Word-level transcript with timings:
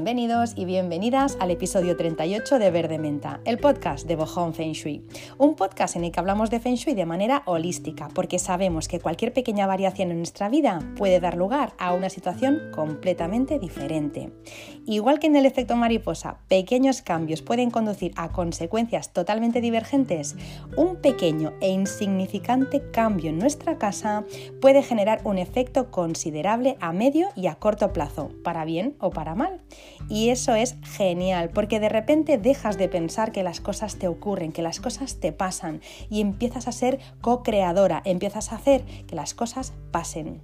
Bienvenidos 0.00 0.54
y 0.56 0.64
bienvenidas 0.64 1.36
al 1.40 1.50
episodio 1.50 1.94
38 1.94 2.58
de 2.58 2.70
Verde 2.70 2.98
Menta, 2.98 3.42
el 3.44 3.58
podcast 3.58 4.06
de 4.06 4.16
Bohong 4.16 4.54
Feng 4.54 4.72
Shui. 4.72 5.04
Un 5.40 5.54
podcast 5.54 5.96
en 5.96 6.04
el 6.04 6.12
que 6.12 6.20
hablamos 6.20 6.50
de 6.50 6.60
Feng 6.60 6.74
Shui 6.74 6.92
de 6.92 7.06
manera 7.06 7.42
holística, 7.46 8.08
porque 8.08 8.38
sabemos 8.38 8.88
que 8.88 9.00
cualquier 9.00 9.32
pequeña 9.32 9.66
variación 9.66 10.10
en 10.10 10.18
nuestra 10.18 10.50
vida 10.50 10.80
puede 10.98 11.18
dar 11.18 11.34
lugar 11.34 11.72
a 11.78 11.94
una 11.94 12.10
situación 12.10 12.60
completamente 12.74 13.58
diferente. 13.58 14.34
Igual 14.84 15.18
que 15.18 15.28
en 15.28 15.36
el 15.36 15.46
efecto 15.46 15.76
mariposa, 15.76 16.40
pequeños 16.48 17.00
cambios 17.00 17.40
pueden 17.40 17.70
conducir 17.70 18.12
a 18.16 18.32
consecuencias 18.32 19.14
totalmente 19.14 19.62
divergentes, 19.62 20.36
un 20.76 20.96
pequeño 20.96 21.54
e 21.62 21.70
insignificante 21.70 22.90
cambio 22.90 23.30
en 23.30 23.38
nuestra 23.38 23.78
casa 23.78 24.24
puede 24.60 24.82
generar 24.82 25.22
un 25.24 25.38
efecto 25.38 25.90
considerable 25.90 26.76
a 26.80 26.92
medio 26.92 27.28
y 27.34 27.46
a 27.46 27.54
corto 27.54 27.94
plazo, 27.94 28.28
para 28.44 28.66
bien 28.66 28.94
o 29.00 29.08
para 29.08 29.34
mal. 29.34 29.62
Y 30.10 30.28
eso 30.28 30.54
es 30.54 30.76
genial, 30.82 31.48
porque 31.48 31.80
de 31.80 31.88
repente 31.88 32.36
dejas 32.36 32.76
de 32.76 32.90
pensar 32.90 33.32
que 33.32 33.42
las 33.42 33.62
cosas 33.62 33.96
te 33.96 34.06
ocurren, 34.06 34.52
que 34.52 34.60
las 34.60 34.80
cosas 34.80 35.18
te 35.18 35.29
pasan 35.32 35.80
y 36.08 36.20
empiezas 36.20 36.68
a 36.68 36.72
ser 36.72 36.98
co-creadora, 37.20 38.02
empiezas 38.04 38.52
a 38.52 38.56
hacer 38.56 38.84
que 39.06 39.16
las 39.16 39.34
cosas 39.34 39.72
pasen. 39.90 40.42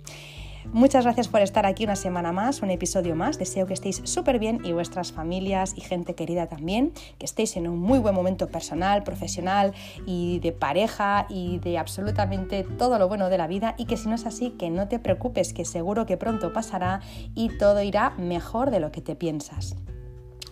Muchas 0.72 1.04
gracias 1.04 1.28
por 1.28 1.40
estar 1.40 1.64
aquí 1.64 1.84
una 1.84 1.96
semana 1.96 2.32
más, 2.32 2.60
un 2.60 2.70
episodio 2.70 3.14
más. 3.14 3.38
Deseo 3.38 3.66
que 3.66 3.74
estéis 3.74 4.02
súper 4.04 4.38
bien 4.38 4.60
y 4.64 4.72
vuestras 4.72 5.12
familias 5.12 5.74
y 5.76 5.80
gente 5.80 6.14
querida 6.14 6.48
también, 6.48 6.92
que 7.18 7.24
estéis 7.24 7.56
en 7.56 7.68
un 7.68 7.78
muy 7.78 7.98
buen 7.98 8.14
momento 8.14 8.48
personal, 8.48 9.02
profesional 9.04 9.72
y 10.06 10.40
de 10.40 10.52
pareja 10.52 11.26
y 11.28 11.58
de 11.60 11.78
absolutamente 11.78 12.64
todo 12.64 12.98
lo 12.98 13.08
bueno 13.08 13.28
de 13.28 13.38
la 13.38 13.46
vida 13.46 13.74
y 13.78 13.86
que 13.86 13.96
si 13.96 14.08
no 14.08 14.16
es 14.16 14.26
así, 14.26 14.50
que 14.50 14.68
no 14.70 14.88
te 14.88 14.98
preocupes, 14.98 15.52
que 15.52 15.64
seguro 15.64 16.04
que 16.04 16.16
pronto 16.16 16.52
pasará 16.52 17.00
y 17.34 17.56
todo 17.56 17.82
irá 17.82 18.10
mejor 18.18 18.70
de 18.70 18.80
lo 18.80 18.90
que 18.90 19.00
te 19.00 19.14
piensas. 19.14 19.76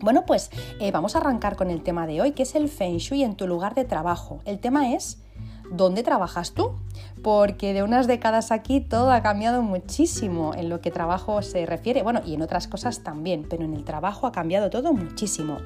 Bueno, 0.01 0.25
pues 0.27 0.51
eh, 0.81 0.91
vamos 0.91 1.15
a 1.15 1.19
arrancar 1.19 1.57
con 1.57 1.71
el 1.71 1.83
tema 1.83 2.07
de 2.07 2.21
hoy, 2.21 2.33
que 2.33 2.43
es 2.43 2.55
el 2.55 2.69
Feng 2.69 2.99
Shui 2.99 3.23
en 3.23 3.37
tu 3.37 3.47
lugar 3.47 3.75
de 3.75 3.85
trabajo. 3.85 4.41
El 4.45 4.59
tema 4.59 4.93
es, 4.93 5.23
¿dónde 5.71 6.03
trabajas 6.03 6.53
tú? 6.53 6.73
Porque 7.25 7.73
de 7.73 7.83
unas 7.83 8.07
décadas 8.07 8.53
aquí 8.53 8.83
todo 8.83 9.11
ha 9.11 9.23
cambiado 9.23 9.63
muchísimo 9.63 10.53
en 10.55 10.69
lo 10.69 10.83
que 10.83 10.91
trabajo 10.91 11.41
se 11.41 11.65
refiere, 11.65 12.03
bueno, 12.03 12.21
y 12.25 12.35
en 12.35 12.43
otras 12.43 12.69
cosas 12.69 13.03
también, 13.03 13.47
pero 13.49 13.65
en 13.65 13.73
el 13.73 13.83
trabajo 13.83 14.27
ha 14.27 14.33
cambiado 14.33 14.69
todo 14.69 14.93
muchísimo. 14.93 15.57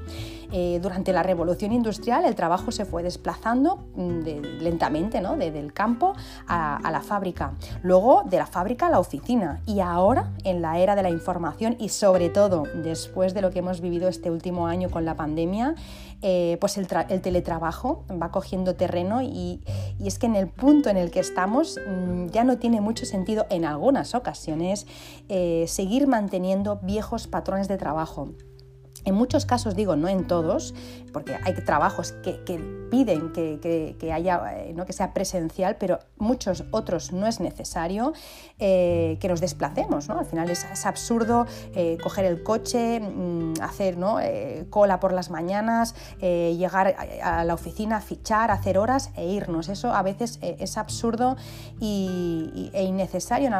Eh, 0.52 0.78
durante 0.80 1.12
la 1.12 1.22
revolución 1.22 1.72
industrial 1.72 2.24
el 2.24 2.34
trabajo 2.34 2.70
se 2.70 2.86
fue 2.86 3.02
desplazando 3.02 3.84
mm, 3.96 4.62
lentamente 4.62 5.20
¿no? 5.20 5.36
desde 5.36 5.58
el 5.58 5.74
campo 5.74 6.14
a, 6.46 6.80
la 6.90 7.02
fábrica, 7.02 7.52
luego 7.82 8.22
de 8.24 8.38
la 8.38 8.46
fábrica 8.46 8.86
a 8.86 8.90
la 8.90 8.98
oficina 8.98 9.60
y 9.66 9.80
ahora 9.80 10.30
en 10.44 10.62
la 10.62 10.78
era 10.78 10.94
de 10.94 11.02
la 11.02 11.10
información 11.10 11.76
y 11.78 11.90
sobre 11.90 12.30
todo 12.30 12.62
después 12.82 13.34
de 13.34 13.42
lo 13.42 13.50
que 13.50 13.58
hemos 13.58 13.82
vivido 13.82 14.08
este 14.08 14.30
último 14.30 14.68
año 14.68 14.90
con 14.90 15.04
la 15.04 15.16
pandemia, 15.16 15.74
eh, 16.22 16.56
pues 16.60 16.78
el, 16.78 16.86
teletrabajo 16.86 18.04
va 18.10 18.30
cogiendo 18.30 18.74
terreno 18.74 19.22
y, 19.22 19.60
y 20.00 20.08
es 20.08 20.18
que 20.18 20.26
en 20.26 20.34
el 20.34 20.48
punto 20.48 20.88
en 20.88 20.96
el 20.96 21.10
que 21.10 21.20
estamos 21.20 21.47
Mm, 21.48 22.26
ya 22.28 22.44
no 22.44 22.58
tiene 22.58 22.80
mucho 22.80 23.06
sentido 23.06 23.46
en 23.50 23.64
algunas 23.64 24.14
ocasiones 24.14 24.86
eh, 25.28 25.64
seguir 25.66 26.06
manteniendo 26.06 26.76
viejos 26.76 27.26
patrones 27.26 27.68
de 27.68 27.78
trabajo. 27.78 28.30
En 29.04 29.14
muchos 29.14 29.46
casos, 29.46 29.74
digo, 29.74 29.96
no 29.96 30.08
en 30.08 30.26
todos, 30.26 30.74
porque 31.12 31.36
hay 31.44 31.54
trabajos 31.54 32.12
que, 32.22 32.38
piden 32.90 33.32
que, 33.32 34.12
haya, 34.12 34.40
eh, 34.56 34.72
¿no? 34.74 34.86
que 34.86 34.92
sea 34.92 35.12
presencial, 35.12 35.76
pero 35.78 35.98
muchos 36.16 36.64
otros 36.70 37.12
no 37.12 37.26
es 37.26 37.38
necesario 37.40 38.12
eh, 38.58 39.18
que 39.20 39.28
nos 39.28 39.40
desplacemos. 39.40 40.08
¿no? 40.08 40.18
Al 40.18 40.26
final 40.26 40.50
es, 40.50 40.64
absurdo 40.86 41.46
eh, 41.74 41.98
coger 42.02 42.24
el 42.24 42.42
coche, 42.42 43.00
mm, 43.00 43.54
hacer 43.60 43.98
¿no? 43.98 44.18
cola 44.70 45.00
por 45.00 45.12
las 45.12 45.30
mañanas, 45.30 45.94
llegar 46.20 46.94
a, 47.22 47.44
la 47.44 47.54
oficina, 47.54 48.00
fichar, 48.00 48.50
hacer 48.50 48.78
horas 48.78 49.10
e 49.16 49.26
irnos. 49.26 49.68
Eso 49.68 49.92
a 49.92 50.02
veces 50.02 50.38
es 50.40 50.78
absurdo 50.78 51.36
y, 51.80 52.70
e 52.72 52.84
innecesario 52.84 53.50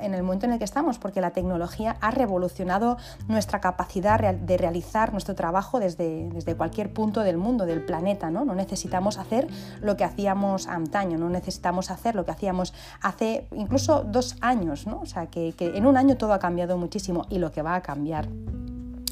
en, 0.00 0.14
el 0.14 0.22
momento 0.22 0.46
en 0.46 0.52
el 0.52 0.58
que 0.58 0.64
estamos, 0.64 0.98
porque 0.98 1.20
la 1.20 1.30
tecnología 1.30 1.96
ha 2.00 2.10
revolucionado 2.10 2.96
nuestra 3.28 3.60
capacidad 3.60 4.34
de 4.34 4.56
realizar 4.56 4.87
nuestro 5.12 5.34
trabajo 5.34 5.80
desde, 5.80 6.28
desde 6.30 6.56
cualquier 6.56 6.92
punto 6.92 7.22
del 7.22 7.36
mundo, 7.36 7.66
del 7.66 7.84
planeta. 7.84 8.30
¿no? 8.30 8.44
no 8.44 8.54
necesitamos 8.54 9.18
hacer 9.18 9.46
lo 9.80 9.96
que 9.96 10.04
hacíamos 10.04 10.66
antaño, 10.66 11.18
no 11.18 11.28
necesitamos 11.28 11.90
hacer 11.90 12.14
lo 12.14 12.24
que 12.24 12.30
hacíamos 12.30 12.74
hace 13.02 13.46
incluso 13.54 14.04
dos 14.04 14.36
años. 14.40 14.86
¿no? 14.86 15.00
O 15.00 15.06
sea, 15.06 15.26
que, 15.26 15.52
que 15.52 15.76
en 15.76 15.86
un 15.86 15.96
año 15.96 16.16
todo 16.16 16.32
ha 16.32 16.38
cambiado 16.38 16.76
muchísimo 16.76 17.26
y 17.28 17.38
lo 17.38 17.52
que 17.52 17.62
va 17.62 17.74
a 17.74 17.82
cambiar 17.82 18.28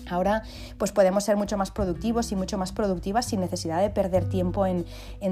Ahora 0.09 0.43
pues 0.78 0.93
podemos 0.93 1.25
ser 1.25 1.37
mucho 1.37 1.56
más 1.56 1.71
productivos 1.71 2.33
y 2.33 2.37
mucho 2.37 2.59
más 2.59 2.72
productivas 2.72 3.27
sin 3.27 3.41
necesidad 3.41 3.81
de 3.81 3.91
perder 3.91 4.28
tiempo 4.28 4.67
en, 4.67 4.84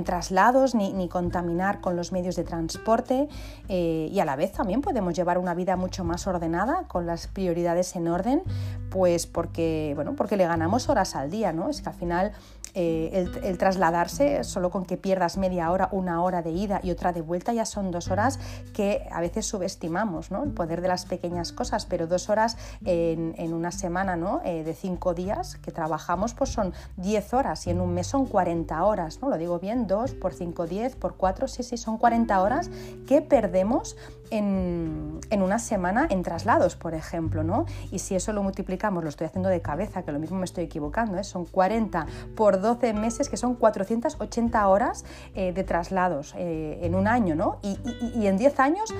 traslados 0.04 0.74
ni, 0.74 1.08
contaminar 1.08 1.80
con 1.80 1.96
los 1.96 2.12
medios 2.12 2.36
de 2.36 2.44
transporte 2.44 3.28
eh, 3.68 4.08
y 4.10 4.20
a 4.20 4.24
la 4.24 4.36
vez 4.36 4.52
también 4.52 4.80
podemos 4.80 5.14
llevar 5.14 5.38
una 5.38 5.54
vida 5.54 5.76
mucho 5.76 6.04
más 6.04 6.26
ordenada 6.26 6.84
con 6.88 7.06
las 7.06 7.26
prioridades 7.26 7.94
en 7.96 8.08
orden 8.08 8.42
pues 8.90 9.26
porque, 9.26 9.92
bueno, 9.96 10.14
porque 10.16 10.36
le 10.36 10.46
ganamos 10.46 10.88
horas 10.88 11.16
al 11.16 11.30
día, 11.30 11.52
¿no? 11.52 11.68
Es 11.68 11.82
que 11.82 11.88
al 11.88 11.94
final 11.96 12.32
eh, 12.74 13.28
el, 13.42 13.58
trasladarse, 13.58 14.42
solo 14.44 14.70
con 14.70 14.84
que 14.84 14.96
pierdas 14.96 15.36
media 15.36 15.70
hora, 15.70 15.88
una 15.92 16.22
hora 16.22 16.42
de 16.42 16.50
ida 16.50 16.80
y 16.82 16.90
otra 16.90 17.12
de 17.12 17.20
vuelta, 17.20 17.52
ya 17.52 17.64
son 17.64 17.90
dos 17.90 18.10
horas 18.10 18.40
que 18.72 19.06
a 19.10 19.20
veces 19.20 19.46
subestimamos, 19.46 20.30
¿no? 20.30 20.42
El 20.42 20.50
poder 20.50 20.80
de 20.80 20.88
las 20.88 21.06
pequeñas 21.06 21.52
cosas, 21.52 21.86
pero 21.86 22.06
dos 22.06 22.28
horas 22.28 22.56
en, 22.84 23.52
una 23.52 23.70
semana, 23.70 24.16
¿no? 24.16 24.40
Eh, 24.44 24.64
de 24.64 24.74
cinco 24.74 25.14
días 25.14 25.56
que 25.56 25.70
trabajamos, 25.70 26.34
pues 26.34 26.50
son 26.50 26.72
10 26.96 27.34
horas 27.34 27.66
y 27.66 27.70
en 27.70 27.80
un 27.80 27.94
mes 27.94 28.08
son 28.08 28.26
40 28.26 28.84
horas, 28.84 29.20
¿no? 29.22 29.28
Lo 29.30 29.38
digo 29.38 29.58
bien, 29.58 29.86
2 29.86 30.14
por 30.14 30.34
5, 30.34 30.66
10, 30.66 30.96
por 30.96 31.16
4, 31.16 31.48
sí, 31.48 31.62
sí, 31.62 31.76
son 31.76 31.98
40 31.98 32.42
horas 32.42 32.70
que 33.06 33.22
perdemos 33.22 33.96
en, 34.34 35.42
una 35.42 35.58
semana 35.58 36.06
en 36.10 36.22
traslados, 36.22 36.74
por 36.76 36.94
ejemplo, 36.94 37.44
¿no? 37.44 37.66
Y 37.90 37.98
si 37.98 38.14
eso 38.14 38.32
lo 38.32 38.42
multiplicamos, 38.42 39.02
lo 39.02 39.10
estoy 39.10 39.26
haciendo 39.26 39.48
de 39.48 39.60
cabeza, 39.60 40.02
que 40.02 40.12
lo 40.12 40.18
mismo 40.18 40.38
me 40.38 40.44
estoy 40.44 40.64
equivocando, 40.64 41.18
¿eh? 41.18 41.24
son 41.24 41.44
40 41.44 42.06
por 42.34 42.60
12 42.60 42.94
meses, 42.94 43.28
que 43.28 43.36
son 43.36 43.54
480 43.54 44.68
horas 44.68 45.04
eh, 45.34 45.52
de 45.52 45.64
traslados 45.64 46.34
eh, 46.38 46.78
en 46.82 46.94
un 46.94 47.06
año, 47.08 47.34
¿no? 47.34 47.58
Y, 47.62 47.78
en 48.26 48.38
10 48.38 48.60
años 48.60 48.94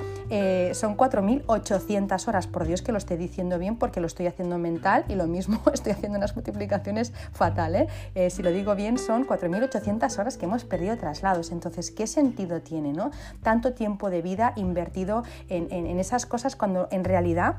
son 0.73 0.97
4.800 0.97 2.29
horas, 2.29 2.47
por 2.47 2.67
Dios 2.67 2.83
que 2.83 2.93
lo 2.93 2.99
estoy 2.99 3.17
diciendo 3.17 3.59
bien 3.59 3.77
porque 3.77 4.01
lo 4.01 4.07
estoy 4.07 4.27
haciendo 4.27 4.59
mental 4.59 5.05
y 5.09 5.15
lo 5.15 5.27
mismo 5.27 5.61
estoy 5.73 5.93
haciendo 5.93 6.19
unas 6.19 6.35
multiplicaciones 6.35 7.13
fatales. 7.33 7.91
si 8.29 8.43
lo 8.43 8.51
digo 8.51 8.75
bien, 8.75 8.99
son 8.99 9.27
4.800 9.27 10.19
horas 10.19 10.37
que 10.37 10.45
hemos 10.45 10.65
perdido 10.65 10.97
traslados. 10.99 11.53
Entonces, 11.53 11.91
¿qué 11.91 12.07
sentido 12.07 12.61
tiene, 12.61 12.93
¿no? 12.93 13.11
Tanto 13.43 13.73
tiempo 13.73 14.11
de 14.11 14.21
vida 14.21 14.53
invertido 14.57 15.24
en, 15.49 15.99
esas 15.99 16.27
cosas 16.27 16.57
cuando 16.57 16.89
en 16.91 17.05
realidad 17.05 17.57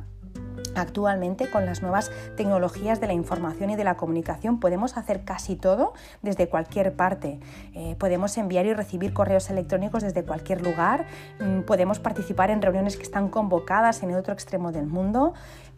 Actualmente 0.76 1.50
con 1.50 1.66
las 1.66 1.82
nuevas 1.82 2.12
tecnologías 2.36 3.00
de 3.00 3.08
la 3.08 3.14
información 3.14 3.70
y 3.70 3.76
de 3.76 3.84
la 3.86 3.96
comunicación 3.96 4.60
podemos 4.60 4.98
hacer 4.98 5.24
casi 5.24 5.56
todo 5.56 5.94
desde 6.22 6.50
cualquier 6.50 6.96
parte. 6.96 7.40
Eh, 7.74 7.96
podemos 7.98 8.38
enviar 8.38 8.66
y 8.66 8.74
recibir 8.74 9.14
correos 9.14 9.50
electrónicos 9.50 10.04
desde 10.04 10.24
cualquier 10.24 10.62
lugar, 10.62 11.06
mm, 11.40 11.62
podemos 11.62 12.00
participar 12.00 12.52
en 12.52 12.62
reuniones 12.62 12.98
que 12.98 13.04
están 13.04 13.30
convocadas 13.30 14.04
en 14.04 14.12
el 14.12 14.18
otro 14.18 14.34
extremo 14.34 14.74
del 14.74 14.88
mundo, 14.88 15.34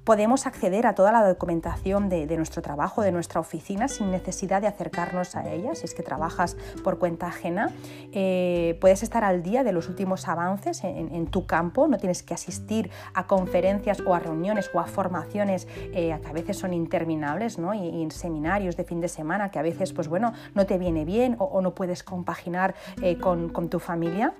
podemos 0.08 0.48
acceder 0.48 0.88
a 0.88 0.96
toda 0.96 1.12
la 1.12 1.28
documentación 1.28 2.08
de, 2.08 2.38
nuestro 2.38 2.62
trabajo, 2.62 3.02
de 3.02 3.12
nuestra 3.12 3.42
oficina, 3.42 3.90
sin 3.90 4.10
necesidad 4.10 4.62
de 4.62 4.68
acercarnos 4.68 5.36
a 5.36 5.52
ella, 5.52 5.76
si 5.76 5.84
es 5.84 5.94
que 5.94 6.02
trabajas 6.02 6.56
por 6.82 6.98
cuenta 6.98 7.28
ajena. 7.28 7.74
Eh, 8.14 8.78
puedes 8.80 9.04
estar 9.04 9.26
al 9.26 9.44
día 9.44 9.66
de 9.66 9.74
los 9.74 9.90
últimos 9.90 10.30
avances 10.30 10.86
en, 10.86 11.28
tu 11.28 11.46
campo, 11.46 11.90
no 11.90 11.98
tienes 11.98 12.24
que 12.24 12.34
asistir 12.34 12.90
a 13.14 13.28
conferencias 13.28 14.00
o 14.00 14.16
a 14.16 14.20
reuniones 14.20 14.72
o 14.74 14.80
a 14.80 14.86
formaciones 14.86 15.68
eh, 15.76 16.18
que 16.22 16.30
a 16.30 16.32
veces 16.32 16.56
son 16.56 16.74
interminables, 16.74 17.60
¿no? 17.60 17.74
y, 17.74 18.02
en 18.02 18.12
seminarios 18.12 18.78
de 18.78 18.86
fin 18.86 19.02
de 19.02 19.10
semana 19.10 19.52
que 19.52 19.60
a 19.60 19.62
veces 19.62 19.92
pues, 19.92 20.08
bueno, 20.08 20.32
no 20.56 20.66
te 20.66 20.78
viene 20.78 21.04
bien 21.04 21.36
o, 21.38 21.60
no 21.60 21.76
puedes 21.76 22.04
compaginar 22.04 22.76
eh, 23.02 23.18
con, 23.18 23.50
con 23.50 23.68
tu 23.68 23.80
familia. 23.80 24.34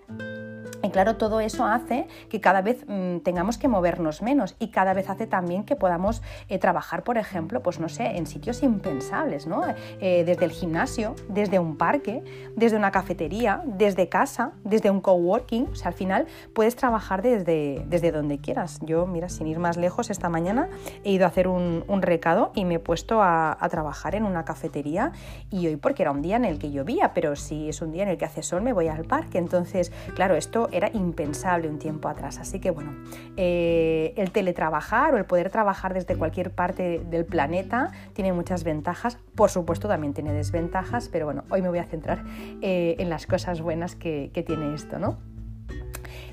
Y 0.84 0.90
claro, 0.90 1.18
todo 1.18 1.40
eso 1.40 1.66
hace 1.66 2.08
que 2.30 2.40
cada 2.40 2.62
vez 2.62 2.86
mm, 2.88 3.20
tengamos 3.20 3.58
que 3.58 3.68
movernos 3.68 4.22
menos 4.22 4.56
y 4.60 4.70
cada 4.70 4.94
vez 4.94 5.10
hace 5.10 5.28
también 5.28 5.57
que 5.64 5.76
podamos 5.76 6.22
eh, 6.50 6.60
trabajar, 6.60 7.04
por 7.04 7.18
ejemplo, 7.18 7.62
pues 7.62 7.80
no 7.80 7.90
sé, 7.90 8.18
en 8.18 8.28
sitios 8.28 8.64
impensables, 8.64 9.48
¿no? 9.48 9.64
Eh, 10.00 10.24
desde 10.26 10.46
el 10.46 10.52
gimnasio, 10.52 11.16
desde 11.30 11.60
un 11.60 11.78
parque, 11.78 12.24
desde 12.56 12.78
una 12.78 12.92
cafetería, 12.92 13.62
desde 13.66 14.10
casa, 14.10 14.52
desde 14.64 14.90
un 14.90 15.02
coworking. 15.02 15.68
O 15.72 15.76
sea, 15.76 15.90
al 15.90 15.94
final 15.94 16.28
puedes 16.54 16.76
trabajar 16.76 17.22
desde, 17.22 17.84
desde 17.88 18.12
donde 18.12 18.40
quieras. 18.40 18.80
Yo, 18.82 19.06
mira, 19.08 19.30
sin 19.30 19.48
ir 19.48 19.60
más 19.60 19.78
lejos, 19.78 20.10
esta 20.10 20.30
mañana 20.30 20.70
he 21.04 21.12
ido 21.12 21.26
a 21.26 21.30
hacer 21.30 21.48
un, 21.48 21.86
recado 22.02 22.52
y 22.54 22.64
me 22.64 22.76
he 22.76 22.80
puesto 22.80 23.24
a, 23.24 23.58
trabajar 23.72 24.16
en 24.16 24.24
una 24.24 24.46
cafetería 24.46 25.12
y 25.50 25.68
hoy 25.68 25.76
porque 25.76 26.04
era 26.04 26.12
un 26.12 26.22
día 26.22 26.36
en 26.36 26.46
el 26.46 26.60
que 26.60 26.72
llovía, 26.72 27.12
pero 27.14 27.36
si 27.36 27.70
es 27.70 27.82
un 27.82 27.92
día 27.92 28.04
en 28.04 28.10
el 28.10 28.18
que 28.18 28.26
hace 28.26 28.44
sol 28.44 28.62
me 28.62 28.72
voy 28.72 28.88
al 28.88 29.04
parque. 29.06 29.40
Entonces, 29.40 29.92
claro, 30.16 30.36
esto 30.36 30.70
era 30.72 30.90
impensable 30.94 31.68
un 31.68 31.80
tiempo 31.80 32.08
atrás. 32.08 32.38
Así 32.38 32.60
que 32.60 32.72
bueno, 32.72 32.96
eh, 33.36 34.14
el 34.16 34.32
teletrabajar 34.32 35.14
o 35.14 35.18
el 35.18 35.26
poder 35.26 35.47
trabajar 35.50 35.94
desde 35.94 36.16
cualquier 36.16 36.52
parte 36.52 37.00
del 37.10 37.26
planeta 37.26 37.92
tiene 38.14 38.34
muchas 38.34 38.64
ventajas. 38.64 39.18
Por 39.36 39.50
supuesto 39.50 39.88
también 39.88 40.14
tiene 40.14 40.34
desventajas, 40.34 41.10
pero 41.10 41.26
bueno, 41.26 41.44
hoy 41.50 41.62
me 41.62 41.70
voy 41.70 41.80
a 41.80 41.86
centrar 41.86 42.24
eh, 42.62 42.96
en 43.00 43.10
las 43.10 43.28
cosas 43.28 43.62
buenas 43.62 43.96
que, 43.96 44.32
tiene 44.46 44.74
esto, 44.74 45.00
¿no? 45.00 45.18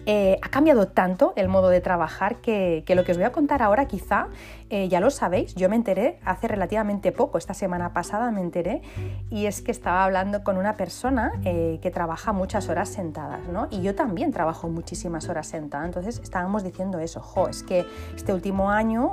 Eh, 0.07 0.39
ha 0.43 0.49
cambiado 0.51 0.89
tanto 0.89 1.33
el 1.37 1.49
modo 1.49 1.71
de 1.71 1.81
trabajar 1.81 2.37
que, 2.37 2.85
lo 2.89 3.05
que 3.05 3.13
os 3.13 3.19
voy 3.19 3.25
a 3.25 3.33
contar 3.33 3.63
ahora 3.63 3.87
quizá 3.87 4.29
eh, 4.71 4.89
ya 4.89 5.01
lo 5.01 5.11
sabéis, 5.11 5.55
yo 5.55 5.69
me 5.69 5.77
enteré 5.77 6.19
hace 6.25 6.49
relativamente 6.49 7.13
poco, 7.13 7.39
esta 7.39 7.55
semana 7.55 7.93
pasada 7.93 8.31
me 8.31 8.41
enteré, 8.41 8.83
y 9.31 9.47
es 9.47 9.61
que 9.61 9.71
estaba 9.71 10.05
hablando 10.05 10.43
con 10.43 10.57
una 10.57 10.75
persona 10.75 11.33
eh, 11.45 11.79
que 11.83 11.91
trabaja 11.91 12.33
muchas 12.33 12.69
horas 12.69 12.89
sentadas, 12.89 13.47
¿no? 13.49 13.69
Y 13.71 13.83
yo 13.83 13.95
también 13.95 14.33
trabajo 14.33 14.69
muchísimas 14.69 15.29
horas 15.29 15.47
sentadas, 15.47 15.87
entonces 15.87 16.21
estábamos 16.23 16.65
diciendo 16.65 16.99
eso, 16.99 17.21
jo, 17.21 17.49
es 17.49 17.63
que 17.63 17.85
este 18.17 18.33
último 18.33 18.71
año, 18.71 19.13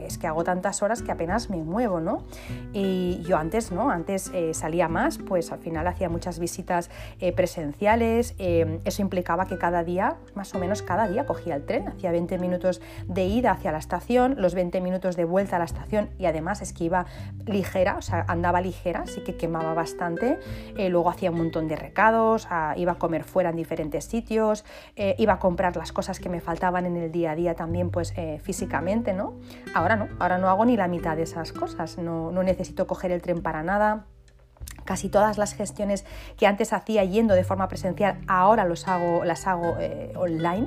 es 0.00 0.18
que 0.18 0.26
hago 0.26 0.44
tantas 0.44 0.82
horas 0.82 1.02
que 1.02 1.12
apenas 1.12 1.50
me 1.50 1.58
muevo, 1.58 2.00
¿no? 2.00 2.24
Y 2.72 3.22
yo 3.22 3.36
antes, 3.36 3.70
¿no? 3.70 3.90
Antes 3.90 4.32
salía 4.52 4.88
más, 4.88 5.18
pues 5.18 5.52
al 5.52 5.58
final 5.58 5.86
hacía 5.86 6.08
muchas 6.08 6.38
visitas 6.38 6.90
presenciales, 7.36 8.34
eso 8.38 9.02
implicaba 9.02 9.46
que 9.46 9.58
cada 9.58 9.84
día 9.84 10.16
más 10.34 10.54
o 10.54 10.58
menos 10.58 10.82
cada 10.82 11.08
día 11.08 11.26
cogía 11.26 11.56
el 11.56 11.64
tren, 11.64 11.88
hacía 11.88 12.10
20 12.10 12.38
minutos 12.38 12.80
de 13.06 13.26
ida 13.26 13.52
hacia 13.52 13.72
la 13.72 13.78
estación, 13.78 14.34
los 14.38 14.54
20 14.54 14.80
minutos 14.80 14.87
de 15.16 15.24
vuelta 15.24 15.56
a 15.56 15.58
la 15.58 15.64
estación 15.64 16.10
y 16.18 16.26
además 16.26 16.62
es 16.62 16.72
que 16.72 16.84
iba 16.84 17.06
ligera, 17.46 17.96
o 17.96 18.02
sea, 18.02 18.24
andaba 18.28 18.60
ligera, 18.60 19.00
así 19.00 19.20
que 19.22 19.36
quemaba 19.36 19.74
bastante. 19.74 20.38
Eh, 20.76 20.88
luego 20.88 21.10
hacía 21.10 21.30
un 21.30 21.38
montón 21.38 21.68
de 21.68 21.76
recados, 21.76 22.46
ah, 22.50 22.74
iba 22.76 22.92
a 22.92 22.94
comer 22.96 23.24
fuera 23.24 23.50
en 23.50 23.56
diferentes 23.56 24.04
sitios, 24.04 24.64
eh, 24.96 25.14
iba 25.18 25.34
a 25.34 25.38
comprar 25.38 25.76
las 25.76 25.92
cosas 25.92 26.20
que 26.20 26.28
me 26.28 26.40
faltaban 26.40 26.86
en 26.86 26.96
el 26.96 27.12
día 27.12 27.32
a 27.32 27.34
día 27.34 27.54
también 27.54 27.90
pues 27.90 28.12
eh, 28.16 28.40
físicamente, 28.42 29.12
¿no? 29.12 29.34
Ahora 29.74 29.96
no, 29.96 30.08
ahora 30.18 30.38
no 30.38 30.48
hago 30.48 30.64
ni 30.64 30.76
la 30.76 30.88
mitad 30.88 31.16
de 31.16 31.22
esas 31.22 31.52
cosas, 31.52 31.98
no, 31.98 32.32
no 32.32 32.42
necesito 32.42 32.86
coger 32.86 33.12
el 33.12 33.22
tren 33.22 33.42
para 33.42 33.62
nada 33.62 34.06
Casi 34.88 35.10
todas 35.10 35.36
las 35.36 35.52
gestiones 35.52 36.06
que 36.38 36.46
antes 36.46 36.72
hacía 36.72 37.04
yendo 37.04 37.34
de 37.34 37.44
forma 37.44 37.68
presencial, 37.68 38.22
ahora 38.26 38.64
los 38.64 38.88
hago, 38.88 39.22
las 39.22 39.46
hago 39.46 39.76
eh, 39.78 40.14
online. 40.16 40.66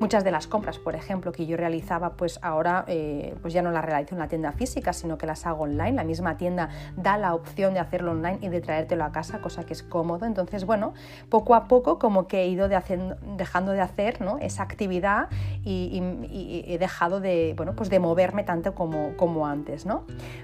Muchas 0.00 0.24
de 0.24 0.32
las 0.32 0.48
compras, 0.48 0.80
por 0.80 0.96
ejemplo, 0.96 1.30
que 1.30 1.46
yo 1.46 1.56
realizaba, 1.56 2.14
pues 2.14 2.40
ahora 2.42 2.84
eh, 2.88 3.36
pues 3.42 3.54
ya 3.54 3.62
no 3.62 3.70
las 3.70 3.84
realizo 3.84 4.16
en 4.16 4.18
la 4.18 4.26
tienda 4.26 4.50
física, 4.50 4.92
sino 4.92 5.18
que 5.18 5.26
las 5.26 5.46
hago 5.46 5.62
online. 5.62 5.92
La 5.92 6.02
misma 6.02 6.36
tienda 6.36 6.68
da 6.96 7.16
la 7.16 7.32
opción 7.32 7.72
de 7.74 7.78
hacerlo 7.78 8.10
online 8.10 8.40
y 8.42 8.48
de 8.48 8.60
traértelo 8.60 9.04
a 9.04 9.12
casa, 9.12 9.40
cosa 9.40 9.62
que 9.62 9.74
es 9.74 9.84
cómodo. 9.84 10.26
Entonces, 10.26 10.64
bueno, 10.64 10.92
poco 11.28 11.54
a 11.54 11.68
poco 11.68 12.00
como 12.00 12.26
que 12.26 12.42
he 12.42 12.48
ido 12.48 12.68
dejando 12.68 13.70
de 13.70 13.80
hacer 13.80 14.18
esa 14.40 14.64
actividad 14.64 15.28
y, 15.62 16.02
he 16.66 16.78
dejado 16.78 17.20
de, 17.20 17.54
bueno, 17.56 17.74
pues 17.76 17.88
de 17.88 18.00
moverme 18.00 18.42
tanto 18.42 18.74
como, 18.74 19.16
como 19.16 19.46
antes. 19.46 19.86
¿no? 19.86 20.02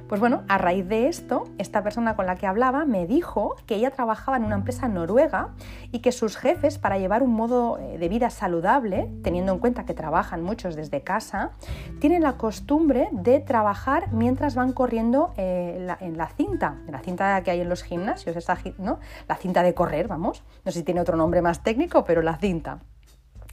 Pues 0.09 0.21
bueno, 0.21 0.45
a 0.47 0.59
raíz 0.59 0.87
de 0.87 1.09
esto, 1.09 1.49
esta 1.59 1.83
persona 1.83 2.15
con 2.15 2.27
la 2.27 2.37
que 2.37 2.47
hablaba 2.47 2.85
me 2.85 3.07
dijo 3.07 3.16
dijo 3.17 3.57
que 3.65 3.77
ella 3.77 3.91
trabajaba 3.91 4.37
en 4.37 4.45
una 4.45 4.57
empresa 4.57 4.89
noruega 4.89 5.55
y 5.91 6.01
que 6.01 6.13
sus 6.13 6.37
jefes, 6.37 6.77
para 6.79 6.99
llevar 6.99 7.23
un 7.23 7.33
modo 7.33 7.79
eh, 7.79 7.97
de 7.97 8.09
vida 8.11 8.29
saludable, 8.29 9.11
teniendo 9.23 9.53
en 9.53 9.59
cuenta 9.59 9.87
que 9.87 9.95
trabajan 9.95 10.43
muchos 10.43 10.77
desde 10.77 11.01
casa, 11.01 11.53
tienen 11.99 12.23
la 12.23 12.37
costumbre 12.37 13.09
de 13.13 13.41
trabajar 13.41 14.13
mientras 14.13 14.55
van 14.55 14.75
corriendo 14.75 15.33
eh, 15.39 15.97
en 16.01 16.17
la 16.19 16.29
cinta, 16.29 16.77
en 16.87 16.93
la 16.93 17.01
cinta 17.01 17.43
que 17.43 17.51
hay 17.51 17.61
en 17.63 17.71
los 17.71 17.83
gimnasios, 17.83 18.37
¿no? 18.79 18.99
la 19.29 19.37
cinta 19.37 19.63
de 19.63 19.73
correr, 19.73 20.09
vamos, 20.09 20.45
no 20.65 20.73
sé 20.73 20.81
si 20.81 20.85
tiene 20.85 21.01
otro 21.01 21.17
nombre 21.17 21.41
más 21.41 21.63
técnico, 21.63 22.05
pero 22.05 22.21
la 22.21 22.37
cinta. 22.37 22.81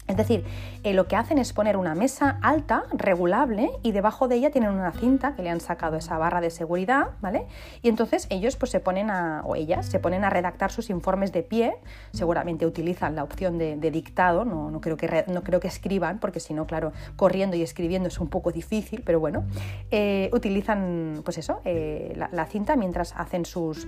Es 0.07 0.17
decir, 0.17 0.43
eh, 0.83 0.93
lo 0.93 1.07
que 1.07 1.15
hacen 1.15 1.37
es 1.37 1.53
poner 1.53 1.77
una 1.77 1.95
mesa 1.95 2.37
alta, 2.41 2.83
regulable, 2.91 3.71
y 3.83 3.93
debajo 3.93 4.27
de 4.27 4.35
ella 4.35 4.51
tienen 4.51 4.71
una 4.71 4.91
cinta 4.91 5.33
que 5.33 5.43
le 5.43 5.49
han 5.49 5.61
sacado 5.61 5.95
esa 5.95 6.17
barra 6.17 6.41
de 6.41 6.49
seguridad, 6.49 7.11
¿vale? 7.21 7.45
Y 7.81 7.87
entonces 7.87 8.27
ellos 8.29 8.57
pues 8.57 8.71
se 8.71 8.81
ponen 8.81 9.09
a, 9.09 9.43
o 9.45 9.55
ellas, 9.55 9.85
se 9.85 9.99
ponen 9.99 10.25
a 10.25 10.29
redactar 10.29 10.71
sus 10.71 10.89
informes 10.89 11.31
de 11.31 11.43
pie, 11.43 11.75
seguramente 12.11 12.65
utilizan 12.65 13.15
la 13.15 13.23
opción 13.23 13.57
de, 13.57 13.77
dictado, 13.93 14.43
no, 14.43 14.81
creo 14.81 14.97
que 14.97 15.23
no 15.27 15.41
creo 15.43 15.59
que 15.59 15.67
escriban, 15.67 16.19
porque 16.19 16.39
si 16.39 16.53
no, 16.53 16.65
claro, 16.65 16.91
corriendo 17.15 17.55
y 17.55 17.61
escribiendo 17.61 18.09
es 18.09 18.19
un 18.19 18.27
poco 18.27 18.51
difícil, 18.51 19.03
pero 19.05 19.19
bueno, 19.19 19.45
eh, 19.91 20.29
utilizan 20.33 21.21
pues 21.23 21.37
eso, 21.37 21.61
eh, 21.63 22.13
la, 22.15 22.45
cinta 22.45 22.75
mientras 22.75 23.13
hacen 23.15 23.45
sus, 23.45 23.87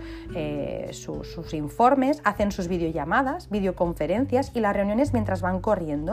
sus 0.92 1.54
informes, 1.54 2.22
hacen 2.24 2.52
sus 2.52 2.70
videollamadas, 2.70 3.50
videoconferencias 3.50 4.52
y 4.54 4.62
las 4.62 4.74
reuniones 4.74 5.12
mientras 5.12 5.42
van 5.42 5.60
corriendo. 5.60 6.05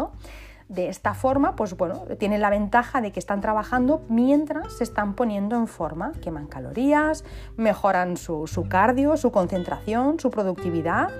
De 0.68 0.88
esta 0.88 1.12
forma, 1.12 1.54
pues 1.54 1.76
bueno, 1.76 2.04
tienen 2.18 2.40
la 2.40 2.48
ventaja 2.48 3.00
de 3.00 3.12
que 3.12 3.20
están 3.20 3.40
trabajando 3.40 4.02
mientras 4.08 4.72
se 4.72 4.84
están 4.84 5.14
poniendo 5.14 5.56
en 5.56 5.66
forma, 5.66 6.12
queman 6.22 6.46
calorías, 6.46 7.24
mejoran 7.56 8.16
su, 8.16 8.46
su 8.46 8.68
cardio, 8.68 9.16
su 9.16 9.32
concentración, 9.32 10.18
su 10.18 10.30
productividad 10.30 11.10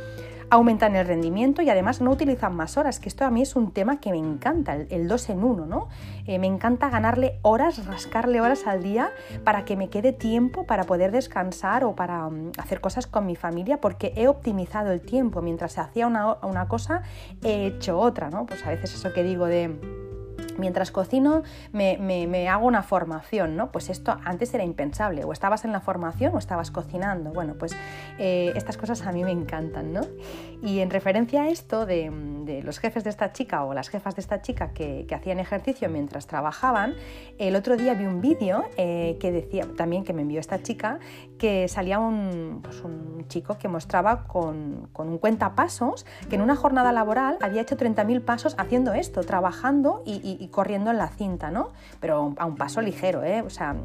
aumentan 0.53 0.95
el 0.97 1.07
rendimiento 1.07 1.63
y 1.63 1.71
además 1.71 2.03
no 2.03 2.11
utilizan 2.11 2.55
más 2.55 2.77
horas, 2.77 3.01
que 3.01 3.09
esto 3.09 3.25
a 3.25 3.31
mí 3.31 3.41
es 3.41 3.57
un 3.57 3.73
tema 3.73 4.01
que 4.01 4.11
me 4.11 4.19
encanta, 4.19 4.75
el, 4.75 5.09
dos 5.09 5.31
en 5.31 5.45
uno, 5.45 5.65
¿no? 5.65 5.89
Eh, 6.27 6.39
me 6.39 6.47
encanta 6.47 6.91
ganarle 6.91 7.39
horas, 7.41 7.87
rascarle 7.87 8.39
horas 8.43 8.67
al 8.67 8.83
día 8.83 9.13
para 9.45 9.65
que 9.65 9.77
me 9.77 9.89
quede 9.89 10.13
tiempo 10.13 10.67
para 10.67 10.85
poder 10.85 11.11
descansar 11.11 11.85
o 11.85 11.95
para 11.95 12.29
mm, 12.29 12.53
hacer 12.59 12.83
cosas 12.83 13.07
con 13.07 13.25
mi 13.25 13.35
familia, 13.35 13.81
porque 13.81 14.13
he 14.15 14.29
optimizado 14.29 14.93
el 14.93 15.01
tiempo. 15.01 15.41
Mientras 15.41 15.73
se 15.73 15.81
hacía 15.81 16.07
una, 16.07 16.35
una 16.43 16.69
cosa, 16.69 17.01
he 17.43 17.65
hecho 17.65 17.99
otra, 17.99 18.29
¿no? 18.29 18.45
Pues 18.45 18.67
a 18.67 18.69
veces 18.69 18.95
eso 18.95 19.11
que 19.15 19.23
digo 19.23 19.47
de 19.47 19.75
Mientras 20.59 20.91
cocino 20.91 21.43
me, 21.73 22.49
hago 22.49 22.67
una 22.67 22.83
formación, 22.83 23.57
¿no? 23.57 23.71
Pues 23.71 23.91
esto 23.91 24.17
antes 24.25 24.53
era 24.55 24.65
impensable, 24.65 25.25
o 25.25 25.33
estabas 25.33 25.65
en 25.65 25.73
la 25.73 25.81
formación 25.81 26.35
o 26.35 26.39
estabas 26.39 26.71
cocinando. 26.71 27.33
Bueno, 27.33 27.55
pues 27.59 27.77
eh, 28.19 28.53
estas 28.55 28.77
cosas 28.77 29.03
a 29.03 29.13
mí 29.13 29.25
me 29.25 29.31
encantan, 29.31 29.93
¿no? 29.93 30.03
Y 30.63 30.79
en 30.79 30.91
referencia 30.91 31.43
a 31.43 31.49
esto 31.49 31.87
de, 31.87 32.63
los 32.65 32.79
jefes 32.79 33.03
de 33.03 33.11
esta 33.11 33.33
chica 33.33 33.65
o 33.65 33.75
las 33.75 33.89
jefas 33.89 34.15
de 34.15 34.21
esta 34.21 34.43
chica 34.43 34.73
que, 34.73 35.07
hacían 35.13 35.41
ejercicio 35.41 35.89
mientras 35.89 36.27
trabajaban, 36.27 36.95
el 37.39 37.57
otro 37.57 37.77
día 37.77 37.95
vi 37.95 38.07
un 38.07 38.21
vídeo 38.21 38.65
eh, 38.77 39.17
que 39.21 39.33
decía, 39.33 39.67
también 39.77 40.05
que 40.05 40.13
me 40.13 40.23
envió 40.23 40.39
esta 40.41 40.63
chica, 40.63 41.01
que 41.39 41.67
salía 41.69 41.99
un, 41.99 42.61
pues 42.63 42.81
un 42.83 43.27
chico 43.29 43.59
que 43.59 43.69
mostraba 43.69 44.25
con, 44.25 44.89
un 44.97 45.19
cuentapasos 45.19 46.07
que 46.31 46.37
en 46.37 46.43
una 46.43 46.55
jornada 46.55 46.93
laboral 46.93 47.39
había 47.41 47.63
hecho 47.63 47.77
30.000 47.77 48.25
pasos 48.25 48.55
haciendo 48.59 48.93
esto, 48.93 49.23
trabajando 49.23 50.03
y 50.07 50.23
y 50.43 50.49
corriendo 50.49 50.91
en 50.91 50.99
la 50.99 51.09
cinta, 51.09 51.51
¿no? 51.51 51.73
Pero 52.01 52.35
a 52.37 52.47
un 52.47 52.57
paso 52.57 52.81
ligero, 52.81 53.23
¿eh? 53.25 53.43
O 53.43 53.51
sea, 53.51 53.77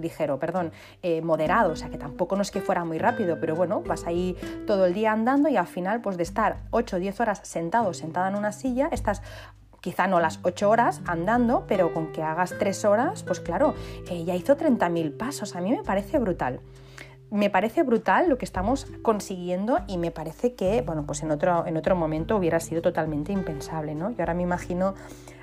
ligero, 0.00 0.38
perdón, 0.38 0.72
eh, 1.02 1.22
moderado, 1.22 1.72
o 1.72 1.76
sea 1.76 1.88
que 1.88 1.98
tampoco 1.98 2.36
no 2.36 2.42
es 2.42 2.50
que 2.50 2.60
fuera 2.60 2.84
muy 2.84 2.98
rápido, 2.98 3.38
pero 3.40 3.54
bueno, 3.56 3.82
vas 3.82 4.06
ahí 4.06 4.36
todo 4.66 4.86
el 4.86 4.94
día 4.94 5.12
andando 5.12 5.48
y 5.48 5.56
al 5.56 5.66
final, 5.66 6.00
pues 6.00 6.16
de 6.16 6.22
estar 6.22 6.58
8 6.70 6.96
o 6.96 6.98
10 6.98 7.20
horas 7.20 7.40
sentado, 7.44 7.94
sentada 7.94 8.28
en 8.28 8.36
una 8.36 8.52
silla, 8.52 8.88
estás 8.92 9.22
quizá 9.80 10.06
no 10.06 10.18
las 10.18 10.40
8 10.42 10.68
horas 10.68 11.00
andando, 11.06 11.64
pero 11.68 11.94
con 11.94 12.12
que 12.12 12.22
hagas 12.22 12.54
3 12.58 12.84
horas, 12.86 13.22
pues 13.22 13.40
claro, 13.40 13.74
eh, 14.10 14.24
ya 14.24 14.34
hizo 14.34 14.56
30.000 14.56 15.16
pasos, 15.16 15.54
a 15.54 15.60
mí 15.60 15.70
me 15.70 15.82
parece 15.82 16.18
brutal 16.18 16.60
me 17.30 17.50
parece 17.50 17.82
brutal 17.82 18.28
lo 18.28 18.38
que 18.38 18.44
estamos 18.44 18.86
consiguiendo 19.02 19.80
y 19.88 19.98
me 19.98 20.10
parece 20.10 20.54
que, 20.54 20.82
bueno, 20.82 21.04
pues 21.06 21.22
en 21.22 21.30
otro, 21.30 21.66
en 21.66 21.76
otro 21.76 21.96
momento 21.96 22.36
hubiera 22.36 22.60
sido 22.60 22.82
totalmente 22.82 23.32
impensable, 23.32 23.94
¿no? 23.94 24.10
Yo 24.10 24.20
ahora 24.20 24.34
me 24.34 24.42
imagino 24.42 24.94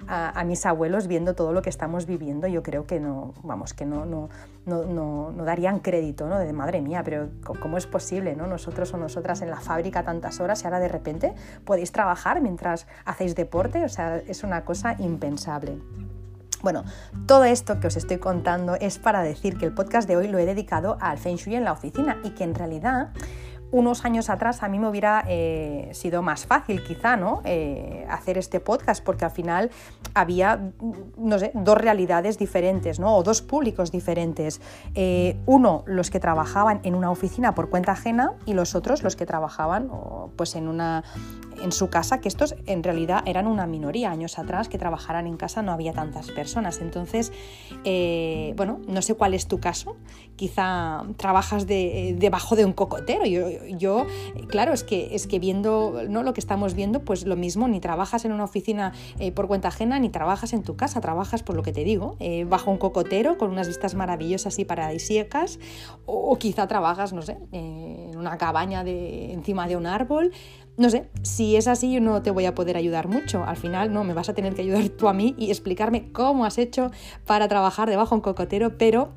a, 0.07 0.43
mis 0.43 0.65
abuelos 0.65 1.07
viendo 1.07 1.35
todo 1.35 1.53
lo 1.53 1.61
que 1.61 1.69
estamos 1.69 2.05
viviendo, 2.05 2.47
yo 2.47 2.63
creo 2.63 2.85
que 2.85 2.99
no, 2.99 3.33
vamos, 3.43 3.73
que 3.73 3.85
no, 3.85 4.05
no, 4.05 4.29
no, 4.65 4.83
no, 5.31 5.43
darían 5.43 5.79
crédito, 5.79 6.27
¿no? 6.27 6.39
De 6.39 6.51
madre 6.53 6.81
mía, 6.81 7.01
pero 7.03 7.29
¿cómo 7.61 7.77
es 7.77 7.87
posible, 7.87 8.35
¿no? 8.35 8.47
Nosotros 8.47 8.93
o 8.93 8.97
nosotras 8.97 9.41
en 9.41 9.49
la 9.49 9.59
fábrica 9.59 10.03
tantas 10.03 10.39
horas 10.39 10.61
y 10.63 10.65
ahora 10.65 10.79
de 10.79 10.87
repente 10.87 11.33
podéis 11.65 11.91
trabajar 11.91 12.41
mientras 12.41 12.87
hacéis 13.05 13.35
deporte, 13.35 13.83
o 13.83 13.89
sea, 13.89 14.17
es 14.17 14.43
una 14.43 14.65
cosa 14.65 14.95
impensable. 14.99 15.79
Bueno, 16.63 16.85
todo 17.27 17.43
esto 17.43 17.81
que 17.81 17.87
os 17.87 17.97
estoy 17.97 18.19
contando 18.19 18.75
es 18.75 18.97
para 18.97 19.21
decir 19.21 19.57
que 19.57 19.65
el 19.65 19.73
podcast 19.73 20.07
de 20.07 20.15
hoy 20.15 20.29
lo 20.29 20.39
he 20.39 20.45
dedicado 20.45 20.97
al 21.01 21.17
Feng 21.17 21.35
Shui 21.35 21.55
en 21.55 21.65
la 21.65 21.73
oficina 21.73 22.19
y 22.23 22.29
que 22.29 22.45
en 22.45 22.55
realidad 22.55 23.11
unos 23.73 24.05
años 24.05 24.29
atrás 24.29 24.61
a 24.61 24.69
mí 24.69 24.79
me 24.79 24.87
hubiera 24.87 25.25
eh, 25.27 25.89
sido 25.93 26.21
más 26.21 26.45
fácil 26.45 26.83
quizá 26.83 27.17
¿no? 27.17 27.41
Eh, 27.43 28.05
hacer 28.07 28.37
este 28.37 28.59
podcast 28.59 29.03
porque 29.03 29.25
al 29.25 29.31
final 29.31 29.71
había 30.13 30.71
no 31.17 31.39
sé, 31.39 31.51
dos 31.55 31.77
realidades 31.79 32.37
diferentes 32.37 32.99
¿no? 32.99 33.17
o 33.17 33.23
dos 33.23 33.41
públicos 33.41 33.91
diferentes. 33.91 34.61
Eh, 34.93 35.37
uno, 35.47 35.83
los 35.87 36.11
que 36.11 36.19
trabajaban 36.19 36.81
en 36.83 36.93
una 36.93 37.09
oficina 37.09 37.55
por 37.55 37.71
cuenta 37.71 37.93
ajena 37.93 38.33
y 38.45 38.53
los 38.53 38.75
otros 38.75 39.01
los 39.01 39.15
que 39.15 39.25
trabajaban 39.25 39.89
pues 40.35 40.55
en, 40.55 40.67
una, 40.67 41.03
en 41.59 41.71
su 41.71 41.89
casa, 41.89 42.21
que 42.21 42.27
estos 42.27 42.55
en 42.67 42.83
realidad 42.83 43.23
eran 43.25 43.47
una 43.47 43.65
minoría. 43.65 44.11
Años 44.11 44.37
atrás 44.37 44.69
que 44.69 44.77
trabajaran 44.77 45.25
en 45.25 45.35
casa 45.35 45.63
no 45.63 45.71
había 45.71 45.93
tantas 45.93 46.29
personas. 46.29 46.79
Entonces, 46.79 47.31
bueno, 48.55 48.79
no 48.87 49.01
sé 49.01 49.15
cuál 49.15 49.33
es 49.33 49.47
tu 49.47 49.59
caso. 49.59 49.95
Quizá 50.35 51.03
trabajas 51.17 51.65
debajo 51.65 52.55
de 52.55 52.65
un 52.65 52.73
cocotero. 52.73 53.25
Yo, 53.25 53.62
yo, 53.77 54.07
claro, 54.47 54.73
es 54.73 54.83
que, 54.83 55.15
es 55.15 55.27
que 55.27 55.39
viendo 55.39 56.01
¿no? 56.09 56.23
lo 56.23 56.33
que 56.33 56.39
estamos 56.39 56.73
viendo, 56.73 57.01
pues 57.01 57.25
lo 57.25 57.35
mismo, 57.35 57.67
ni 57.67 57.79
trabajas 57.79 58.25
en 58.25 58.31
una 58.31 58.43
oficina 58.43 58.93
eh, 59.19 59.31
por 59.31 59.47
cuenta 59.47 59.69
ajena, 59.69 59.99
ni 59.99 60.09
trabajas 60.09 60.53
en 60.53 60.63
tu 60.63 60.75
casa, 60.75 61.01
trabajas 61.01 61.43
por 61.43 61.55
lo 61.55 61.63
que 61.63 61.71
te 61.71 61.83
digo, 61.83 62.15
eh, 62.19 62.45
bajo 62.45 62.71
un 62.71 62.77
cocotero 62.77 63.37
con 63.37 63.51
unas 63.51 63.67
vistas 63.67 63.95
maravillosas 63.95 64.57
y 64.59 64.65
paradisíacas, 64.65 65.59
o, 66.05 66.37
quizá 66.37 66.67
trabajas, 66.67 67.13
no 67.13 67.21
sé, 67.21 67.37
en 67.51 68.17
una 68.17 68.37
cabaña 68.37 68.83
de, 68.83 69.33
encima 69.33 69.67
de 69.67 69.77
un 69.77 69.85
árbol. 69.85 70.31
No 70.75 70.89
sé, 70.89 71.09
si 71.21 71.55
es 71.55 71.67
así 71.67 71.93
yo 71.93 72.01
no 72.01 72.23
te 72.23 72.31
voy 72.31 72.45
a 72.45 72.55
poder 72.55 72.77
ayudar 72.77 73.07
mucho. 73.07 73.43
Al 73.43 73.57
final 73.57 73.93
no, 73.93 74.03
me 74.03 74.13
vas 74.13 74.29
a 74.29 74.33
tener 74.33 74.55
que 74.55 74.63
ayudar 74.63 74.89
tú 74.89 75.07
a 75.07 75.13
mí 75.13 75.35
y 75.37 75.49
explicarme 75.51 76.11
cómo 76.11 76.45
has 76.45 76.57
hecho 76.57 76.89
para 77.25 77.47
trabajar 77.47 77.89
debajo 77.89 78.15
de 78.15 78.15
un 78.15 78.21
cocotero, 78.21 78.77
pero 78.77 79.13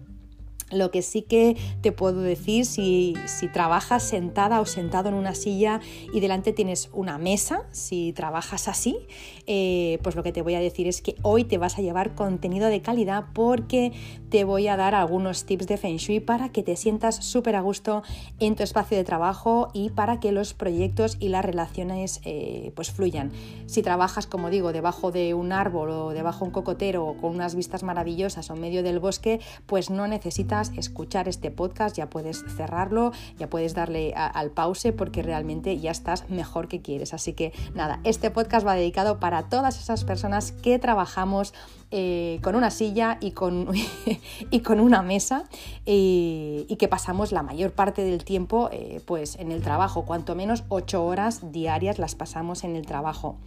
lo 0.71 0.91
que 0.91 1.03
sí 1.03 1.23
que 1.23 1.57
te 1.81 1.93
puedo 1.93 2.21
decir, 2.21 2.67
si, 2.67 3.15
trabajas 3.53 4.03
sentada 4.03 4.61
o 4.61 4.67
sentado 4.67 5.09
en 5.09 5.15
una 5.15 5.35
silla 5.35 5.81
y 6.13 6.21
delante 6.21 6.53
tienes 6.53 6.91
una 6.93 7.17
mesa, 7.17 7.65
si 7.71 8.13
trabajas 8.13 8.67
así, 8.67 8.99
eh, 9.47 10.01
pues 10.03 10.17
lo 10.17 10.23
que 10.23 10.33
te 10.33 10.43
voy 10.43 10.55
a 10.55 10.61
decir 10.61 10.89
es 10.89 11.01
que 11.01 11.15
hoy 11.23 11.45
te 11.45 11.59
vas 11.59 11.79
a 11.79 11.83
llevar 11.83 12.15
contenido 12.15 12.69
de 12.69 12.83
calidad 12.83 13.27
porque 13.33 13.93
te 14.29 14.43
voy 14.45 14.67
a 14.67 14.77
dar 14.77 14.95
algunos 14.95 15.45
tips 15.45 15.69
de 15.69 15.77
Feng 15.77 15.97
Shui 15.97 16.19
para 16.21 16.49
que 16.49 16.63
te 16.63 16.75
sientas 16.77 17.25
súper 17.25 17.55
a 17.55 17.61
gusto 17.61 18.03
en 18.41 18.57
tu 18.57 18.65
espacio 18.65 18.97
de 18.97 19.05
trabajo 19.05 19.69
y 19.73 19.91
para 19.91 20.19
que 20.19 20.33
los 20.33 20.55
proyectos 20.55 21.17
y 21.21 21.29
las 21.29 21.45
relaciones 21.45 22.21
eh, 22.25 22.73
pues 22.75 22.91
fluyan. 22.91 23.31
Si 23.67 23.83
trabajas, 23.83 24.27
como 24.27 24.51
digo, 24.51 24.73
debajo 24.73 25.13
de 25.13 25.35
un 25.35 25.53
árbol 25.53 25.91
o 25.91 26.11
debajo 26.11 26.41
de 26.41 26.45
un 26.47 26.51
cocotero 26.51 27.07
o 27.07 27.17
con 27.17 27.31
unas 27.31 27.55
vistas 27.55 27.85
maravillosas 27.85 28.51
o 28.51 28.55
en 28.55 28.61
medio 28.61 28.83
del 28.83 28.99
bosque, 28.99 29.41
pues 29.67 29.89
no 29.91 30.09
necesitas 30.09 30.56
escuchar 30.77 31.29
este 31.29 31.51
podcast, 31.51 31.97
ya 31.97 32.09
puedes 32.09 32.45
cerrarlo, 32.57 33.13
ya 33.39 33.49
puedes 33.49 33.75
darle 33.75 34.15
al 34.15 34.51
pause 34.51 34.93
porque 34.97 35.23
realmente 35.23 35.79
ya 35.79 35.91
estás 35.91 36.29
mejor 36.31 36.69
que 36.69 36.81
quieres. 36.81 37.15
Así 37.15 37.33
que 37.33 37.53
nada, 37.75 38.01
este 38.05 38.31
podcast 38.31 38.67
va 38.67 38.75
dedicado 38.75 39.21
para 39.21 39.49
todas 39.49 39.79
esas 39.79 40.05
personas 40.05 40.53
que 40.53 40.79
trabajamos 40.79 41.55
eh, 41.93 42.41
con 42.43 42.57
una 42.57 42.71
silla 42.71 43.19
y 43.21 43.31
con, 43.31 43.69
y 44.51 44.61
con 44.61 44.81
una 44.81 45.03
mesa 45.03 45.45
eh, 45.87 46.67
y 46.69 46.77
que 46.77 46.89
pasamos 46.89 47.31
la 47.31 47.43
mayor 47.43 47.73
parte 47.73 48.03
del 48.03 48.25
tiempo 48.25 48.69
eh, 48.73 49.01
pues 49.07 49.37
en 49.37 49.53
el 49.53 49.63
trabajo, 49.63 50.05
cuanto 50.05 50.35
menos 50.35 50.65
ocho 50.69 51.05
horas 51.05 51.53
diarias 51.53 51.99
las 51.99 52.15
pasamos 52.15 52.65
en 52.65 52.77
el 52.77 52.87
trabajo. 52.87 53.39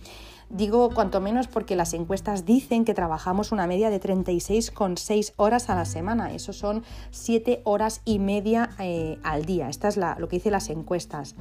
Digo 0.50 0.90
cuanto 0.90 1.22
menos 1.22 1.48
porque 1.48 1.76
las 1.76 1.94
encuestas 1.94 2.44
dicen 2.44 2.84
que 2.84 2.96
trabajamos 2.96 3.52
una 3.52 3.68
media 3.68 3.92
de 3.92 4.02
36,6 4.02 5.34
horas 5.38 5.70
a 5.70 5.76
la 5.76 5.86
semana. 5.86 6.34
Eso 6.34 6.54
son 6.54 6.84
7 7.12 7.62
horas 7.66 8.02
y 8.04 8.18
media 8.18 8.72
eh, 8.80 9.20
al 9.24 9.46
día. 9.46 9.70
Esta 9.70 9.88
es 9.88 9.98
lo 9.98 10.28
que 10.28 10.38
dicen 10.38 10.54
las 10.54 10.70
encuestas 10.70 11.36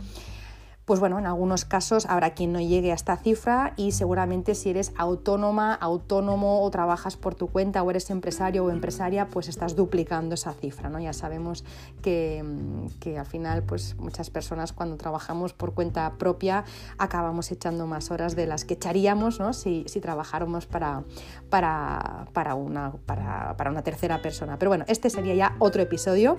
pues 0.89 1.01
bueno, 1.01 1.19
en 1.19 1.27
algunos 1.27 1.67
casos 1.67 2.07
habrá 2.07 2.31
quien 2.31 2.51
no 2.51 2.61
llegue 2.61 2.93
a 2.93 2.95
esta 2.95 3.19
cifra 3.19 3.75
y 3.77 3.93
seguramente 3.93 4.55
si 4.55 4.71
eres 4.71 4.95
autónoma, 4.97 5.75
autónomo 5.75 6.63
o 6.63 6.71
trabajas 6.71 7.15
por 7.15 7.35
tu 7.35 7.49
cuenta 7.49 7.83
o 7.83 7.91
eres 7.91 8.09
empresario 8.09 8.65
o 8.65 8.71
empresaria, 8.71 9.29
pues 9.29 9.49
estás 9.49 9.77
duplicando 9.77 10.35
esa 10.35 10.55
cifra, 10.55 10.89
¿no? 10.89 10.99
Ya 10.99 11.13
sabemos 11.13 11.63
que, 12.01 12.43
al 13.19 13.27
final, 13.27 13.65
pues 13.65 13.97
muchas 13.99 14.31
personas 14.31 14.73
cuando 14.73 14.97
trabajamos 14.97 15.53
por 15.53 15.75
cuenta 15.75 16.11
propia 16.15 16.65
acabamos 16.97 17.53
echando 17.53 17.87
más 17.87 18.11
horas 18.11 18.35
de 18.35 18.47
las 18.47 18.65
que 18.65 18.73
echaríamos, 18.73 19.41
¿no? 19.41 19.53
Si, 19.53 19.85
trabajáramos 20.01 20.65
para, 20.65 21.05
para, 21.51 22.55
una, 22.55 22.95
para 23.05 23.71
una 23.71 23.83
tercera 23.83 24.23
persona. 24.23 24.59
Pero 24.59 24.71
bueno, 24.71 24.87
este 24.89 25.11
sería 25.11 25.35
ya 25.35 25.55
otro 25.59 25.83
episodio 25.83 26.39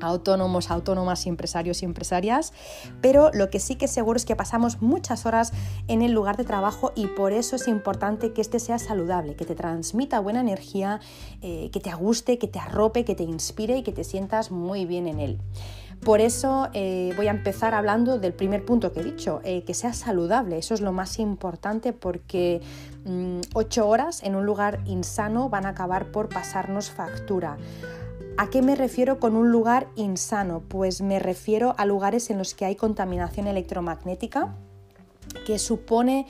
autónomos, 0.00 0.70
autónomas 0.70 1.26
y 1.26 1.28
empresarios 1.28 1.82
y 1.82 1.84
empresarias, 1.84 2.52
pero 3.00 3.30
lo 3.32 3.50
que 3.50 3.60
sí 3.60 3.76
que 3.76 3.88
seguro 3.88 4.16
es 4.16 4.24
que 4.24 4.36
pasamos 4.36 4.82
muchas 4.82 5.26
horas 5.26 5.52
en 5.88 6.02
el 6.02 6.12
lugar 6.12 6.36
de 6.36 6.44
trabajo 6.44 6.92
y 6.94 7.06
por 7.06 7.32
eso 7.32 7.56
es 7.56 7.68
importante 7.68 8.32
que 8.32 8.40
este 8.40 8.58
sea 8.58 8.78
saludable, 8.78 9.34
que 9.34 9.44
te 9.44 9.54
transmita 9.54 10.20
buena 10.20 10.40
energía, 10.40 11.00
eh, 11.40 11.70
que 11.72 11.80
te 11.80 11.92
guste, 11.94 12.38
que 12.38 12.48
te 12.48 12.58
arrope, 12.58 13.04
que 13.04 13.14
te 13.14 13.24
inspire 13.24 13.78
y 13.78 13.82
que 13.82 13.92
te 13.92 14.04
sientas 14.04 14.50
muy 14.50 14.86
bien 14.86 15.06
en 15.08 15.20
él. 15.20 15.38
Por 16.04 16.20
eso 16.20 16.68
eh, 16.72 17.12
voy 17.16 17.28
a 17.28 17.30
empezar 17.30 17.74
hablando 17.74 18.18
del 18.18 18.32
primer 18.32 18.64
punto 18.64 18.92
que 18.92 19.00
he 19.00 19.04
dicho, 19.04 19.40
eh, 19.44 19.62
que 19.62 19.72
sea 19.72 19.92
saludable. 19.92 20.58
Eso 20.58 20.74
es 20.74 20.80
lo 20.80 20.90
más 20.90 21.20
importante 21.20 21.92
porque 21.92 22.60
mm, 23.04 23.40
ocho 23.54 23.86
horas 23.86 24.20
en 24.24 24.34
un 24.34 24.44
lugar 24.44 24.80
insano 24.84 25.48
van 25.48 25.64
a 25.64 25.70
acabar 25.70 26.10
por 26.10 26.28
pasarnos 26.28 26.90
factura. 26.90 27.56
¿A 28.42 28.50
qué 28.50 28.60
me 28.60 28.74
refiero 28.74 29.20
con 29.20 29.36
un 29.36 29.52
lugar 29.52 29.86
insano? 29.94 30.64
Pues 30.66 31.00
me 31.00 31.20
refiero 31.20 31.76
a 31.78 31.86
lugares 31.86 32.28
en 32.28 32.38
los 32.38 32.54
que 32.54 32.64
hay 32.64 32.74
contaminación 32.74 33.46
electromagnética 33.46 34.56
que 35.46 35.60
supone 35.60 36.26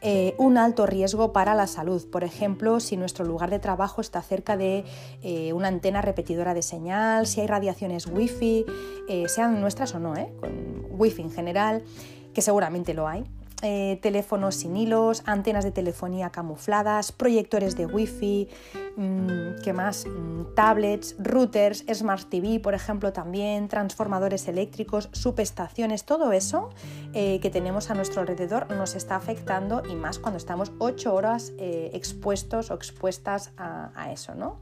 eh, 0.00 0.36
un 0.38 0.58
alto 0.58 0.86
riesgo 0.86 1.32
para 1.32 1.56
la 1.56 1.66
salud. 1.66 2.08
Por 2.08 2.22
ejemplo, 2.22 2.78
si 2.78 2.96
nuestro 2.96 3.24
lugar 3.24 3.50
de 3.50 3.58
trabajo 3.58 4.00
está 4.00 4.22
cerca 4.22 4.56
de 4.56 4.84
eh, 5.24 5.52
una 5.54 5.66
antena 5.66 6.02
repetidora 6.02 6.54
de 6.54 6.62
señal, 6.62 7.26
si 7.26 7.40
hay 7.40 7.48
radiaciones 7.48 8.06
wifi, 8.06 8.64
eh, 9.08 9.24
sean 9.26 9.60
nuestras 9.60 9.92
o 9.96 9.98
no, 9.98 10.14
con 10.38 10.86
wifi 10.90 11.22
en 11.22 11.32
general, 11.32 11.82
que 12.32 12.42
seguramente 12.42 12.94
lo 12.94 13.08
hay. 13.08 13.24
Teléfonos 13.60 14.54
sin 14.54 14.76
hilos, 14.76 15.22
antenas 15.26 15.64
de 15.64 15.70
telefonía 15.70 16.30
camufladas, 16.30 17.12
proyectores 17.12 17.76
de 17.76 17.86
wifi, 17.86 18.48
Mm, 18.96 19.60
¿Qué 19.62 19.74
más? 19.74 20.06
Mm, 20.06 20.54
tablets, 20.54 21.16
routers, 21.18 21.84
Smart 21.92 22.30
TV, 22.30 22.60
por 22.60 22.72
ejemplo, 22.72 23.12
también, 23.12 23.68
transformadores 23.68 24.48
eléctricos, 24.48 25.10
subestaciones, 25.12 26.04
todo 26.04 26.32
eso 26.32 26.70
eh, 27.12 27.38
que 27.40 27.50
tenemos 27.50 27.90
a 27.90 27.94
nuestro 27.94 28.22
alrededor 28.22 28.70
nos 28.70 28.94
está 28.94 29.16
afectando 29.16 29.82
y 29.86 29.94
más 29.94 30.18
cuando 30.18 30.38
estamos 30.38 30.72
ocho 30.78 31.14
horas 31.14 31.52
eh, 31.58 31.90
expuestos 31.92 32.70
o 32.70 32.74
expuestas 32.74 33.52
a, 33.58 34.10
eso, 34.12 34.34
¿no? 34.34 34.60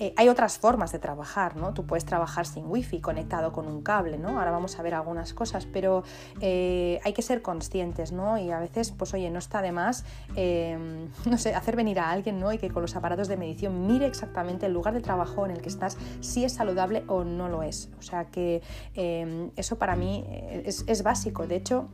Eh, 0.00 0.14
hay 0.16 0.28
otras 0.28 0.58
formas 0.58 0.92
de 0.92 1.00
trabajar, 1.00 1.56
¿no? 1.56 1.74
Tú 1.74 1.84
puedes 1.84 2.04
trabajar 2.04 2.46
sin 2.46 2.70
wifi, 2.70 3.00
conectado 3.00 3.52
con 3.52 3.66
un 3.66 3.82
cable, 3.82 4.16
¿no? 4.16 4.38
Ahora 4.38 4.52
vamos 4.52 4.78
a 4.78 4.82
ver 4.82 4.94
algunas 4.94 5.34
cosas, 5.34 5.66
pero 5.66 6.04
eh, 6.40 7.00
hay 7.02 7.12
que 7.12 7.22
ser 7.22 7.42
conscientes, 7.42 8.12
¿no? 8.18 8.36
Y 8.36 8.50
a 8.50 8.58
veces, 8.58 8.90
pues 8.90 9.14
oye, 9.14 9.30
no 9.30 9.38
está 9.38 9.62
de 9.62 9.72
más, 9.72 10.04
em, 10.36 11.08
no 11.24 11.38
sé, 11.38 11.54
hacer 11.54 11.74
venir 11.74 11.98
a 12.00 12.10
alguien, 12.10 12.38
¿no? 12.38 12.52
Y 12.52 12.58
que 12.58 12.68
con 12.68 12.82
los 12.82 12.94
aparatos 12.96 13.28
de 13.28 13.38
medición 13.38 13.86
mire 13.86 14.06
exactamente 14.06 14.66
el 14.66 14.74
lugar 14.74 14.92
de 14.92 15.00
trabajo 15.00 15.46
en 15.46 15.52
el 15.52 15.62
que 15.62 15.70
estás, 15.70 15.96
si 16.20 16.44
es 16.44 16.52
saludable 16.52 17.04
o 17.06 17.24
no 17.24 17.48
lo 17.48 17.62
es. 17.62 17.88
O 17.98 18.02
sea 18.02 18.26
que 18.26 18.60
em, 18.94 19.50
eso 19.56 19.78
para 19.78 19.96
mí 19.96 20.26
es, 20.66 20.84
es 20.86 21.02
básico. 21.02 21.46
De 21.46 21.56
hecho, 21.56 21.88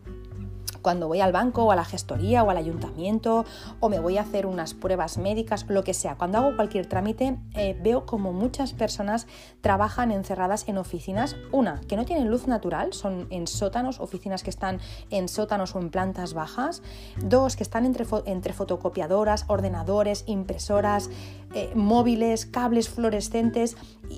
cuando 0.84 1.08
voy 1.08 1.20
al 1.22 1.32
banco 1.32 1.64
o 1.64 1.72
a 1.72 1.76
la 1.76 1.84
gestoría 1.84 2.44
o 2.44 2.50
al 2.50 2.58
ayuntamiento 2.58 3.44
o 3.80 3.88
me 3.88 3.98
voy 3.98 4.18
a 4.18 4.20
hacer 4.20 4.46
unas 4.46 4.74
pruebas 4.74 5.16
médicas, 5.18 5.64
lo 5.68 5.82
que 5.82 5.94
sea, 5.94 6.16
cuando 6.16 6.38
hago 6.38 6.54
cualquier 6.54 6.86
trámite 6.86 7.38
eh, 7.54 7.76
veo 7.82 8.04
como 8.04 8.32
muchas 8.34 8.74
personas 8.74 9.26
trabajan 9.62 10.12
encerradas 10.12 10.68
en 10.68 10.76
oficinas, 10.76 11.36
una, 11.52 11.80
que 11.88 11.96
no 11.96 12.04
tienen 12.04 12.30
luz 12.30 12.46
natural, 12.46 12.92
son 12.92 13.26
en 13.30 13.46
sótanos, 13.46 13.98
oficinas 13.98 14.42
que 14.42 14.50
están 14.50 14.78
en 15.08 15.28
sótanos 15.28 15.74
o 15.74 15.80
en 15.80 15.88
plantas 15.88 16.34
bajas, 16.34 16.82
dos, 17.16 17.56
que 17.56 17.62
están 17.62 17.86
entre, 17.86 18.04
entre 18.26 18.52
fotocopiadoras, 18.52 19.46
ordenadores, 19.48 20.24
impresoras, 20.26 21.08
eh, 21.54 21.72
móviles, 21.76 22.46
cables 22.46 22.88
fluorescentes. 22.88 23.76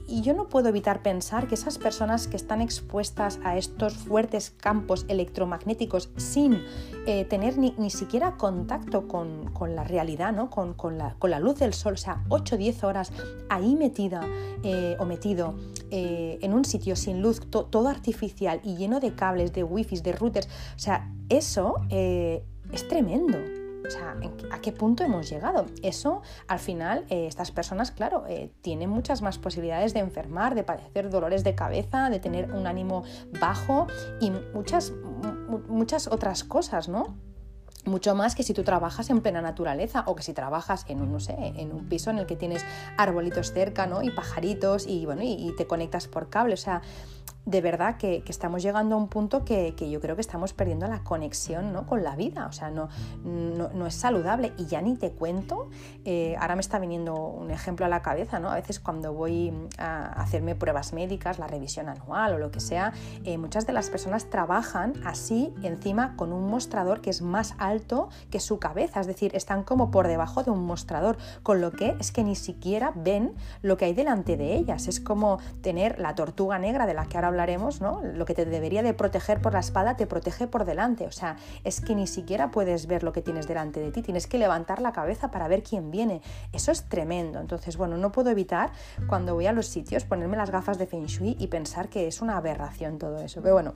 Y, 0.08 0.22
yo 0.22 0.32
no 0.32 0.48
puedo 0.48 0.68
evitar 0.70 1.02
pensar 1.02 1.46
que 1.46 1.54
esas 1.54 1.78
personas 1.78 2.26
que 2.26 2.36
están 2.36 2.60
expuestas 2.60 3.38
a 3.44 3.56
estos 3.56 3.94
fuertes 3.94 4.50
campos 4.50 5.04
electromagnéticos 5.08 6.08
sin 6.16 6.55
eh, 7.06 7.24
tener 7.24 7.58
ni, 7.58 7.90
siquiera 7.90 8.36
contacto 8.36 9.08
con, 9.08 9.50
la 9.74 9.84
realidad, 9.84 10.32
¿no? 10.32 10.50
con, 10.50 10.98
la, 10.98 11.40
luz 11.40 11.58
del 11.58 11.72
sol, 11.72 11.94
o 11.94 11.96
sea, 11.96 12.24
8 12.28 12.54
o 12.54 12.58
10 12.58 12.84
horas 12.84 13.12
ahí 13.48 13.74
metida 13.74 14.22
eh, 14.62 14.96
o 14.98 15.04
metido 15.04 15.54
en 15.90 16.52
un 16.52 16.64
sitio 16.64 16.96
sin 16.96 17.22
luz, 17.22 17.40
todo 17.48 17.88
artificial 17.88 18.60
y 18.64 18.76
lleno 18.76 18.98
de 19.00 19.14
cables, 19.14 19.52
de 19.52 19.62
wifi, 19.62 20.00
de 20.00 20.12
routers, 20.12 20.48
o 20.74 20.78
sea, 20.78 21.12
eso 21.28 21.76
es 21.90 22.88
tremendo. 22.88 23.38
O 23.86 23.90
sea, 23.90 24.16
¿a 24.50 24.60
qué 24.60 24.72
punto 24.72 25.04
hemos 25.04 25.28
llegado? 25.28 25.66
Eso, 25.82 26.22
al 26.48 26.58
final, 26.58 27.04
eh, 27.08 27.26
estas 27.26 27.50
personas, 27.50 27.90
claro, 27.90 28.24
eh, 28.28 28.50
tienen 28.60 28.90
muchas 28.90 29.22
más 29.22 29.38
posibilidades 29.38 29.94
de 29.94 30.00
enfermar, 30.00 30.54
de 30.54 30.64
padecer 30.64 31.10
dolores 31.10 31.44
de 31.44 31.54
cabeza, 31.54 32.10
de 32.10 32.18
tener 32.18 32.52
un 32.52 32.66
ánimo 32.66 33.04
bajo 33.40 33.86
y 34.20 34.32
muchas, 34.54 34.92
muchas 35.68 36.08
otras 36.08 36.44
cosas, 36.44 36.88
¿no? 36.88 37.16
mucho 37.86 38.14
más 38.14 38.34
que 38.34 38.42
si 38.42 38.52
tú 38.52 38.62
trabajas 38.62 39.10
en 39.10 39.20
plena 39.20 39.40
naturaleza 39.40 40.04
o 40.06 40.14
que 40.14 40.22
si 40.22 40.32
trabajas 40.32 40.84
en 40.88 41.00
un, 41.00 41.12
no 41.12 41.20
sé, 41.20 41.34
en 41.38 41.72
un 41.72 41.88
piso 41.88 42.10
en 42.10 42.18
el 42.18 42.26
que 42.26 42.36
tienes 42.36 42.64
arbolitos 42.96 43.52
cerca, 43.52 43.86
¿no? 43.86 44.02
Y 44.02 44.10
pajaritos 44.10 44.86
y, 44.86 45.06
bueno, 45.06 45.22
y, 45.22 45.54
te 45.56 45.66
conectas 45.66 46.08
por 46.08 46.28
cable. 46.28 46.54
O 46.54 46.58
sea, 46.58 46.82
de 47.46 47.60
verdad 47.60 47.96
que, 47.96 48.24
estamos 48.26 48.62
llegando 48.62 48.96
a 48.96 48.98
un 48.98 49.06
punto 49.06 49.44
que, 49.44 49.72
yo 49.88 50.00
creo 50.00 50.16
que 50.16 50.20
estamos 50.20 50.52
perdiendo 50.52 50.88
la 50.88 51.04
conexión 51.04 51.72
¿no? 51.72 51.86
con 51.86 52.02
la 52.02 52.16
vida, 52.16 52.46
o 52.48 52.52
sea, 52.52 52.70
no, 52.70 52.88
no, 53.24 53.86
es 53.86 53.94
saludable 53.94 54.52
y 54.58 54.66
ya 54.66 54.82
ni 54.82 54.96
te 54.96 55.12
cuento, 55.12 55.70
eh, 56.04 56.36
ahora 56.40 56.56
me 56.56 56.60
está 56.60 56.80
viniendo 56.80 57.14
un 57.14 57.52
ejemplo 57.52 57.86
a 57.86 57.88
la 57.88 58.02
cabeza, 58.02 58.40
¿no? 58.40 58.50
a 58.50 58.56
veces 58.56 58.80
cuando 58.80 59.12
voy 59.12 59.52
a 59.78 60.06
hacerme 60.20 60.56
pruebas 60.56 60.92
médicas, 60.92 61.38
la 61.38 61.46
revisión 61.46 61.88
anual 61.88 62.34
o 62.34 62.38
lo 62.38 62.50
que 62.50 62.58
sea, 62.58 62.92
eh, 63.24 63.38
muchas 63.38 63.64
de 63.64 63.72
las 63.72 63.90
personas 63.90 64.28
trabajan 64.28 64.94
así 65.04 65.54
encima 65.62 66.16
con 66.16 66.32
un 66.32 66.50
mostrador 66.50 67.00
que 67.00 67.10
es 67.10 67.22
más 67.22 67.54
alto 67.58 68.08
que 68.28 68.40
su 68.40 68.58
cabeza, 68.58 69.00
es 69.00 69.06
decir, 69.06 69.36
están 69.36 69.62
como 69.62 69.92
por 69.92 70.08
debajo 70.08 70.42
de 70.42 70.50
un 70.50 70.66
mostrador, 70.66 71.16
con 71.44 71.60
lo 71.60 71.70
que 71.70 71.96
es 72.00 72.10
que 72.10 72.24
ni 72.24 72.34
siquiera 72.34 72.92
ven 72.96 73.34
lo 73.62 73.76
que 73.76 73.84
hay 73.84 73.94
delante 73.94 74.36
de 74.36 74.56
ellas, 74.56 74.88
es 74.88 74.98
como 74.98 75.38
tener 75.62 76.00
la 76.00 76.16
tortuga 76.16 76.58
negra 76.58 76.86
de 76.86 76.94
la 76.94 77.06
que 77.06 77.15
ahora 77.16 77.28
hablaremos, 77.28 77.80
¿no? 77.80 78.02
Lo 78.02 78.24
que 78.24 78.34
te 78.34 78.44
debería 78.44 78.82
de 78.82 78.94
proteger 78.94 79.40
por 79.40 79.52
la 79.52 79.60
espalda 79.60 79.96
te 79.96 80.06
protege 80.06 80.46
por 80.46 80.64
delante. 80.64 81.06
O 81.06 81.12
sea, 81.12 81.36
es 81.64 81.80
que 81.80 81.94
ni 81.94 82.06
siquiera 82.06 82.50
puedes 82.50 82.86
ver 82.86 83.02
lo 83.02 83.12
que 83.12 83.22
tienes 83.22 83.46
delante 83.46 83.80
de 83.80 83.90
ti, 83.90 84.02
tienes 84.02 84.26
que 84.26 84.38
levantar 84.38 84.80
la 84.80 84.92
cabeza 84.92 85.30
para 85.30 85.48
ver 85.48 85.62
quién 85.62 85.90
viene. 85.90 86.22
Eso 86.52 86.72
es 86.72 86.88
tremendo. 86.88 87.40
Entonces, 87.40 87.76
bueno, 87.76 87.96
no 87.96 88.12
puedo 88.12 88.30
evitar 88.30 88.70
cuando 89.06 89.34
voy 89.34 89.46
a 89.46 89.52
los 89.52 89.66
sitios 89.66 90.04
ponerme 90.04 90.36
las 90.36 90.50
gafas 90.50 90.78
de 90.78 90.86
Feng 90.86 91.06
Shui 91.06 91.36
y 91.38 91.48
pensar 91.48 91.88
que 91.88 92.06
es 92.06 92.20
una 92.20 92.36
aberración 92.36 92.98
todo 92.98 93.18
eso. 93.18 93.40
Pero 93.42 93.54
bueno, 93.54 93.74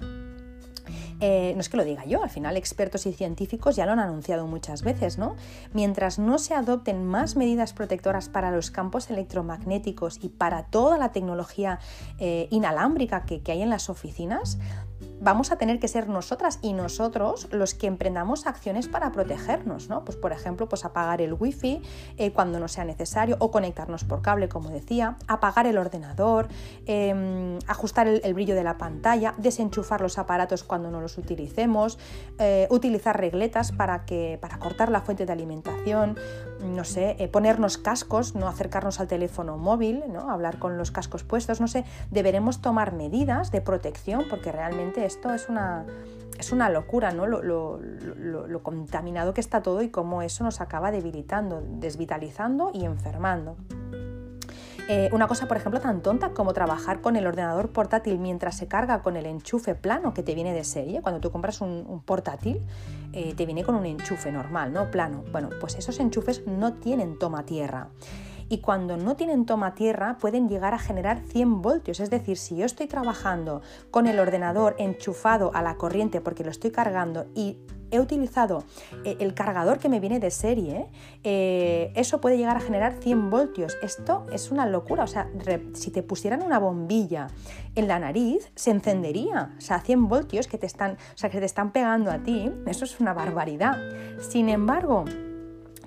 eh, 1.20 1.52
no 1.54 1.60
es 1.60 1.68
que 1.68 1.76
lo 1.76 1.84
diga 1.84 2.04
yo, 2.04 2.22
al 2.22 2.30
final 2.30 2.56
expertos 2.56 3.06
y 3.06 3.12
científicos 3.12 3.76
ya 3.76 3.86
lo 3.86 3.92
han 3.92 4.00
anunciado 4.00 4.46
muchas 4.46 4.82
veces, 4.82 5.18
¿no? 5.18 5.36
Mientras 5.72 6.18
no 6.18 6.38
se 6.38 6.54
adopten 6.54 7.04
más 7.04 7.36
medidas 7.36 7.72
protectoras 7.72 8.28
para 8.28 8.50
los 8.50 8.70
campos 8.70 9.10
electromagnéticos 9.10 10.18
y 10.22 10.28
para 10.28 10.64
toda 10.64 10.98
la 10.98 11.12
tecnología 11.12 11.78
eh, 12.18 12.48
inalámbrica 12.50 13.24
que, 13.24 13.40
que 13.40 13.52
hay 13.52 13.62
en 13.62 13.70
las 13.70 13.90
oficinas, 13.90 14.58
vamos 15.20 15.52
a 15.52 15.56
tener 15.56 15.78
que 15.78 15.88
ser 15.88 16.08
nosotras 16.08 16.58
y 16.62 16.72
nosotros 16.72 17.48
los 17.52 17.74
que 17.74 17.86
emprendamos 17.86 18.46
acciones 18.46 18.88
para 18.88 19.12
protegernos, 19.12 19.88
¿no? 19.88 20.04
Pues 20.04 20.16
por 20.16 20.32
ejemplo, 20.32 20.68
pues 20.68 20.84
apagar 20.84 21.20
el 21.20 21.34
wifi 21.34 21.82
eh, 22.16 22.32
cuando 22.32 22.58
no 22.58 22.68
sea 22.68 22.84
necesario 22.84 23.36
o 23.38 23.50
conectarnos 23.50 24.04
por 24.04 24.22
cable, 24.22 24.48
como 24.48 24.70
decía, 24.70 25.16
apagar 25.28 25.66
el 25.66 25.78
ordenador, 25.78 26.48
em, 26.86 27.58
ajustar 27.66 28.08
el, 28.08 28.34
brillo 28.34 28.54
de 28.54 28.64
la 28.64 28.78
pantalla, 28.78 29.34
desenchufar 29.36 30.00
los 30.00 30.18
aparatos 30.18 30.64
cuando 30.64 30.90
no 30.90 31.00
los 31.00 31.18
utilicemos, 31.18 31.98
eh, 32.38 32.66
utilizar 32.70 33.18
regletas 33.18 33.72
para, 33.72 34.04
que, 34.04 34.38
para 34.40 34.58
cortar 34.58 34.90
la 34.90 35.02
fuente 35.02 35.26
de 35.26 35.32
alimentación, 35.32 36.16
no 36.62 36.84
sé, 36.84 37.16
eh, 37.18 37.28
ponernos 37.28 37.78
cascos, 37.78 38.34
no 38.34 38.48
acercarnos 38.48 39.00
al 39.00 39.08
teléfono 39.08 39.56
móvil, 39.56 40.04
¿no? 40.08 40.30
Hablar 40.30 40.58
con 40.58 40.76
los 40.76 40.90
cascos 40.90 41.24
puestos, 41.24 41.60
no 41.60 41.68
sé, 41.68 41.84
deberemos 42.10 42.60
tomar 42.60 42.92
medidas 42.92 43.50
de 43.50 43.60
protección 43.60 44.24
porque 44.28 44.52
realmente 44.52 45.04
esto 45.04 45.32
es 45.32 45.48
una, 45.48 45.86
es 46.38 46.52
una 46.52 46.70
locura, 46.70 47.12
¿no? 47.12 47.26
Lo, 47.26 47.80
contaminado 48.62 49.32
que 49.32 49.40
está 49.40 49.62
todo 49.62 49.82
y 49.82 49.88
cómo 49.88 50.22
eso 50.22 50.44
nos 50.44 50.60
acaba 50.60 50.90
debilitando, 50.90 51.62
desvitalizando 51.66 52.70
y 52.74 52.84
enfermando. 52.84 53.56
Eh, 54.88 55.08
una 55.12 55.26
cosa, 55.26 55.46
por 55.46 55.56
ejemplo, 55.56 55.80
tan 55.80 56.02
tonta 56.02 56.30
como 56.30 56.52
trabajar 56.52 57.00
con 57.00 57.16
el 57.16 57.26
ordenador 57.26 57.70
portátil 57.70 58.18
mientras 58.18 58.56
se 58.56 58.66
carga 58.66 59.02
con 59.02 59.16
el 59.16 59.26
enchufe 59.26 59.74
plano 59.74 60.14
que 60.14 60.22
te 60.22 60.34
viene 60.34 60.52
de 60.52 60.64
serie. 60.64 61.00
Cuando 61.02 61.20
tú 61.20 61.30
compras 61.30 61.60
un, 61.60 62.02
portátil, 62.04 62.60
eh, 63.12 63.34
te 63.36 63.46
viene 63.46 63.64
con 63.64 63.74
un 63.74 63.86
enchufe 63.86 64.32
normal, 64.32 64.72
¿no? 64.72 64.90
Plano. 64.90 65.24
Bueno, 65.30 65.50
pues 65.60 65.76
esos 65.76 65.98
enchufes 66.00 66.46
no 66.46 66.74
tienen 66.74 67.18
toma 67.18 67.44
tierra 67.44 67.88
y 68.50 68.58
cuando 68.58 68.96
no 68.96 69.14
tienen 69.16 69.46
toma 69.46 69.74
tierra 69.74 70.18
pueden 70.18 70.48
llegar 70.48 70.74
a 70.74 70.78
generar 70.78 71.20
100 71.20 71.62
voltios. 71.62 72.00
Es 72.00 72.10
decir, 72.10 72.36
si 72.36 72.56
yo 72.56 72.66
estoy 72.66 72.88
trabajando 72.88 73.62
con 73.92 74.08
el 74.08 74.18
ordenador 74.18 74.74
enchufado 74.78 75.52
a 75.54 75.62
la 75.62 75.76
corriente 75.76 76.20
porque 76.20 76.42
lo 76.42 76.50
estoy 76.50 76.72
cargando 76.72 77.26
y 77.34 77.58
he 77.92 78.00
utilizado 78.00 78.64
eh, 79.04 79.16
el 79.20 79.34
cargador 79.34 79.78
que 79.78 79.88
me 79.88 80.00
viene 80.00 80.18
de 80.18 80.32
serie, 80.32 80.88
eh, 81.22 81.92
eso 81.94 82.20
puede 82.20 82.38
llegar 82.38 82.56
a 82.56 82.60
generar 82.60 82.94
100 82.94 83.30
voltios. 83.30 83.78
Esto 83.82 84.26
es 84.32 84.50
una 84.50 84.66
locura. 84.66 85.04
O 85.04 85.08
sea, 85.08 85.28
si 85.74 85.92
te 85.92 86.02
pusieran 86.02 86.42
una 86.42 86.58
bombilla 86.58 87.28
en 87.76 87.86
la 87.86 88.00
nariz, 88.00 88.50
se 88.56 88.72
encendería. 88.72 89.54
O 89.58 89.60
sea, 89.60 89.80
100 89.80 90.08
voltios 90.08 90.48
que 90.48 90.58
te 90.58 90.66
están, 90.66 90.94
o 91.14 91.18
sea, 91.18 91.30
que 91.30 91.38
te 91.38 91.46
están 91.46 91.70
pegando 91.70 92.10
a 92.10 92.18
ti, 92.18 92.50
eso 92.66 92.84
es 92.84 92.98
una 92.98 93.12
barbaridad. 93.12 93.78
Sin 94.18 94.48
embargo, 94.48 95.04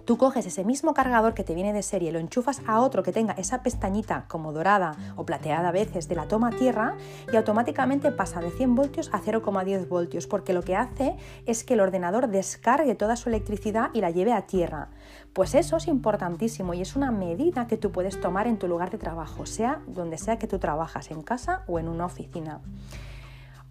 Tú 0.05 0.17
coges 0.17 0.45
ese 0.45 0.65
mismo 0.65 0.93
cargador 0.93 1.33
que 1.33 1.45
te 1.45 1.55
viene 1.55 1.71
de 1.71 1.81
serie, 1.81 2.11
lo 2.11 2.19
enchufas 2.19 2.61
a 2.67 2.81
otro 2.81 3.03
que 3.03 3.13
tenga 3.13 3.33
esa 3.33 3.63
pestañita 3.63 4.25
como 4.27 4.51
dorada 4.51 4.97
o 5.15 5.25
plateada 5.25 5.69
a 5.69 5.71
veces 5.71 6.09
de 6.09 6.15
la 6.15 6.27
toma 6.27 6.51
tierra 6.51 6.97
y 7.31 7.37
automáticamente 7.37 8.11
pasa 8.11 8.41
de 8.41 8.51
100 8.51 8.75
voltios 8.75 9.09
a 9.13 9.21
0,10 9.21 9.87
voltios 9.87 10.27
porque 10.27 10.51
lo 10.51 10.61
que 10.61 10.75
hace 10.75 11.15
es 11.45 11.63
que 11.63 11.75
el 11.75 11.79
ordenador 11.79 12.27
descargue 12.27 12.95
toda 12.95 13.15
su 13.15 13.29
electricidad 13.29 13.91
y 13.93 14.01
la 14.01 14.11
lleve 14.11 14.33
a 14.33 14.45
tierra. 14.45 14.89
Pues 15.31 15.55
eso 15.55 15.77
es 15.77 15.87
importantísimo 15.87 16.73
y 16.73 16.81
es 16.81 16.97
una 16.97 17.11
medida 17.11 17.67
que 17.67 17.77
tú 17.77 17.91
puedes 17.91 18.19
tomar 18.19 18.47
en 18.47 18.57
tu 18.57 18.67
lugar 18.67 18.91
de 18.91 18.97
trabajo, 18.97 19.45
sea 19.45 19.81
donde 19.87 20.17
sea 20.17 20.37
que 20.37 20.47
tú 20.47 20.59
trabajas, 20.59 21.11
en 21.11 21.21
casa 21.21 21.63
o 21.67 21.79
en 21.79 21.87
una 21.87 22.05
oficina. 22.05 22.59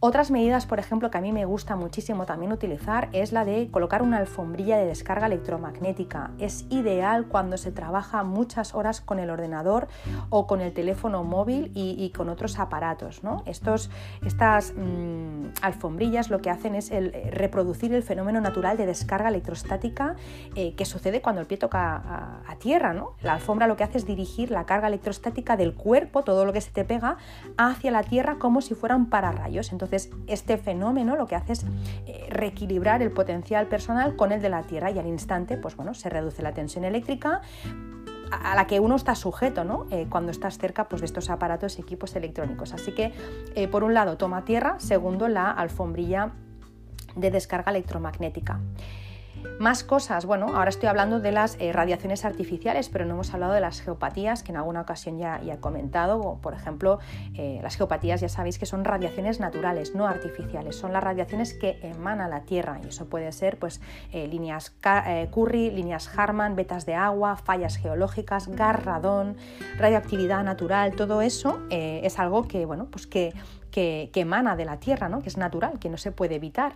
Otras 0.05 0.33
medidas, 0.33 0.67
por 0.67 0.81
ejemplo, 0.81 1.13
que 1.13 1.19
a 1.19 1.21
mí 1.21 1.31
me 1.31 1.45
gusta 1.45 1.77
muchísimo 1.77 2.27
también 2.27 2.53
utilizar 2.53 3.09
es 3.13 3.31
la 3.31 3.45
de 3.45 3.69
colocar 3.71 4.03
una 4.03 4.19
alfombrilla 4.19 4.77
de 4.77 4.85
descarga 4.85 5.27
electromagnética. 5.27 6.33
Es 6.41 6.67
ideal 6.71 7.29
cuando 7.29 7.57
se 7.57 7.71
trabaja 7.71 8.25
muchas 8.25 8.75
horas 8.75 9.01
con 9.01 9.21
el 9.21 9.31
ordenador 9.31 9.87
o 10.29 10.49
con 10.49 10.61
el 10.61 10.73
teléfono 10.73 11.23
móvil 11.23 11.71
y, 11.77 12.11
con 12.17 12.31
otros 12.31 12.59
aparatos. 12.59 13.23
¿no? 13.23 13.45
Estos, 13.47 13.91
estas 14.27 14.75
mm, 14.77 15.63
alfombrillas 15.63 16.31
lo 16.31 16.41
que 16.41 16.51
hacen 16.51 16.75
es 16.75 16.91
eh, 16.91 17.31
reproducir 17.33 17.95
el 17.95 18.03
fenómeno 18.03 18.41
natural 18.41 18.77
de 18.77 18.87
descarga 18.87 19.29
electrostática 19.29 20.17
eh, 20.57 20.75
que 20.75 20.85
sucede 20.85 21.23
cuando 21.23 21.43
el 21.43 21.47
pie 21.47 21.59
toca 21.59 22.43
a, 22.45 22.57
tierra. 22.57 22.93
¿no? 22.93 23.13
La 23.23 23.35
alfombra 23.35 23.69
lo 23.69 23.77
que 23.77 23.85
hace 23.85 23.99
es 23.99 24.05
dirigir 24.05 24.51
la 24.51 24.67
carga 24.67 24.89
electrostática 24.89 25.57
del 25.57 25.75
cuerpo, 25.75 26.25
todo 26.25 26.45
lo 26.45 26.53
que 26.53 26.61
se 26.61 26.73
te 26.73 26.85
pega, 26.85 27.19
hacia 27.57 27.93
la 27.93 28.03
tierra 28.03 28.41
como 28.41 28.63
si 28.63 28.75
fueran 28.75 29.07
pararrayos. 29.07 29.71
Entonces, 29.71 29.92
este 30.27 30.59
fenómeno 30.59 31.17
lo 31.17 31.27
que 31.27 31.37
hace 31.37 31.53
es 31.53 31.67
eh, 32.07 32.27
reequilibrar 32.31 33.03
el 33.03 33.11
potencial 33.11 33.67
personal 33.67 34.17
con 34.17 34.33
el 34.33 34.41
de 34.41 34.49
la 34.49 34.63
Tierra 34.63 34.91
y 34.91 34.99
al 34.99 35.07
instante, 35.07 35.57
pues 35.57 35.77
bueno, 35.77 35.95
se 35.95 36.09
reduce 36.09 36.43
la 36.43 36.53
tensión 36.53 36.85
eléctrica 36.85 37.43
a 38.33 38.55
la 38.55 38.67
que 38.67 38.81
uno 38.81 38.97
está 38.97 39.15
sujeto 39.15 39.65
¿no? 39.65 39.87
Eh, 39.91 40.07
cuando 40.09 40.31
estás 40.31 40.59
cerca 40.59 40.89
pues, 40.89 41.03
de 41.03 41.07
estos 41.07 41.31
aparatos 41.31 41.79
y 41.79 41.83
equipos 41.83 42.17
electrónicos. 42.17 42.73
Así 42.73 42.93
que, 42.93 43.13
eh, 43.55 43.69
por 43.69 43.85
un 43.85 43.95
lado, 43.95 44.17
toma 44.17 44.45
tierra, 44.45 44.77
segundo, 44.79 45.29
la 45.29 45.51
alfombrilla 45.51 46.33
de 47.15 47.31
descarga 47.31 47.71
electromagnética. 47.71 48.61
Más 49.59 49.85
cosas, 49.85 50.27
bueno, 50.27 50.49
ahora 50.57 50.71
estoy 50.71 50.89
hablando 50.89 51.21
de 51.21 51.31
las 51.31 51.57
eh, 51.61 51.73
radiaciones 51.73 52.25
artificiales, 52.25 52.89
pero 52.89 53.05
no 53.05 53.15
hemos 53.15 53.33
hablado 53.33 53.53
de 53.53 53.61
las 53.61 53.81
geopatías, 53.81 54.43
que 54.43 54.53
en 54.53 54.57
alguna 54.57 54.81
ocasión 54.81 55.19
ya, 55.19 55.41
he 55.41 55.57
comentado. 55.59 56.39
Por 56.43 56.55
ejemplo, 56.55 56.99
eh, 57.35 57.61
las 57.63 57.77
geopatías 57.77 58.21
ya 58.21 58.29
sabéis 58.29 58.59
que 58.59 58.67
son 58.67 58.85
radiaciones 58.85 59.41
naturales, 59.41 59.95
no 59.95 60.07
artificiales, 60.07 60.77
son 60.77 60.93
las 60.93 61.05
radiaciones 61.05 61.55
que 61.55 61.79
emana 61.83 62.29
la 62.29 62.43
Tierra 62.43 62.81
y 62.83 62.89
eso 62.89 63.07
puede 63.07 63.31
ser 63.33 63.59
pues, 63.59 63.81
eh, 64.13 64.27
líneas 64.27 64.75
Curry, 65.31 65.71
líneas 65.71 66.11
Harman, 66.19 66.57
vetas 66.57 66.87
de 66.87 66.95
agua, 66.95 67.37
fallas 67.37 67.77
geológicas, 67.77 68.49
gas 68.49 68.85
radón, 68.85 69.37
radioactividad 69.79 70.43
natural, 70.43 70.97
todo 70.97 71.23
eso 71.23 71.61
es 71.71 72.19
algo 72.19 72.49
que, 72.49 72.67
bueno, 72.67 72.89
pues 72.91 73.07
que 73.07 73.33
que, 73.73 74.11
emana 74.15 74.55
de 74.55 74.65
la 74.65 74.79
Tierra, 74.79 75.09
¿no? 75.09 75.21
que 75.23 75.29
es 75.29 75.37
natural, 75.37 75.81
que 75.81 75.89
no 75.89 75.97
se 75.97 76.13
puede 76.13 76.37
evitar. 76.37 76.75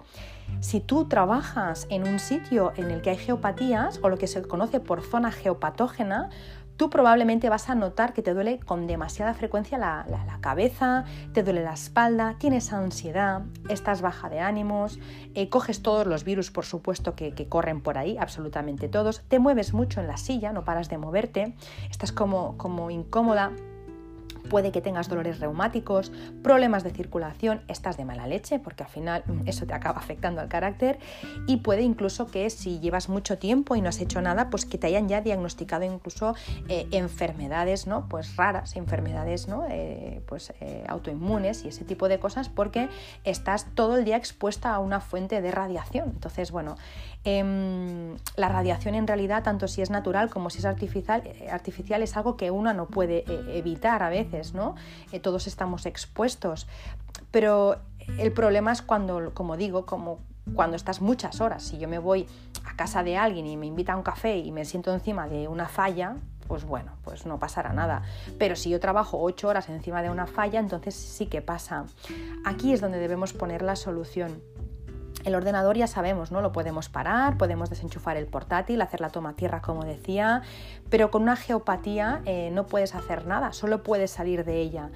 Si 0.61 0.81
tú 0.81 1.05
trabajas 1.05 1.87
en 1.91 2.09
un 2.09 2.19
sitio 2.19 2.73
en 2.77 2.91
el 2.91 3.03
que 3.03 3.11
hay 3.11 3.19
geopatías 3.19 4.01
o 4.03 4.09
lo 4.09 4.19
que 4.19 4.27
se 4.27 4.43
conoce 4.43 4.81
por 4.81 5.03
zona 5.03 5.31
geopatógena, 5.31 6.31
tú 6.77 6.91
probablemente 6.91 7.49
vas 7.49 7.71
a 7.71 7.75
notar 7.75 8.13
que 8.13 8.23
te 8.23 8.35
duele 8.35 8.59
con 8.59 8.87
demasiada 8.87 9.35
frecuencia 9.35 9.79
la, 9.79 10.39
cabeza, 10.41 11.05
te 11.33 11.43
duele 11.43 11.63
la 11.63 11.73
espalda, 11.73 12.37
tienes 12.39 12.73
ansiedad, 12.73 13.43
estás 13.69 14.01
baja 14.01 14.29
de 14.29 14.41
ánimos, 14.41 14.99
eh, 15.35 15.49
coges 15.49 15.83
todos 15.83 16.07
los 16.07 16.25
virus, 16.25 16.51
por 16.51 16.65
supuesto, 16.65 17.15
que, 17.15 17.33
que, 17.33 17.49
corren 17.49 17.81
por 17.81 17.99
ahí, 17.99 18.17
absolutamente 18.19 18.89
todos, 18.89 19.23
te 19.29 19.39
mueves 19.39 19.73
mucho 19.73 20.01
en 20.01 20.07
la 20.07 20.19
silla, 20.19 20.53
no 20.53 20.65
paras 20.65 20.89
de 20.89 20.99
moverte, 20.99 21.55
estás 21.91 22.13
como, 22.13 22.57
como 22.59 22.91
incómoda 22.91 23.53
puede 24.49 24.73
que 24.73 24.81
tengas 24.81 25.09
dolores 25.09 25.41
reumáticos, 25.41 26.13
problemas 26.43 26.85
de 26.85 26.91
circulación, 26.91 27.63
estás 27.69 27.97
de 27.97 28.05
mala 28.05 28.27
leche, 28.27 28.59
porque 28.59 28.85
al 28.85 28.89
final 28.89 29.23
mm, 29.27 29.49
eso 29.49 29.67
te 29.67 29.75
acaba 29.75 29.99
afectando 29.99 30.41
al 30.41 30.49
carácter, 30.49 30.99
y 31.47 31.59
puede 31.59 31.83
incluso 31.83 32.27
que 32.27 32.49
si 32.51 32.81
llevas 32.81 33.09
mucho 33.09 33.39
tiempo 33.39 33.77
y 33.77 33.81
no 33.81 33.89
has 33.89 34.01
hecho 34.01 34.21
nada, 34.21 34.51
pues 34.51 34.67
que 34.67 34.79
te 34.79 34.87
hayan 34.87 35.09
ya 35.09 35.21
diagnosticado 35.21 35.85
incluso 35.85 36.35
eh, 36.69 36.87
enfermedades, 36.93 37.87
¿no? 37.87 38.09
Pues 38.09 38.37
raras, 38.37 38.77
enfermedades, 38.77 39.49
¿no? 39.49 39.65
Eh, 39.69 40.23
pues 40.27 40.53
eh, 40.61 40.85
autoinmunes 40.89 41.65
y 41.65 41.69
ese 41.69 41.85
tipo 41.85 42.09
de 42.09 42.19
cosas, 42.19 42.49
porque 42.49 42.89
estás 43.25 43.67
todo 43.75 43.97
el 43.97 44.05
día 44.05 44.17
expuesta 44.17 44.75
a 44.75 44.79
una 44.79 45.01
fuente 45.01 45.41
de 45.41 45.51
radiación. 45.51 46.11
Entonces, 46.11 46.51
bueno, 46.51 46.77
em, 47.25 48.17
la 48.37 48.49
radiación 48.49 48.95
en 48.95 49.07
realidad, 49.07 49.43
tanto 49.43 49.69
si 49.69 49.83
es 49.83 49.91
natural 49.91 50.31
como 50.31 50.51
si 50.51 50.59
es 50.59 50.65
artificial, 50.65 51.23
artificial 51.51 52.03
es 52.03 52.17
algo 52.17 52.37
que 52.37 52.51
uno 52.51 52.73
no 52.73 52.87
puede 52.87 53.25
evitar 53.57 54.03
a 54.03 54.09
veces 54.09 54.36
¿no? 54.55 54.75
Eh, 55.13 55.21
todos 55.21 55.47
estamos 55.47 55.87
expuestos. 55.87 56.67
Pero 57.31 57.77
el 58.19 58.33
problema 58.33 58.73
es 58.73 58.83
cuando, 58.83 59.33
como 59.35 59.57
digo, 59.57 59.87
como 59.87 60.19
cuando 60.55 60.77
estás 60.77 61.01
muchas 61.01 61.41
horas. 61.41 61.63
Si 61.63 61.79
yo 61.79 61.89
me 61.89 61.99
voy 61.99 62.27
a 62.65 62.77
casa 62.77 63.03
de 63.03 63.17
alguien 63.17 63.47
y 63.47 63.57
me 63.57 63.67
invita 63.67 63.95
a 63.95 63.97
un 63.97 64.03
café 64.03 64.39
y 64.39 64.53
me 64.53 64.65
siento 64.65 64.93
encima 64.93 65.29
de 65.29 65.49
una 65.49 65.69
falla, 65.69 66.17
pues 66.47 66.65
bueno, 66.65 66.93
pues 67.03 67.27
no 67.27 67.39
pasará 67.39 67.73
nada. 67.73 68.03
Pero 68.39 68.57
si 68.57 68.71
yo 68.71 68.81
trabajo 68.81 69.21
ocho 69.21 69.49
horas 69.49 69.69
encima 69.69 70.03
de 70.03 70.11
una 70.11 70.27
falla, 70.27 70.61
entonces 70.61 70.95
sí 70.95 71.27
que 71.27 71.43
pasa. 71.43 71.87
Aquí 72.45 72.73
es 72.73 72.81
donde 72.81 72.99
debemos 72.99 73.33
poner 73.33 73.63
la 73.63 73.77
solución. 73.77 74.41
El 75.27 75.35
ordenador 75.35 75.77
ya 75.77 75.89
sabemos, 75.89 76.31
¿no? 76.31 76.41
Lo 76.41 76.53
podemos 76.53 76.89
parar, 76.89 77.37
podemos 77.37 77.69
desenchufar 77.69 78.17
el 78.17 78.29
portátil, 78.29 78.81
hacer 78.81 79.01
la 79.01 79.11
toma 79.11 79.33
tierra 79.33 79.61
como 79.61 79.85
decía, 79.85 80.43
pero 80.89 81.11
con 81.11 81.23
una 81.23 81.35
geopatía 81.35 82.23
eh, 82.27 82.51
no 82.53 82.67
puedes 82.67 82.95
hacer 82.95 83.27
nada, 83.27 83.53
solo 83.53 83.83
puedes 83.83 84.13
salir 84.13 84.45
de 84.45 84.61
ella. 84.61 84.91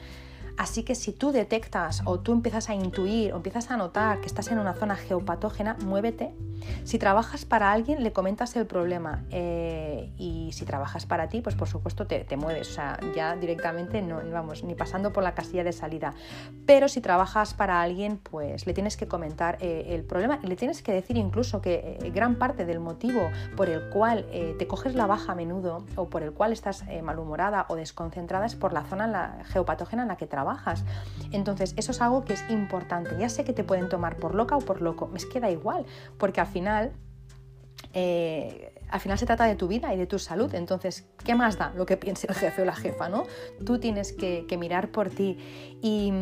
Así 0.60 0.82
que 0.82 0.94
si 0.94 1.12
tú 1.12 1.32
detectas 1.32 2.02
o 2.04 2.20
tú 2.20 2.32
empiezas 2.32 2.68
a 2.68 2.74
intuir 2.74 3.32
o 3.32 3.36
empiezas 3.36 3.70
a 3.70 3.78
notar 3.78 4.20
que 4.20 4.26
estás 4.26 4.48
en 4.48 4.58
una 4.58 4.74
zona 4.74 4.94
geopatógena, 4.94 5.78
muévete. 5.86 6.34
Si 6.84 6.98
trabajas 6.98 7.46
para 7.46 7.72
alguien, 7.72 8.04
le 8.04 8.12
comentas 8.12 8.54
el 8.56 8.66
problema. 8.66 9.24
Eh, 9.30 10.12
y 10.18 10.50
si 10.52 10.66
trabajas 10.66 11.06
para 11.06 11.30
ti, 11.30 11.40
pues 11.40 11.54
por 11.54 11.66
supuesto 11.66 12.06
te, 12.06 12.36
mueves. 12.36 12.68
O 12.68 12.72
sea, 12.74 13.00
ya 13.16 13.36
directamente 13.36 14.02
no 14.02 14.20
vamos 14.30 14.62
ni 14.62 14.74
pasando 14.74 15.14
por 15.14 15.22
la 15.22 15.34
casilla 15.34 15.64
de 15.64 15.72
salida. 15.72 16.12
Pero 16.66 16.88
si 16.88 17.00
trabajas 17.00 17.54
para 17.54 17.80
alguien, 17.80 18.18
pues 18.18 18.66
le 18.66 18.74
tienes 18.74 18.98
que 18.98 19.08
comentar 19.08 19.56
eh, 19.62 19.86
el 19.94 20.04
problema 20.04 20.40
y 20.42 20.46
le 20.46 20.56
tienes 20.56 20.82
que 20.82 20.92
decir 20.92 21.16
incluso 21.16 21.62
que 21.62 21.96
eh, 22.02 22.10
gran 22.10 22.34
parte 22.34 22.66
del 22.66 22.80
motivo 22.80 23.30
por 23.56 23.70
el 23.70 23.88
cual 23.88 24.26
te 24.58 24.66
coges 24.66 24.94
la 24.94 25.06
baja 25.06 25.32
a 25.32 25.34
menudo 25.34 25.86
o 25.96 26.10
por 26.10 26.22
el 26.22 26.32
cual 26.32 26.52
estás 26.52 26.84
malhumorada 27.02 27.64
o 27.70 27.76
desconcentrada 27.76 28.44
es 28.44 28.56
por 28.56 28.74
la 28.74 28.84
zona 28.84 29.42
geopatógena 29.46 30.02
en 30.02 30.08
la 30.08 30.16
que 30.16 30.26
trabajas 30.26 30.49
entonces, 31.32 31.74
eso 31.76 31.92
es 31.92 32.00
algo 32.00 32.24
que 32.24 32.34
es 32.34 32.44
importante. 32.50 33.16
Ya 33.18 33.28
sé 33.28 33.44
que 33.44 33.52
te 33.52 33.64
pueden 33.64 33.88
tomar 33.88 34.16
por 34.16 34.34
loca 34.34 34.56
o 34.56 34.60
por 34.60 34.82
loco, 34.82 35.08
me 35.08 35.20
queda 35.20 35.50
igual, 35.50 35.86
porque 36.18 36.40
al 36.40 36.46
final... 36.46 36.92
Eh, 37.92 38.74
al 38.90 39.00
final 39.00 39.18
se 39.18 39.26
trata 39.26 39.44
de 39.44 39.54
tu 39.54 39.68
vida 39.68 39.94
y 39.94 39.96
de 39.96 40.06
tu 40.06 40.18
salud, 40.18 40.52
entonces, 40.54 41.06
¿qué 41.24 41.34
más 41.34 41.56
da 41.56 41.72
lo 41.76 41.86
que 41.86 41.96
piense 41.96 42.26
el 42.28 42.34
jefe 42.34 42.62
o 42.62 42.64
la 42.64 42.74
jefa? 42.74 43.08
¿no? 43.08 43.24
Tú 43.64 43.78
tienes 43.78 44.12
que, 44.12 44.44
mirar 44.58 44.90
por 44.90 45.10
ti 45.10 45.38
y, 45.80 46.12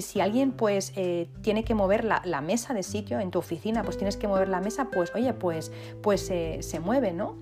si 0.00 0.20
alguien 0.20 0.52
pues 0.52 0.92
eh, 0.96 1.28
tiene 1.42 1.62
que 1.62 1.74
mover 1.74 2.04
la, 2.04 2.40
mesa 2.40 2.74
de 2.74 2.82
sitio 2.82 3.20
en 3.20 3.30
tu 3.30 3.38
oficina, 3.38 3.82
pues 3.82 3.96
tienes 3.96 4.16
que 4.16 4.26
mover 4.26 4.48
la 4.48 4.60
mesa, 4.60 4.88
pues 4.90 5.14
oye, 5.14 5.32
pues, 5.34 5.72
pues 6.02 6.30
eh, 6.30 6.58
se 6.62 6.80
mueve, 6.80 7.12
¿no? 7.12 7.36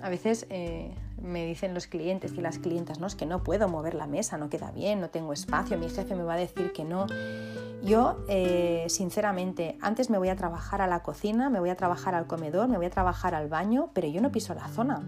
A 0.00 0.08
veces 0.08 0.46
me 1.22 1.44
dicen 1.46 1.74
los 1.74 1.86
clientes 1.86 2.32
y 2.36 2.40
las 2.40 2.58
clientas, 2.58 3.00
no, 3.00 3.06
es 3.06 3.14
que 3.14 3.26
no 3.26 3.42
puedo 3.42 3.68
mover 3.68 3.94
la 3.94 4.06
mesa, 4.06 4.38
no 4.38 4.48
queda 4.48 4.70
bien, 4.70 5.00
no 5.00 5.10
tengo 5.10 5.32
espacio, 5.32 5.78
mi 5.78 5.88
jefe 5.88 6.14
me 6.14 6.22
va 6.22 6.34
a 6.34 6.38
decir 6.38 6.72
que 6.72 6.84
no. 6.84 7.06
Yo, 7.82 8.24
eh, 8.28 8.86
sinceramente, 8.88 9.78
antes 9.80 10.10
me 10.10 10.18
voy 10.18 10.28
a 10.28 10.36
trabajar 10.36 10.82
a 10.82 10.86
la 10.86 11.02
cocina, 11.02 11.48
me 11.48 11.60
voy 11.60 11.70
a 11.70 11.76
trabajar 11.76 12.14
al 12.14 12.26
comedor, 12.26 12.68
me 12.68 12.76
voy 12.76 12.86
a 12.86 12.90
trabajar 12.90 13.34
al 13.34 13.48
baño, 13.48 13.90
pero 13.94 14.08
yo 14.08 14.20
no 14.20 14.32
piso 14.32 14.54
la 14.54 14.68
zona. 14.68 15.02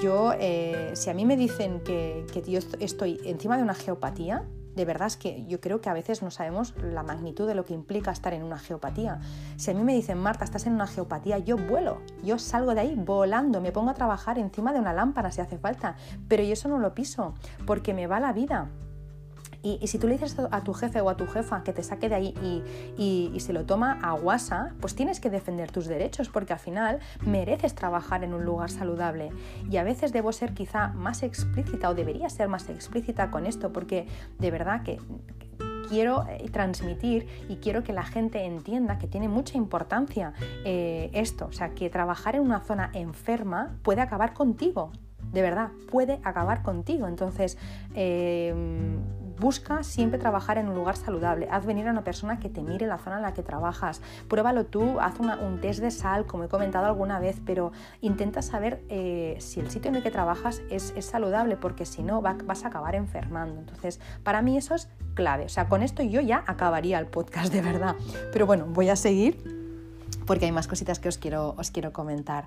Yo, 0.00 0.32
eh, 0.38 0.92
si 0.94 1.10
a 1.10 1.14
mí 1.14 1.24
me 1.24 1.36
dicen 1.36 1.80
que, 1.80 2.24
que 2.32 2.42
yo 2.42 2.60
estoy 2.78 3.20
encima 3.24 3.56
de 3.56 3.62
una 3.62 3.74
geopatía, 3.74 4.44
de 4.78 4.84
verdad 4.84 5.08
es 5.08 5.16
que 5.16 5.44
yo 5.48 5.60
creo 5.60 5.80
que 5.80 5.90
a 5.90 5.92
veces 5.92 6.22
no 6.22 6.30
sabemos 6.30 6.72
la 6.80 7.02
magnitud 7.02 7.48
de 7.48 7.56
lo 7.56 7.64
que 7.64 7.74
implica 7.74 8.12
estar 8.12 8.32
en 8.32 8.44
una 8.44 8.60
geopatía. 8.60 9.18
Si 9.56 9.72
a 9.72 9.74
mí 9.74 9.82
me 9.82 9.92
dicen, 9.92 10.18
Marta, 10.18 10.44
estás 10.44 10.66
en 10.66 10.74
una 10.74 10.86
geopatía, 10.86 11.38
yo 11.38 11.56
vuelo, 11.56 12.00
yo 12.22 12.38
salgo 12.38 12.76
de 12.76 12.82
ahí 12.82 12.94
volando, 12.94 13.60
me 13.60 13.72
pongo 13.72 13.90
a 13.90 13.94
trabajar 13.94 14.38
encima 14.38 14.72
de 14.72 14.78
una 14.78 14.92
lámpara 14.92 15.32
si 15.32 15.40
hace 15.40 15.58
falta, 15.58 15.96
pero 16.28 16.44
yo 16.44 16.52
eso 16.52 16.68
no 16.68 16.78
lo 16.78 16.94
piso, 16.94 17.34
porque 17.66 17.92
me 17.92 18.06
va 18.06 18.20
la 18.20 18.32
vida. 18.32 18.68
Y, 19.62 19.86
si 19.88 19.98
tú 19.98 20.06
le 20.06 20.14
dices 20.14 20.36
a 20.50 20.60
tu 20.62 20.72
jefe 20.72 21.00
o 21.00 21.10
a 21.10 21.16
tu 21.16 21.26
jefa 21.26 21.62
que 21.64 21.72
te 21.72 21.82
saque 21.82 22.08
de 22.08 22.14
ahí 22.14 22.62
y, 22.96 23.38
se 23.40 23.52
lo 23.52 23.64
toma 23.64 23.98
a 24.02 24.12
guasa, 24.12 24.74
pues 24.80 24.94
tienes 24.94 25.20
que 25.20 25.30
defender 25.30 25.70
tus 25.70 25.86
derechos 25.86 26.28
porque 26.28 26.52
al 26.52 26.58
final 26.58 26.98
mereces 27.24 27.74
trabajar 27.74 28.24
en 28.24 28.34
un 28.34 28.44
lugar 28.44 28.70
saludable. 28.70 29.30
Y 29.70 29.78
a 29.78 29.84
veces 29.84 30.12
debo 30.12 30.32
ser 30.32 30.54
quizá 30.54 30.88
más 30.88 31.22
explícita 31.22 31.88
o 31.88 31.94
debería 31.94 32.28
ser 32.28 32.48
más 32.48 32.68
explícita 32.68 33.30
con 33.30 33.46
esto 33.46 33.72
porque 33.72 34.06
de 34.38 34.50
verdad 34.50 34.82
que 34.82 34.98
quiero 35.88 36.26
eh, 36.28 36.48
transmitir 36.50 37.26
y 37.48 37.56
quiero 37.56 37.82
que 37.82 37.92
la 37.92 38.04
gente 38.04 38.44
entienda 38.44 38.98
que 38.98 39.06
tiene 39.06 39.28
mucha 39.28 39.56
importancia 39.56 40.34
eh, 40.64 41.10
esto, 41.14 41.46
o 41.46 41.52
sea, 41.52 41.70
que 41.70 41.88
trabajar 41.88 42.36
en 42.36 42.42
una 42.42 42.60
zona 42.60 42.90
enferma 42.92 43.78
puede 43.82 44.02
acabar 44.02 44.34
contigo, 44.34 44.92
de 45.32 45.42
verdad, 45.42 45.70
puede 45.90 46.20
acabar 46.24 46.62
contigo. 46.62 47.06
Entonces, 47.06 47.58
eh, 47.94 48.54
busca 49.38 49.82
siempre 49.82 50.18
trabajar 50.18 50.58
en 50.58 50.68
un 50.68 50.74
lugar 50.74 50.96
saludable. 50.96 51.48
Haz 51.50 51.66
venir 51.66 51.86
a 51.88 51.90
una 51.90 52.04
persona 52.04 52.38
que 52.38 52.48
te 52.48 52.62
mire 52.62 52.86
la 52.86 52.98
zona 52.98 53.16
en 53.16 53.22
la 53.22 53.34
que 53.34 53.42
trabajas. 53.42 54.00
Pruébalo 54.28 54.66
tú, 54.66 55.00
haz 55.00 55.14
un 55.18 55.60
test 55.60 55.80
de 55.80 55.90
sal, 55.90 56.26
como 56.26 56.44
he 56.44 56.48
comentado 56.48 56.86
alguna 56.86 57.18
vez, 57.18 57.40
pero 57.44 57.72
intenta 58.00 58.42
saber 58.42 58.82
eh, 58.88 59.36
si 59.40 59.60
el 59.60 59.70
sitio 59.70 59.90
en 59.90 59.96
el 59.96 60.02
que 60.02 60.10
trabajas 60.10 60.62
es, 60.70 60.94
saludable, 61.00 61.56
porque 61.56 61.86
si 61.86 62.02
no 62.02 62.20
vas 62.20 62.64
a 62.64 62.68
acabar 62.68 62.94
enfermando. 62.94 63.60
Entonces, 63.60 64.00
para 64.22 64.42
mí 64.42 64.56
eso 64.56 64.74
es 64.74 64.88
clave. 65.14 65.44
O 65.44 65.48
sea, 65.48 65.68
con 65.68 65.82
esto 65.82 66.02
yo 66.02 66.20
ya 66.20 66.44
acabaría 66.46 66.98
el 66.98 67.06
podcast 67.06 67.52
de 67.52 67.62
verdad. 67.62 67.96
Pero 68.32 68.46
bueno, 68.46 68.66
voy 68.68 68.88
a 68.88 68.96
seguir 68.96 69.58
porque 70.26 70.44
hay 70.44 70.52
más 70.52 70.68
cositas 70.68 70.98
que 70.98 71.08
os 71.08 71.16
quiero, 71.18 71.54
os 71.56 71.70
quiero 71.70 71.92
comentar. 71.92 72.46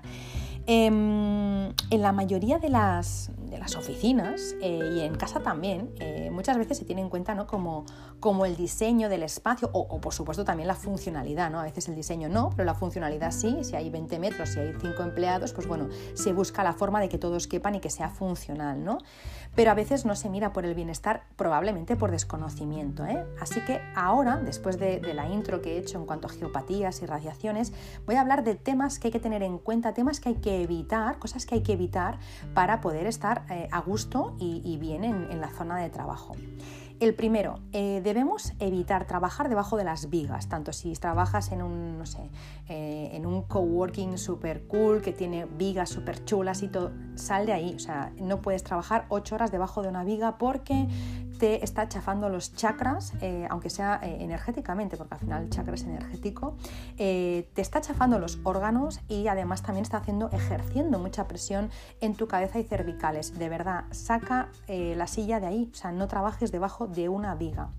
Em, 0.66 1.72
en 1.90 2.00
la 2.00 2.12
mayoría 2.12 2.58
de 2.58 2.68
las, 2.68 3.32
de 3.52 3.58
las 3.58 3.76
oficinas 3.76 4.56
eh, 4.62 4.94
y 4.96 5.00
en 5.00 5.14
casa 5.14 5.40
también, 5.40 5.90
eh, 6.00 6.30
muchas 6.32 6.56
veces 6.56 6.78
se 6.78 6.84
tiene 6.84 7.02
en 7.02 7.10
cuenta 7.10 7.34
¿no? 7.34 7.46
como, 7.46 7.84
como 8.18 8.46
el 8.46 8.56
diseño 8.56 9.10
del 9.10 9.22
espacio 9.22 9.68
o, 9.72 10.00
por 10.00 10.14
supuesto 10.14 10.44
también 10.44 10.66
la 10.66 10.74
funcionalidad. 10.74 11.50
¿no? 11.50 11.60
A 11.60 11.64
veces 11.64 11.86
el 11.88 11.94
diseño 11.94 12.28
no, 12.28 12.50
pero 12.56 12.64
la 12.64 12.74
funcionalidad 12.74 13.30
sí. 13.30 13.62
Si 13.62 13.76
hay 13.76 13.90
20 13.90 14.18
metros, 14.18 14.48
si 14.48 14.60
hay 14.60 14.74
5 14.80 15.02
empleados, 15.02 15.52
pues 15.52 15.68
bueno, 15.68 15.88
se 16.14 16.32
busca 16.32 16.64
la 16.64 16.72
forma 16.72 17.00
de 17.00 17.10
que 17.10 17.18
todos 17.18 17.46
quepan 17.46 17.74
y 17.74 17.80
que 17.80 17.90
sea 17.90 18.08
funcional. 18.08 18.82
¿no? 18.82 18.98
Pero 19.54 19.70
a 19.70 19.74
veces 19.74 20.06
no 20.06 20.16
se 20.16 20.30
mira 20.30 20.54
por 20.54 20.64
el 20.64 20.74
bienestar, 20.74 21.24
probablemente 21.36 21.94
por 21.94 22.10
desconocimiento. 22.10 23.04
¿eh? 23.04 23.22
Así 23.38 23.60
que 23.60 23.82
ahora, 23.94 24.38
después 24.38 24.78
de, 24.78 24.98
de 24.98 25.12
la 25.12 25.28
intro 25.28 25.60
que 25.60 25.76
he 25.76 25.78
hecho 25.78 25.98
en 25.98 26.06
cuanto 26.06 26.26
a 26.26 26.30
geopatías 26.30 27.02
y 27.02 27.06
radiaciones, 27.06 27.74
voy 28.06 28.14
a 28.14 28.22
hablar 28.22 28.44
de 28.44 28.54
temas 28.54 28.98
que 28.98 29.08
hay 29.08 29.12
que 29.12 29.20
tener 29.20 29.42
en 29.42 29.58
cuenta, 29.58 29.92
temas 29.92 30.20
que 30.20 30.30
hay 30.30 30.34
que 30.36 30.62
evitar, 30.62 31.18
cosas 31.18 31.44
que 31.44 31.56
hay 31.56 31.62
que 31.62 31.74
evitar 31.74 32.18
para 32.54 32.80
poder 32.80 33.06
estar 33.06 33.41
eh, 33.50 33.68
a 33.70 33.80
gusto 33.80 34.36
y, 34.38 34.76
bien 34.78 35.04
en, 35.04 35.40
la 35.40 35.48
zona 35.48 35.76
de 35.78 35.90
trabajo. 35.90 36.34
El 37.00 37.14
primero, 37.14 37.58
eh, 37.72 38.00
debemos 38.04 38.52
evitar 38.60 39.06
trabajar 39.06 39.48
debajo 39.48 39.76
de 39.76 39.82
las 39.82 40.08
vigas, 40.08 40.48
tanto 40.48 40.72
si 40.72 40.92
trabajas 40.92 41.50
en 41.50 41.60
un, 41.60 41.98
no 41.98 42.06
sé, 42.06 42.30
eh, 42.68 43.10
en 43.12 43.26
un 43.26 43.42
coworking 43.42 44.16
super 44.18 44.68
cool 44.68 45.02
que 45.02 45.12
tiene 45.12 45.46
vigas 45.46 45.90
super 45.90 46.24
chulas 46.24 46.62
y 46.62 46.68
todo, 46.68 46.92
sal 47.16 47.46
de 47.46 47.52
ahí, 47.54 47.74
o 47.74 47.80
sea, 47.80 48.12
no 48.20 48.40
puedes 48.40 48.62
trabajar 48.62 49.06
ocho 49.08 49.34
horas 49.34 49.50
debajo 49.50 49.82
de 49.82 49.88
una 49.88 50.04
viga 50.04 50.38
porque 50.38 50.86
te 51.42 51.64
está 51.64 51.88
chafando 51.88 52.28
los 52.28 52.54
chakras, 52.54 53.14
eh, 53.20 53.48
aunque 53.50 53.68
sea 53.68 53.98
eh, 54.00 54.18
energéticamente, 54.20 54.96
porque 54.96 55.14
al 55.14 55.20
final 55.20 55.42
el 55.42 55.50
chakra 55.50 55.74
es 55.74 55.82
energético, 55.82 56.54
eh, 56.98 57.50
te 57.52 57.62
está 57.62 57.80
chafando 57.80 58.20
los 58.20 58.38
órganos 58.44 59.00
y 59.08 59.26
además 59.26 59.60
también 59.60 59.82
está 59.82 59.96
haciendo, 59.96 60.30
ejerciendo 60.30 61.00
mucha 61.00 61.26
presión 61.26 61.68
en 62.00 62.14
tu 62.14 62.28
cabeza 62.28 62.60
y 62.60 62.62
cervicales. 62.62 63.36
De 63.40 63.48
verdad, 63.48 63.86
saca 63.90 64.50
la 64.68 65.08
silla 65.08 65.40
de 65.40 65.46
ahí, 65.48 65.68
o 65.72 65.74
sea, 65.74 65.90
no 65.90 66.06
trabajes 66.06 66.52
debajo 66.52 66.86
de 66.86 67.08
una 67.08 67.34
viga. 67.34 67.70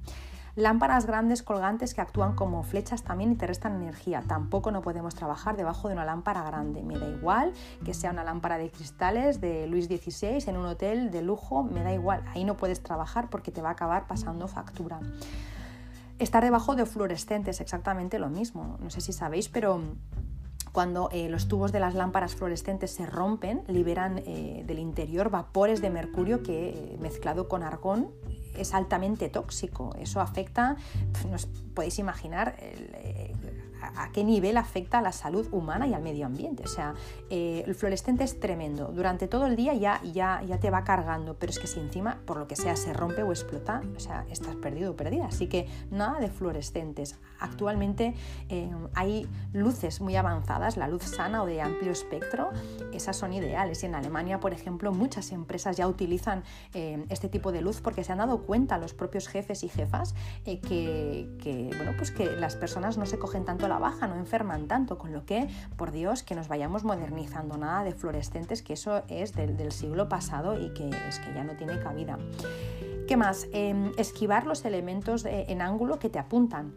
Lámparas 0.55 1.07
grandes 1.07 1.41
colgantes 1.41 1.95
que 1.95 2.01
actúan 2.01 2.35
como 2.35 2.61
flechas 2.61 3.01
también 3.01 3.31
y 3.31 3.35
te 3.35 3.47
restan 3.47 3.81
energía. 3.81 4.21
Tampoco 4.27 4.69
no 4.69 4.81
podemos 4.81 5.15
trabajar 5.15 5.57
debajo 5.57 5.87
de 5.87 5.95
una 5.95 6.05
lámpara 6.05 6.43
grande. 6.43 6.83
Me 6.83 6.99
da 6.99 7.07
igual 7.07 7.53
que 7.83 7.95
sea 7.95 8.11
una 8.11 8.23
lámpara 8.23 8.59
de 8.59 8.69
cristales 8.69 9.41
de 9.41 9.65
Luis 9.65 9.87
XVI 9.87 10.47
en 10.47 10.57
un 10.57 10.67
hotel 10.67 11.09
de 11.09 11.23
lujo, 11.23 11.63
me 11.63 11.81
da 11.81 11.91
igual. 11.91 12.23
Ahí 12.33 12.43
no 12.43 12.55
puedes 12.55 12.83
trabajar 12.83 13.31
porque 13.31 13.51
te 13.51 13.63
va 13.63 13.69
a 13.69 13.71
acabar 13.71 14.05
pasando 14.05 14.47
factura. 14.47 14.99
Estar 16.19 16.43
debajo 16.43 16.75
de 16.75 16.85
fluorescentes, 16.85 17.59
exactamente 17.59 18.19
lo 18.19 18.29
mismo. 18.29 18.77
No 18.79 18.91
sé 18.91 19.01
si 19.01 19.11
sabéis, 19.11 19.49
pero 19.49 19.81
cuando 20.71 21.09
eh, 21.11 21.29
los 21.29 21.47
tubos 21.47 21.71
de 21.71 21.79
las 21.79 21.95
lámparas 21.95 22.35
fluorescentes 22.35 22.91
se 22.91 23.05
rompen, 23.05 23.63
liberan 23.67 24.21
eh, 24.25 24.63
del 24.67 24.79
interior 24.79 25.29
vapores 25.29 25.81
de 25.81 25.89
mercurio 25.89 26.43
que, 26.43 26.69
eh, 26.69 26.97
mezclado 26.99 27.47
con 27.47 27.63
argón, 27.63 28.09
es 28.57 28.73
altamente 28.73 29.29
tóxico. 29.29 29.95
Eso 29.99 30.21
afecta, 30.21 30.75
pues, 31.21 31.47
podéis 31.73 31.99
imaginar, 31.99 32.55
a, 33.95 34.09
qué 34.11 34.23
nivel 34.23 34.57
afecta 34.57 34.99
a 34.99 35.01
la 35.01 35.11
salud 35.11 35.47
humana 35.51 35.87
y 35.87 35.93
al 35.93 36.01
medio 36.01 36.25
ambiente. 36.25 36.63
O 36.63 36.67
sea, 36.67 36.93
eh, 37.29 37.63
el 37.65 37.75
fluorescente 37.75 38.23
es 38.23 38.39
tremendo. 38.39 38.87
Durante 38.87 39.27
todo 39.27 39.47
el 39.47 39.55
día 39.55 39.73
ya, 39.73 40.01
ya, 40.03 40.41
ya 40.45 40.59
te 40.59 40.69
va 40.69 40.83
cargando, 40.83 41.35
pero 41.35 41.51
es 41.51 41.59
que 41.59 41.67
si 41.67 41.79
encima, 41.79 42.19
por 42.25 42.37
lo 42.37 42.47
que 42.47 42.55
sea, 42.55 42.75
se 42.75 42.93
rompe 42.93 43.23
o 43.23 43.31
explota, 43.31 43.81
o 43.95 43.99
sea, 43.99 44.25
estás 44.29 44.55
perdido 44.55 44.91
o 44.91 44.95
perdida. 44.95 45.25
Así 45.25 45.47
que 45.47 45.67
nada 45.91 46.19
de 46.19 46.29
fluorescentes. 46.29 47.19
Actualmente 47.39 48.13
eh, 48.49 48.71
hay 48.95 49.27
luces 49.53 50.01
muy 50.01 50.15
avanzadas, 50.15 50.77
la 50.77 50.87
luz 50.87 51.03
sana 51.03 51.43
o 51.43 51.45
de 51.45 51.61
amplio 51.61 51.91
espectro, 51.91 52.51
esas 52.93 53.17
son 53.17 53.33
ideales. 53.33 53.83
Y 53.83 53.87
en 53.87 53.95
Alemania, 53.95 54.39
por 54.39 54.53
ejemplo, 54.53 54.91
muchas 54.91 55.31
empresas 55.31 55.77
ya 55.77 55.87
utilizan 55.87 56.43
eh, 56.73 57.05
este 57.09 57.29
tipo 57.29 57.51
de 57.51 57.61
luz 57.61 57.81
porque 57.81 58.03
se 58.03 58.11
han 58.11 58.19
dado 58.19 58.43
cuenta 58.43 58.77
los 58.77 58.93
propios 58.93 59.27
jefes 59.27 59.63
y 59.63 59.69
jefas 59.69 60.15
que, 60.43 61.29
que, 61.41 61.69
bueno, 61.77 61.93
pues 61.97 62.11
que 62.11 62.25
las 62.25 62.55
personas 62.55 62.97
no 62.97 63.05
se 63.05 63.17
cogen 63.17 63.45
tanto 63.45 63.67
la 63.67 63.72
baja, 63.79 64.07
no 64.07 64.15
enferman 64.15 64.67
tanto, 64.67 64.97
con 64.97 65.11
lo 65.11 65.25
que, 65.25 65.47
por 65.77 65.91
Dios, 65.91 66.23
que 66.23 66.35
nos 66.35 66.47
vayamos 66.47 66.83
modernizando, 66.83 67.57
nada 67.57 67.83
de 67.83 67.93
fluorescentes, 67.93 68.61
que 68.61 68.73
eso 68.73 69.03
es 69.07 69.33
del, 69.33 69.71
siglo 69.71 70.07
pasado 70.09 70.59
y 70.59 70.73
que 70.73 70.89
es 71.07 71.19
que 71.19 71.33
ya 71.33 71.43
no 71.43 71.53
tiene 71.53 71.79
cabida. 71.79 72.17
¿Qué 73.07 73.17
más? 73.17 73.47
Em, 73.53 73.91
esquivar 73.97 74.45
los 74.45 74.65
elementos 74.65 75.25
en 75.25 75.61
ángulo 75.61 75.99
que 75.99 76.09
te 76.09 76.19
apuntan 76.19 76.73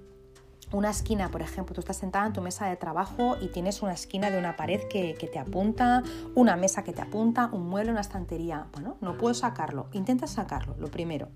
una 0.73 0.91
esquina, 0.91 1.31
por 1.31 1.43
ejemplo, 1.43 1.75
tú 1.75 1.81
estás 1.81 1.97
sentada 1.97 2.27
en 2.27 2.33
tu 2.33 2.41
mesa 2.41 2.67
de 2.67 2.77
trabajo 2.77 3.37
y 3.41 3.49
tienes 3.49 3.83
una 3.83 3.93
esquina 3.93 4.31
de 4.31 4.39
una 4.39 4.57
pared 4.57 4.81
que, 4.89 5.15
te 5.15 5.39
apunta, 5.39 6.03
una 6.35 6.57
mesa 6.57 6.83
que 6.83 6.93
te 6.93 7.03
apunta, 7.03 7.49
un 7.53 7.69
mueble, 7.69 7.93
una 7.93 8.01
estantería. 8.01 8.67
Bueno, 8.73 8.97
no 9.01 9.17
puedo 9.17 9.35
sacarlo. 9.35 9.87
Intenta 9.93 10.27
sacarlo, 10.27 10.75
lo 10.79 10.91
primero. 10.91 11.29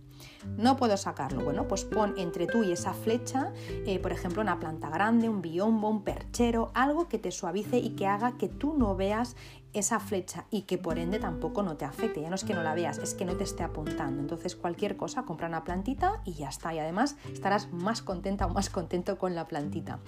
No 0.57 0.77
puedo 0.77 0.97
sacarlo. 0.97 1.45
Bueno, 1.45 1.69
pues 1.69 1.85
pon 1.85 2.15
entre 2.19 2.47
tú 2.47 2.65
y 2.65 2.73
esa 2.73 2.93
flecha, 2.93 3.53
eh, 3.87 3.99
por 4.01 4.13
ejemplo, 4.13 4.43
una 4.43 4.59
planta 4.59 4.91
grande, 4.91 5.29
un 5.29 5.43
biombo, 5.43 5.89
un 5.89 6.03
perchero, 6.03 6.73
algo 6.75 7.09
que 7.09 7.19
te 7.19 7.31
suavice 7.31 7.79
y 7.79 7.91
que 7.91 8.07
haga 8.07 8.37
que 8.37 8.49
tú 8.49 8.75
no 8.77 8.97
veas 8.97 9.37
esa 9.73 10.01
flecha 10.01 10.47
y 10.51 10.63
que 10.63 10.79
por 10.79 10.99
ende 10.99 11.19
tampoco 11.19 11.63
no 11.63 11.77
te 11.77 11.85
afecte. 11.85 12.21
Ya 12.21 12.29
no 12.29 12.35
es 12.35 12.45
que 12.45 12.55
no 12.55 12.63
la 12.63 12.75
veas, 12.75 12.99
es 12.99 13.15
que 13.15 13.25
no 13.25 13.37
te 13.37 13.45
esté 13.45 13.63
apuntando. 13.63 14.21
Entonces 14.21 14.57
cualquier 14.57 14.97
cosa, 14.97 15.23
compra 15.23 15.49
una 15.49 15.65
plantita 15.65 16.21
y 16.25 16.35
ya 16.35 16.49
está. 16.49 16.75
Y 16.75 16.79
además 16.79 17.17
estarás 17.33 17.73
más 17.73 18.03
contenta 18.03 18.47
o 18.47 18.51
más 18.51 18.71
contento 18.71 19.19
con 19.19 19.35
la 19.35 19.47
plantita. 19.47 20.01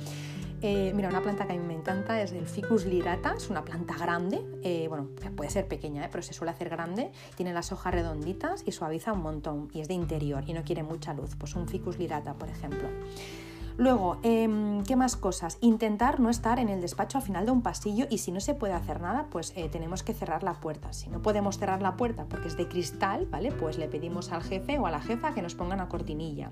Eh, 0.64 0.92
mira, 0.94 1.09
una 1.09 1.22
planta 1.22 1.44
que 1.46 1.55
a 1.55 1.57
mí 1.57 1.66
me 1.66 1.75
encanta 1.75 2.22
es 2.22 2.31
el 2.31 2.46
Ficus 2.46 2.87
lirata, 2.87 3.35
es 3.37 3.51
una 3.51 3.64
planta 3.64 3.96
grande, 3.98 4.46
eh, 4.62 4.87
bueno, 4.87 5.09
puede 5.35 5.51
ser 5.51 5.66
pequeña, 5.66 6.05
eh, 6.05 6.09
pero 6.09 6.22
se 6.22 6.33
suele 6.33 6.53
hacer 6.53 6.68
grande, 6.68 7.11
tiene 7.35 7.53
las 7.53 7.72
hojas 7.72 7.92
redonditas 7.92 8.62
y 8.64 8.70
suaviza 8.70 9.12
un 9.12 9.22
montón 9.22 9.70
y 9.72 9.81
es 9.81 9.88
de 9.88 9.94
interior 9.94 10.44
y 10.46 10.53
no 10.53 10.62
quiere 10.62 10.85
mucha 10.85 11.14
luz, 11.14 11.35
pues 11.37 11.57
un 11.57 11.66
Ficus 11.66 11.98
lirata, 11.98 12.35
por 12.35 12.48
ejemplo. 12.48 12.88
Luego, 13.76 14.18
em, 14.22 14.85
¿qué 14.85 14.96
más 14.96 15.16
cosas? 15.16 15.58
Intentar 15.61 16.20
no 16.20 16.30
estar 16.30 16.58
en 16.58 16.68
el 16.68 16.80
despacho 16.80 17.18
al 17.18 17.24
final 17.24 17.46
de 17.46 17.52
un 17.52 17.62
pasillo 17.62 18.06
y 18.11 18.18
si 18.18 18.32
no 18.32 18.40
se 18.40 18.54
puede 18.54 18.74
hacer 18.74 19.00
nada, 19.00 19.26
pues 19.30 19.52
eh, 19.56 19.68
tenemos 19.68 20.02
que 20.02 20.14
cerrar 20.14 20.42
la 20.42 20.54
puerta. 20.54 20.92
Si 20.92 21.08
no 21.08 21.22
podemos 21.22 21.58
cerrar 21.58 21.82
la 21.82 21.96
puerta 21.96 22.26
porque 22.26 22.48
es 22.48 22.56
de 22.56 22.68
cristal, 22.68 23.26
¿vale? 23.30 23.52
Pues 23.52 23.78
le 23.78 23.88
pedimos 23.88 24.32
al 24.32 24.42
jefe 24.42 24.78
o 24.78 24.87
a 24.87 24.90
la 24.90 25.00
jefa 25.00 25.35
que 25.35 25.42
nos 25.42 25.54
pongan 25.54 25.80
una 25.80 25.88
cortinilla. 25.88 26.50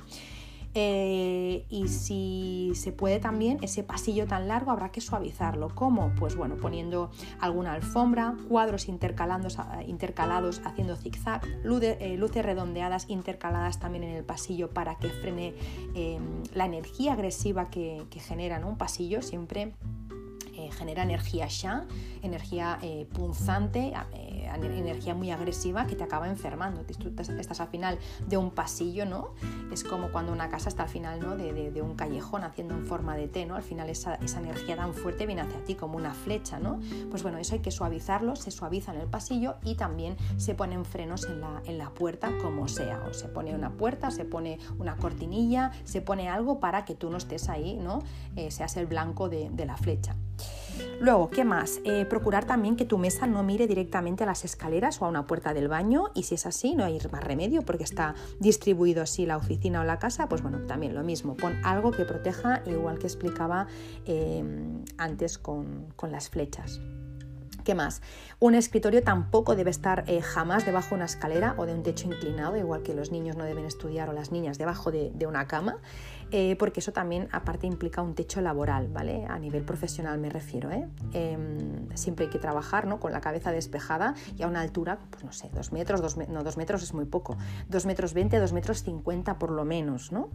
Eh, 0.74 1.64
y 1.68 1.88
si 1.88 2.72
se 2.74 2.92
puede 2.92 3.18
también, 3.18 3.59
ese 3.62 3.83
pasillo 3.83 4.26
tan 4.26 4.46
largo 4.48 4.70
habrá 4.70 4.92
que 4.92 5.00
suavizarlo. 5.00 5.74
¿Cómo? 5.74 6.12
Pues 6.18 6.37
bueno, 6.37 6.56
poniendo 6.56 7.11
alguna 7.40 7.72
alfombra, 7.72 8.37
cuadros 8.48 8.88
intercalados, 8.88 9.59
intercalados 9.87 10.61
haciendo 10.64 10.96
zigzag, 10.96 11.42
eh, 11.44 12.16
luces 12.16 12.44
redondeadas 12.44 13.09
intercaladas 13.09 13.80
también 13.80 14.04
en 14.04 14.16
el 14.16 14.24
pasillo 14.24 14.70
para 14.70 14.96
que 14.96 15.09
frene 15.09 15.54
em, 15.94 16.42
la 16.54 16.66
energía 16.66 17.14
agresiva 17.14 17.70
que, 17.70 18.06
genera 18.20 18.64
un 18.64 18.76
pasillo 18.76 19.22
siempre 19.22 19.72
genera 20.70 21.02
energía 21.02 21.46
ya, 21.46 21.87
energía 22.22 22.78
punzante, 23.12 23.92
energía 24.54 25.14
muy 25.14 25.30
agresiva 25.30 25.87
que 25.87 25.96
te 25.96 26.04
acaba 26.04 26.28
enfermando. 26.28 26.85
Estás 26.88 27.61
al 27.61 27.68
final 27.68 27.98
de 28.26 28.37
un 28.37 28.50
pasillo, 28.50 29.06
¿no? 29.06 29.30
Es 29.72 29.85
como 29.85 30.11
cuando 30.11 30.33
una 30.33 30.48
casa 30.48 30.68
está 30.68 30.85
al 30.85 30.88
final 30.88 31.20
¿no? 31.20 31.37
de, 31.37 31.83
un 31.83 31.94
callejón 31.94 32.44
haciendo 32.44 32.74
en 32.74 32.87
forma 32.87 33.16
de 33.16 33.28
T, 33.28 33.46
¿no? 33.46 33.54
Al 33.54 33.62
final 33.62 33.88
esa, 33.88 34.18
energía 34.38 34.76
tan 34.76 34.94
fuerte 34.94 35.26
viene 35.26 35.42
hacia 35.42 35.62
ti 35.64 35.74
como 35.74 35.96
una 35.96 36.14
flecha, 36.14 36.59
¿no? 36.59 36.80
Pues 37.11 37.22
bueno, 37.22 37.38
eso 37.38 37.54
hay 37.54 37.61
que 37.61 37.70
suavizarlo, 37.70 38.37
se 38.37 38.50
suaviza 38.50 38.92
en 38.94 39.00
el 39.00 39.06
pasillo 39.06 39.56
y 39.62 39.74
también 39.74 40.16
se 40.37 40.54
ponen 40.54 40.85
frenos 40.85 41.26
en 41.26 41.40
la, 41.78 41.90
puerta 41.90 42.30
como 42.40 42.68
sea. 42.68 43.02
O 43.11 43.12
se 43.12 43.28
pone 43.28 43.54
una 43.54 43.70
puerta, 43.72 44.11
se 44.11 44.24
pone 44.24 44.59
una 44.78 44.96
cortinilla, 44.96 45.72
se 45.85 46.00
pone 46.00 46.28
algo 46.28 46.61
para 46.61 46.85
que 46.85 46.94
tú 46.94 47.11
no 47.11 47.16
estés 47.16 47.48
ahí, 47.48 47.76
¿no? 47.76 48.02
Eh, 48.37 48.50
seas 48.50 48.76
el 48.76 48.87
blanco 48.87 49.28
de 49.28 49.64
la 49.66 49.76
flecha. 49.76 50.14
Luego, 51.01 51.31
¿qué 51.31 51.45
más? 51.45 51.81
Eh, 51.85 52.05
procurar 52.05 52.45
también 52.45 52.77
que 52.77 52.85
tu 52.85 52.99
mesa 52.99 53.27
no 53.27 53.43
mire 53.43 53.66
directamente 53.66 54.25
a 54.25 54.27
las 54.27 54.45
escaleras 54.45 55.01
o 55.01 55.07
a 55.07 55.09
una 55.09 55.27
puerta 55.27 55.55
del 55.55 55.69
baño 55.69 56.11
y 56.14 56.25
si 56.25 56.35
es 56.35 56.47
así 56.47 56.75
no 56.75 56.85
hay 56.85 56.99
más 57.11 57.25
remedio 57.25 57.62
porque 57.62 57.85
está 57.85 58.14
distribuido 58.38 59.03
así 59.03 59.27
la 59.27 59.37
oficina 59.37 59.81
o 59.81 59.85
la 59.85 59.99
casa, 59.99 60.29
pues 60.29 60.43
bueno, 60.43 60.59
también 60.66 60.95
lo 60.95 61.03
mismo, 61.03 61.37
pon 61.37 61.59
algo 61.64 61.90
que 61.90 62.05
proteja 62.05 62.62
igual 62.66 62.99
que 62.99 63.07
explicaba 63.07 63.66
eh, 64.07 64.45
antes 64.99 65.38
con 65.38 65.88
las 66.11 66.29
flechas. 66.29 66.81
¿Qué 67.64 67.75
más? 67.75 68.01
Un 68.38 68.55
escritorio 68.55 69.03
tampoco 69.03 69.55
debe 69.55 69.71
estar 69.71 70.05
eh, 70.07 70.23
jamás 70.23 70.64
debajo 70.64 70.90
de 70.90 70.95
una 70.97 71.05
escalera 71.05 71.55
o 71.59 71.66
de 71.66 71.75
un 71.75 71.83
techo 71.83 72.07
inclinado, 72.07 72.57
igual 72.57 72.83
que 72.83 72.95
los 72.95 73.11
niños 73.11 73.37
no 73.37 73.45
deben 73.45 73.64
estudiar 73.64 74.09
o 74.09 74.12
las 74.12 74.33
niñas 74.33 74.59
debajo 74.59 74.90
de, 74.90 75.12
una 75.27 75.47
cama, 75.47 75.77
eh, 76.33 76.57
porque 76.57 76.81
eso 76.81 76.93
también 76.93 77.29
aparte 77.33 77.66
implica 77.66 78.03
un 78.03 78.14
techo 78.14 78.40
laboral, 78.40 78.88
¿vale? 78.88 79.27
A 79.27 79.38
nivel 79.38 79.62
profesional 79.62 80.19
me 80.19 80.31
refiero, 80.31 80.71
¿eh? 80.71 80.88
Em, 81.12 81.88
siempre 81.95 82.27
hay 82.27 82.31
que 82.31 82.38
trabajar 82.38 82.87
¿no? 82.87 83.01
con 83.01 83.12
la 83.12 83.21
cabeza 83.21 83.53
despejada 83.53 84.14
y 84.37 84.43
a 84.43 84.47
una 84.47 84.61
altura, 84.61 84.99
pues 85.11 85.25
no 85.25 85.33
sé, 85.33 85.51
dos 85.53 85.73
metros, 85.73 86.01
dos, 86.01 86.16
no, 86.16 86.45
dos 86.45 86.57
metros 86.57 86.83
es 86.83 86.95
muy 86.95 87.05
poco, 87.05 87.37
dos 87.69 87.87
metros 87.87 88.14
veinte, 88.14 88.38
dos 88.38 88.53
metros 88.53 88.83
cincuenta 88.83 89.38
por 89.38 89.51
lo 89.51 89.64
menos, 89.64 90.12
¿no? 90.12 90.29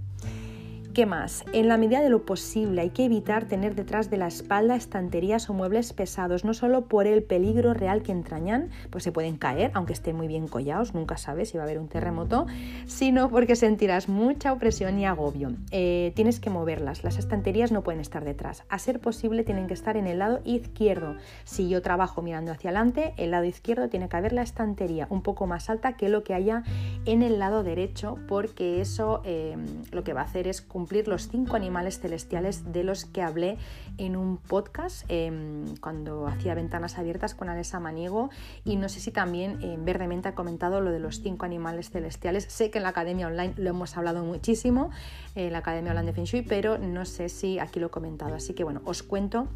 ¿Qué 0.95 1.05
más? 1.05 1.43
En 1.51 1.67
la 1.67 1.75
medida 1.75 1.99
de 1.99 2.07
lo 2.07 2.25
posible 2.25 2.79
hay 2.79 2.91
que 2.91 3.03
evitar 3.03 3.49
tener 3.49 3.75
detrás 3.75 4.09
de 4.09 4.15
la 4.15 4.27
espalda 4.27 4.77
estanterías 4.77 5.49
o 5.49 5.53
muebles 5.53 5.91
pesados, 5.91 6.45
no 6.45 6.53
solo 6.53 6.85
por 6.85 7.05
el 7.05 7.21
peligro 7.21 7.73
real 7.73 8.01
que 8.01 8.13
entrañan, 8.13 8.69
pues 8.91 9.03
se 9.03 9.11
pueden 9.11 9.35
caer, 9.35 9.71
aunque 9.73 9.91
estén 9.91 10.15
muy 10.15 10.29
bien 10.29 10.47
collados, 10.47 10.93
nunca 10.93 11.17
sabes 11.17 11.49
si 11.49 11.57
va 11.57 11.63
a 11.63 11.65
haber 11.65 11.79
un 11.79 11.89
terremoto, 11.89 12.45
sino 12.85 13.29
porque 13.29 13.57
sentirás 13.57 14.07
mucha 14.07 14.53
opresión 14.53 14.97
y 14.97 15.05
agobio. 15.05 15.51
Eh, 15.71 16.13
tienes 16.15 16.39
que 16.39 16.49
moverlas, 16.49 17.03
las 17.03 17.17
estanterías 17.17 17.73
no 17.73 17.83
pueden 17.83 17.99
estar 17.99 18.23
detrás. 18.23 18.63
A 18.69 18.79
ser 18.79 19.01
posible 19.01 19.43
tienen 19.43 19.67
que 19.67 19.73
estar 19.73 19.97
en 19.97 20.07
el 20.07 20.19
lado 20.19 20.39
izquierdo. 20.45 21.17
Si 21.43 21.67
yo 21.67 21.81
trabajo 21.81 22.21
mirando 22.21 22.53
hacia 22.53 22.69
adelante, 22.69 23.13
el 23.17 23.31
lado 23.31 23.43
izquierdo 23.43 23.89
tiene 23.89 24.07
que 24.07 24.15
haber 24.15 24.31
la 24.31 24.43
estantería 24.43 25.07
un 25.09 25.23
poco 25.23 25.45
más 25.45 25.69
alta 25.69 25.97
que 25.97 26.07
lo 26.07 26.23
que 26.23 26.33
haya 26.33 26.63
en 27.03 27.21
el 27.21 27.37
lado 27.37 27.63
derecho, 27.63 28.17
porque 28.29 28.79
eso 28.79 29.21
eh, 29.25 29.57
lo 29.91 30.05
que 30.05 30.13
va 30.13 30.21
a 30.21 30.23
hacer 30.23 30.47
es 30.47 30.61
cumplir 30.61 30.84
cumplir 30.85 31.07
los 31.07 31.29
cinco 31.29 31.55
animales 31.55 31.99
celestiales 31.99 32.71
de 32.71 32.83
los 32.83 33.05
que 33.05 33.23
hablé 33.23 33.57
en 33.97 34.15
un 34.15 34.37
podcast 34.37 35.03
em, 35.07 35.75
cuando 35.77 36.27
hacía 36.27 36.53
ventanas 36.53 36.99
abiertas 36.99 37.33
con 37.33 37.49
Alessa 37.49 37.79
Maniego 37.79 38.29
y 38.63 38.75
no 38.75 38.87
sé 38.87 38.99
si 38.99 39.09
también 39.09 39.63
en 39.63 39.83
Verdemente 39.83 40.29
ha 40.29 40.35
comentado 40.35 40.81
lo 40.81 40.91
de 40.91 40.99
los 40.99 41.21
cinco 41.23 41.43
animales 41.43 41.89
celestiales. 41.89 42.43
Sé 42.49 42.69
que 42.69 42.77
en 42.77 42.83
la 42.83 42.89
Academia 42.89 43.25
Online 43.25 43.55
lo 43.57 43.71
hemos 43.71 43.97
hablado 43.97 44.23
muchísimo, 44.23 44.91
en 45.33 45.53
la 45.53 45.57
Academia 45.57 45.89
Online 45.89 46.11
de 46.11 46.13
Feng 46.13 46.45
pero 46.47 46.77
no 46.77 47.03
sé 47.05 47.29
si 47.29 47.57
aquí 47.57 47.79
lo 47.79 47.87
he 47.87 47.89
comentado. 47.89 48.35
Así 48.35 48.53
que 48.53 48.63
bueno, 48.63 48.83
os 48.85 49.01
cuento 49.01 49.47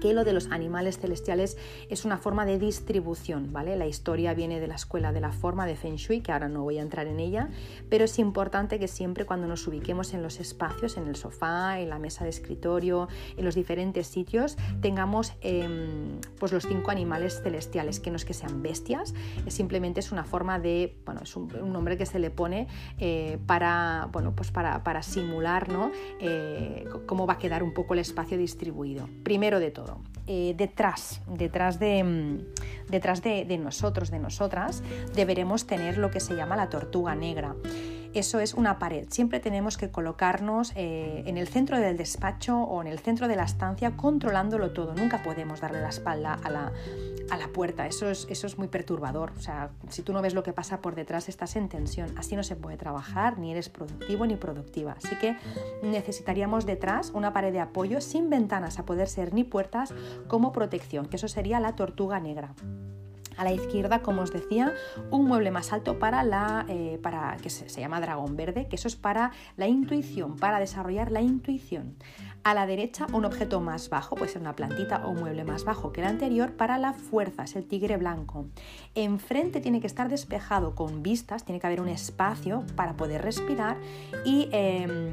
que 0.00 0.12
lo 0.12 0.24
de 0.24 0.32
los 0.32 0.50
animales 0.50 0.98
celestiales 0.98 1.56
es 1.88 2.04
una 2.04 2.18
forma 2.18 2.46
de 2.46 2.58
distribución, 2.58 3.52
¿vale? 3.52 3.76
La 3.76 3.86
historia 3.86 4.34
viene 4.34 4.60
de 4.60 4.66
la 4.66 4.74
escuela 4.74 5.12
de 5.12 5.20
la 5.20 5.32
forma 5.32 5.66
de 5.66 5.76
Feng 5.76 5.96
Shui, 5.96 6.20
que 6.20 6.32
ahora 6.32 6.48
no 6.48 6.62
voy 6.62 6.78
a 6.78 6.82
entrar 6.82 7.06
en 7.06 7.20
ella, 7.20 7.48
pero 7.88 8.04
es 8.04 8.18
importante 8.18 8.78
que 8.78 8.88
siempre 8.88 9.24
cuando 9.24 9.46
nos 9.46 9.66
ubiquemos 9.66 10.14
en 10.14 10.22
los 10.22 10.40
espacios, 10.40 10.96
en 10.96 11.06
el 11.06 11.16
sofá, 11.16 11.80
en 11.80 11.90
la 11.90 11.98
mesa 11.98 12.24
de 12.24 12.30
escritorio, 12.30 13.08
en 13.36 13.44
los 13.44 13.54
diferentes 13.54 14.06
sitios, 14.06 14.56
tengamos 14.80 15.34
em, 15.40 16.20
pues 16.38 16.52
los 16.52 16.66
cinco 16.66 16.90
animales 16.90 17.40
celestiales, 17.42 18.00
que 18.00 18.10
no 18.10 18.16
es 18.16 18.24
que 18.24 18.34
sean 18.34 18.62
bestias, 18.62 19.14
es 19.46 19.54
simplemente 19.54 20.00
es 20.00 20.12
una 20.12 20.24
forma 20.24 20.58
de, 20.58 20.98
bueno, 21.04 21.20
es 21.22 21.36
un, 21.36 21.48
nombre 21.72 21.96
que 21.96 22.06
se 22.06 22.18
le 22.18 22.30
pone 22.30 22.66
eh, 22.98 23.38
para, 23.46 24.08
bueno, 24.12 24.34
pues 24.34 24.50
para, 24.50 24.82
para 24.84 25.02
simular, 25.02 25.68
¿no? 25.68 25.90
Eh, 26.20 26.86
cómo 27.06 27.26
va 27.26 27.34
a 27.34 27.38
quedar 27.38 27.62
un 27.62 27.74
poco 27.74 27.94
el 27.94 28.00
espacio 28.00 28.38
distribuido. 28.38 29.08
Primero 29.22 29.60
de 29.60 29.67
todo. 29.70 30.00
Eh, 30.26 30.54
detrás, 30.56 31.20
detrás, 31.26 31.78
de, 31.78 32.04
mm, 32.04 32.90
detrás 32.90 33.22
de, 33.22 33.58
nosotros, 33.58 34.10
de 34.10 34.18
nosotras, 34.18 34.82
deberemos 35.14 35.66
tener 35.66 35.96
lo 35.98 36.10
que 36.10 36.20
se 36.20 36.36
llama 36.36 36.56
la 36.56 36.68
tortuga 36.68 37.14
negra. 37.14 37.54
Eso 38.14 38.40
es 38.40 38.54
una 38.54 38.78
pared. 38.78 39.06
Siempre 39.10 39.40
tenemos 39.40 39.76
que 39.76 39.90
colocarnos 39.90 40.72
eh, 40.76 41.22
en 41.26 41.36
el 41.36 41.48
centro 41.48 41.78
del 41.78 41.96
despacho 41.96 42.58
o 42.58 42.80
en 42.80 42.88
el 42.88 42.98
centro 42.98 43.28
de 43.28 43.36
la 43.36 43.44
estancia 43.44 43.96
controlándolo 43.96 44.70
todo. 44.70 44.94
Nunca 44.94 45.22
podemos 45.22 45.60
darle 45.60 45.80
la 45.80 45.90
espalda 45.90 46.34
a 46.42 46.50
la, 46.50 46.72
a 47.30 47.36
la 47.36 47.48
puerta. 47.48 47.86
Eso 47.86 48.08
es, 48.10 48.26
eso 48.30 48.46
es 48.46 48.58
muy 48.58 48.68
perturbador. 48.68 49.32
O 49.36 49.40
sea, 49.40 49.70
si 49.88 50.02
tú 50.02 50.12
no 50.12 50.22
ves 50.22 50.34
lo 50.34 50.42
que 50.42 50.52
pasa 50.52 50.80
por 50.80 50.94
detrás, 50.94 51.28
estás 51.28 51.56
en 51.56 51.68
tensión. 51.68 52.16
Así 52.16 52.34
no 52.36 52.42
se 52.42 52.56
puede 52.56 52.76
trabajar, 52.76 53.38
ni 53.38 53.52
eres 53.52 53.68
productivo 53.68 54.26
ni 54.26 54.36
productiva. 54.36 54.96
Así 54.96 55.16
que 55.16 55.36
necesitaríamos 55.82 56.66
detrás 56.66 57.10
una 57.14 57.32
pared 57.32 57.52
de 57.52 57.60
apoyo 57.60 58.00
sin 58.00 58.30
ventanas 58.30 58.78
a 58.78 58.84
poder 58.84 59.08
ser 59.08 59.34
ni 59.34 59.44
puertas 59.44 59.94
como 60.26 60.52
protección, 60.52 61.06
que 61.06 61.16
eso 61.16 61.28
sería 61.28 61.60
la 61.60 61.74
tortuga 61.76 62.20
negra. 62.20 62.54
A 63.38 63.44
la 63.44 63.52
izquierda, 63.52 64.02
como 64.02 64.22
os 64.22 64.32
decía, 64.32 64.74
un 65.10 65.24
mueble 65.24 65.50
más 65.50 65.72
alto 65.72 65.98
para 65.98 66.22
la, 66.24 66.66
eh, 66.68 66.98
para, 67.02 67.36
que 67.40 67.48
se, 67.48 67.68
se 67.68 67.80
llama 67.80 68.00
dragón 68.00 68.36
verde, 68.36 68.66
que 68.68 68.76
eso 68.76 68.88
es 68.88 68.96
para 68.96 69.30
la 69.56 69.66
intuición, 69.68 70.36
para 70.36 70.58
desarrollar 70.58 71.10
la 71.10 71.22
intuición. 71.22 71.96
A 72.48 72.54
la 72.54 72.64
derecha, 72.64 73.06
un 73.12 73.26
objeto 73.26 73.60
más 73.60 73.90
bajo, 73.90 74.16
puede 74.16 74.32
ser 74.32 74.40
una 74.40 74.56
plantita 74.56 75.04
o 75.04 75.10
un 75.10 75.18
mueble 75.18 75.44
más 75.44 75.64
bajo 75.64 75.92
que 75.92 76.00
el 76.00 76.06
anterior, 76.06 76.52
para 76.52 76.78
la 76.78 76.94
fuerza, 76.94 77.44
es 77.44 77.54
el 77.56 77.66
tigre 77.66 77.98
blanco. 77.98 78.46
Enfrente 78.94 79.60
tiene 79.60 79.82
que 79.82 79.86
estar 79.86 80.08
despejado 80.08 80.74
con 80.74 81.02
vistas, 81.02 81.44
tiene 81.44 81.60
que 81.60 81.66
haber 81.66 81.82
un 81.82 81.88
espacio 81.88 82.64
para 82.74 82.96
poder 82.96 83.20
respirar 83.20 83.76
y 84.24 84.48
em, 84.50 85.10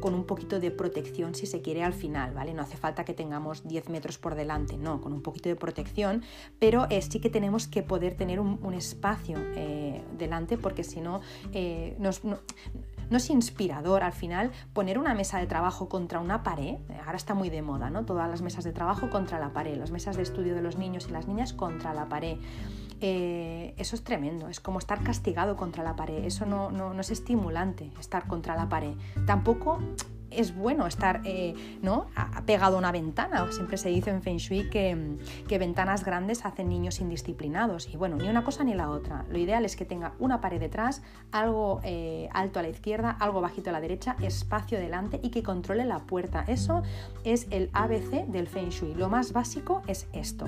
con 0.00 0.14
un 0.14 0.26
poquito 0.26 0.60
de 0.60 0.70
protección 0.70 1.34
si 1.34 1.46
se 1.46 1.60
quiere 1.60 1.82
al 1.82 1.92
final, 1.92 2.32
¿vale? 2.34 2.54
No 2.54 2.62
hace 2.62 2.76
falta 2.76 3.04
que 3.04 3.14
tengamos 3.14 3.66
10 3.66 3.88
metros 3.88 4.16
por 4.16 4.36
delante, 4.36 4.76
no, 4.76 5.00
con 5.00 5.12
un 5.12 5.22
poquito 5.22 5.48
de 5.48 5.56
protección, 5.56 6.22
pero 6.60 6.86
eh, 6.88 7.02
sí 7.02 7.18
que 7.18 7.30
tenemos 7.30 7.66
que 7.66 7.82
poder 7.82 8.16
tener 8.16 8.38
un, 8.38 8.74
espacio 8.74 9.38
eh, 9.56 10.04
delante 10.16 10.56
porque 10.56 10.84
si 10.84 11.00
no, 11.00 11.20
eh, 11.52 11.96
nos, 11.98 12.22
no 12.22 12.38
no 13.10 13.16
es 13.16 13.30
inspirador 13.30 14.02
al 14.02 14.12
final 14.12 14.50
poner 14.72 14.98
una 14.98 15.14
mesa 15.14 15.38
de 15.38 15.46
trabajo 15.46 15.88
contra 15.88 16.20
una 16.20 16.42
pared. 16.42 16.76
Ahora 17.04 17.16
está 17.16 17.34
muy 17.34 17.50
de 17.50 17.62
moda, 17.62 17.90
¿no? 17.90 18.04
Todas 18.04 18.28
las 18.28 18.42
mesas 18.42 18.64
de 18.64 18.72
trabajo 18.72 19.10
contra 19.10 19.38
la 19.38 19.52
pared, 19.52 19.76
las 19.76 19.90
mesas 19.90 20.16
de 20.16 20.22
estudio 20.22 20.54
de 20.54 20.62
los 20.62 20.76
niños 20.76 21.06
y 21.08 21.12
las 21.12 21.26
niñas 21.26 21.52
contra 21.52 21.94
la 21.94 22.08
pared. 22.08 22.38
Eh, 23.00 23.74
eso 23.76 23.94
es 23.94 24.02
tremendo, 24.02 24.48
es 24.48 24.58
como 24.58 24.78
estar 24.78 25.02
castigado 25.02 25.56
contra 25.56 25.84
la 25.84 25.96
pared, 25.96 26.24
eso 26.24 26.46
no, 26.46 26.70
no, 26.70 26.94
no 26.94 27.00
es 27.00 27.10
estimulante 27.10 27.92
estar 28.00 28.26
contra 28.26 28.56
la 28.56 28.68
pared. 28.68 28.94
Tampoco 29.26 29.80
es 30.30 30.54
bueno 30.54 30.86
estar 30.86 31.20
eh, 31.24 31.54
¿no? 31.82 32.06
pegado 32.44 32.76
a 32.76 32.78
una 32.78 32.92
ventana. 32.92 33.50
Siempre 33.52 33.76
se 33.76 33.88
dice 33.88 34.10
en 34.10 34.22
Feng 34.22 34.38
Shui 34.38 34.68
que, 34.68 35.58
ventanas 35.58 36.04
grandes 36.04 36.44
hacen 36.44 36.68
niños 36.68 37.00
indisciplinados. 37.00 37.88
Y 37.92 37.96
bueno, 37.96 38.16
ni 38.16 38.28
una 38.28 38.44
cosa 38.44 38.64
ni 38.64 38.74
la 38.74 38.90
otra. 38.90 39.24
Lo 39.30 39.38
ideal 39.38 39.64
es 39.64 39.76
que 39.76 39.84
tenga 39.84 40.14
una 40.18 40.40
pared 40.40 40.60
detrás, 40.60 41.02
algo 41.32 41.80
eh, 41.82 42.28
alto 42.32 42.58
a 42.58 42.62
la 42.62 42.68
izquierda, 42.68 43.10
algo 43.10 43.40
bajito 43.40 43.70
a 43.70 43.72
la 43.72 43.80
derecha, 43.80 44.16
espacio 44.20 44.78
delante 44.78 45.20
y 45.22 45.30
que 45.30 45.42
controle 45.42 45.84
la 45.84 46.00
puerta. 46.00 46.44
Eso 46.46 46.82
es 47.24 47.46
el 47.50 47.70
ABC 47.72 48.26
del 48.26 48.46
Feng 48.46 48.70
Shui. 48.70 48.94
Lo 48.94 49.08
más 49.08 49.32
básico 49.32 49.82
es 49.86 50.08
esto. 50.12 50.46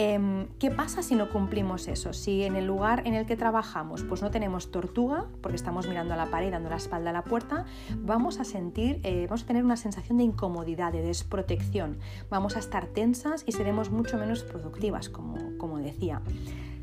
Em, 0.00 0.46
¿Qué 0.60 0.70
pasa 0.70 1.02
si 1.02 1.16
no 1.16 1.28
cumplimos 1.28 1.88
eso? 1.88 2.12
Si 2.12 2.44
en 2.44 2.54
el 2.54 2.66
lugar 2.66 3.02
en 3.04 3.14
el 3.14 3.26
que 3.26 3.36
trabajamos 3.36 4.04
pues 4.04 4.22
no 4.22 4.30
tenemos 4.30 4.70
tortuga, 4.70 5.26
porque 5.40 5.56
estamos 5.56 5.88
mirando 5.88 6.14
a 6.14 6.16
la 6.16 6.26
pared, 6.26 6.52
dando 6.52 6.70
la 6.70 6.76
espalda 6.76 7.10
a 7.10 7.12
la 7.12 7.24
puerta, 7.24 7.64
vamos 7.96 8.38
a 8.38 8.44
sentir, 8.44 9.00
eh, 9.02 9.26
vamos 9.28 9.42
a 9.42 9.46
tener 9.46 9.64
una 9.64 9.76
sensación 9.76 10.18
de 10.18 10.22
incomodidad, 10.22 10.92
de 10.92 11.02
desprotección. 11.02 11.98
Vamos 12.30 12.54
a 12.54 12.60
estar 12.60 12.86
tensas 12.86 13.42
y 13.44 13.50
seremos 13.50 13.90
mucho 13.90 14.16
menos 14.18 14.44
productivas, 14.44 15.08
como, 15.08 15.78
decía. 15.80 16.22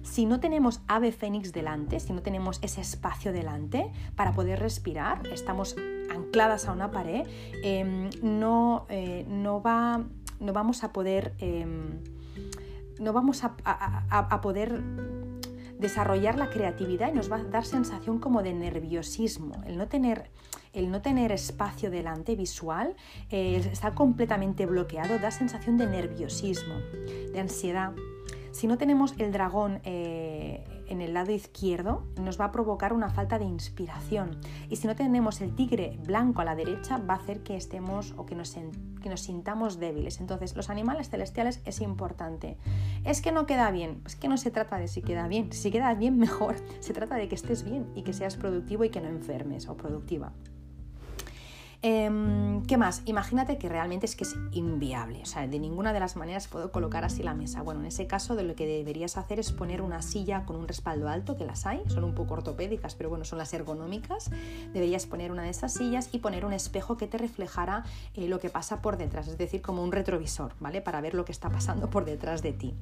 Si 0.03 0.25
no 0.25 0.41
tenemos 0.41 0.81
ave 0.89 1.13
fénix 1.13 1.53
delante, 1.53 2.01
si 2.01 2.11
no 2.11 2.21
tenemos 2.21 2.59
ese 2.63 2.81
espacio 2.81 3.31
delante 3.31 3.93
para 4.17 4.33
poder 4.33 4.59
respirar, 4.59 5.25
estamos 5.27 5.77
ancladas 6.13 6.67
a 6.67 6.73
una 6.73 6.91
pared, 6.91 7.25
em, 7.63 8.09
no, 8.21 8.85
eh, 8.89 9.25
no, 9.29 9.61
va, 9.61 10.03
no 10.41 10.51
vamos 10.51 10.83
a 10.83 10.91
poder 10.91 11.33
em, 11.39 12.01
no 12.99 13.13
vamos 13.13 13.43
a, 13.43 14.41
poder 14.41 14.81
desarrollar 15.79 16.37
la 16.37 16.49
creatividad 16.49 17.11
y 17.11 17.15
nos 17.15 17.31
va 17.31 17.37
a 17.37 17.43
dar 17.43 17.65
sensación 17.65 18.19
como 18.19 18.43
de 18.43 18.53
nerviosismo. 18.53 19.63
El 19.65 19.77
no 19.77 19.87
tener, 19.87 20.29
el 20.73 20.89
no 20.89 21.01
tener 21.01 21.31
espacio 21.31 21.91
delante 21.91 22.35
visual, 22.35 22.95
eh, 23.29 23.57
estar 23.71 23.93
completamente 23.93 24.65
bloqueado, 24.65 25.19
da 25.19 25.31
sensación 25.31 25.77
de 25.77 25.87
nerviosismo, 25.87 26.75
de 27.31 27.39
ansiedad. 27.39 27.93
Si 28.51 28.67
no 28.67 28.77
tenemos 28.77 29.13
el 29.17 29.31
dragón 29.31 29.81
eh, 29.83 30.63
en 30.87 31.01
el 31.01 31.13
lado 31.13 31.31
izquierdo, 31.31 32.03
nos 32.19 32.39
va 32.39 32.45
a 32.45 32.51
provocar 32.51 32.93
una 32.93 33.09
falta 33.09 33.39
de 33.39 33.45
inspiración. 33.45 34.39
Y 34.69 34.75
si 34.75 34.87
no 34.87 34.95
tenemos 34.95 35.41
el 35.41 35.55
tigre 35.55 35.97
blanco 36.05 36.41
a 36.41 36.45
la 36.45 36.55
derecha, 36.55 36.97
va 36.97 37.15
a 37.15 37.17
hacer 37.17 37.43
que 37.43 37.55
estemos 37.55 38.13
o 38.17 38.25
que 38.25 38.35
nos, 38.35 38.55
que 39.01 39.09
nos 39.09 39.21
sintamos 39.21 39.79
débiles. 39.79 40.19
Entonces, 40.19 40.55
los 40.55 40.69
animales 40.69 41.09
celestiales 41.09 41.61
es 41.65 41.81
importante. 41.81 42.57
Es 43.03 43.21
que 43.21 43.31
no 43.31 43.45
queda 43.45 43.71
bien. 43.71 44.01
Es 44.05 44.15
que 44.15 44.27
no 44.27 44.37
se 44.37 44.51
trata 44.51 44.77
de 44.77 44.87
si 44.87 45.01
queda 45.01 45.27
bien. 45.27 45.51
Si 45.51 45.71
queda 45.71 45.93
bien, 45.93 46.17
mejor. 46.17 46.55
Se 46.79 46.93
trata 46.93 47.15
de 47.15 47.27
que 47.27 47.35
estés 47.35 47.63
bien 47.63 47.91
y 47.95 48.03
que 48.03 48.13
seas 48.13 48.35
productivo 48.35 48.83
y 48.83 48.89
que 48.89 49.01
no 49.01 49.07
enfermes 49.07 49.67
o 49.67 49.77
productiva. 49.77 50.33
Em, 51.87 52.65
¿Qué 52.65 52.77
más? 52.77 53.03
Imagínate 53.05 53.59
que 53.59 53.69
realmente 53.69 54.07
es 54.07 54.15
que 54.15 54.23
es 54.23 54.35
inviable, 54.53 55.21
o 55.21 55.25
sea, 55.27 55.47
de 55.47 55.59
ninguna 55.59 55.93
de 55.93 55.99
las 55.99 56.15
maneras 56.15 56.47
puedo 56.47 56.71
colocar 56.71 57.05
así 57.05 57.21
la 57.21 57.35
mesa. 57.35 57.61
Bueno, 57.61 57.81
en 57.81 57.85
ese 57.85 58.07
caso 58.07 58.35
de 58.35 58.41
lo 58.41 58.55
que 58.55 58.65
deberías 58.65 59.17
hacer 59.17 59.39
es 59.39 59.51
poner 59.51 59.83
una 59.83 60.01
silla 60.01 60.45
con 60.47 60.55
un 60.55 60.67
respaldo 60.67 61.09
alto, 61.09 61.37
que 61.37 61.45
las 61.45 61.67
hay, 61.67 61.83
son 61.85 62.03
un 62.03 62.15
poco 62.15 62.33
ortopédicas, 62.33 62.95
pero 62.95 63.09
bueno, 63.09 63.23
son 63.23 63.37
las 63.37 63.53
ergonómicas. 63.53 64.31
Deberías 64.73 65.05
poner 65.05 65.31
una 65.31 65.43
de 65.43 65.51
esas 65.51 65.73
sillas 65.73 66.09
y 66.11 66.17
poner 66.17 66.43
un 66.43 66.53
espejo 66.53 66.97
que 66.97 67.05
te 67.05 67.19
reflejara 67.19 67.83
eh, 68.15 68.27
lo 68.27 68.39
que 68.39 68.49
pasa 68.49 68.81
por 68.81 68.97
detrás, 68.97 69.27
es 69.27 69.37
decir, 69.37 69.61
como 69.61 69.83
un 69.83 69.91
retrovisor, 69.91 70.53
¿vale? 70.59 70.81
Para 70.81 71.01
ver 71.01 71.13
lo 71.13 71.23
que 71.23 71.33
está 71.33 71.51
pasando 71.51 71.91
por 71.91 72.03
detrás 72.03 72.41
de 72.41 72.53
ti. 72.53 72.73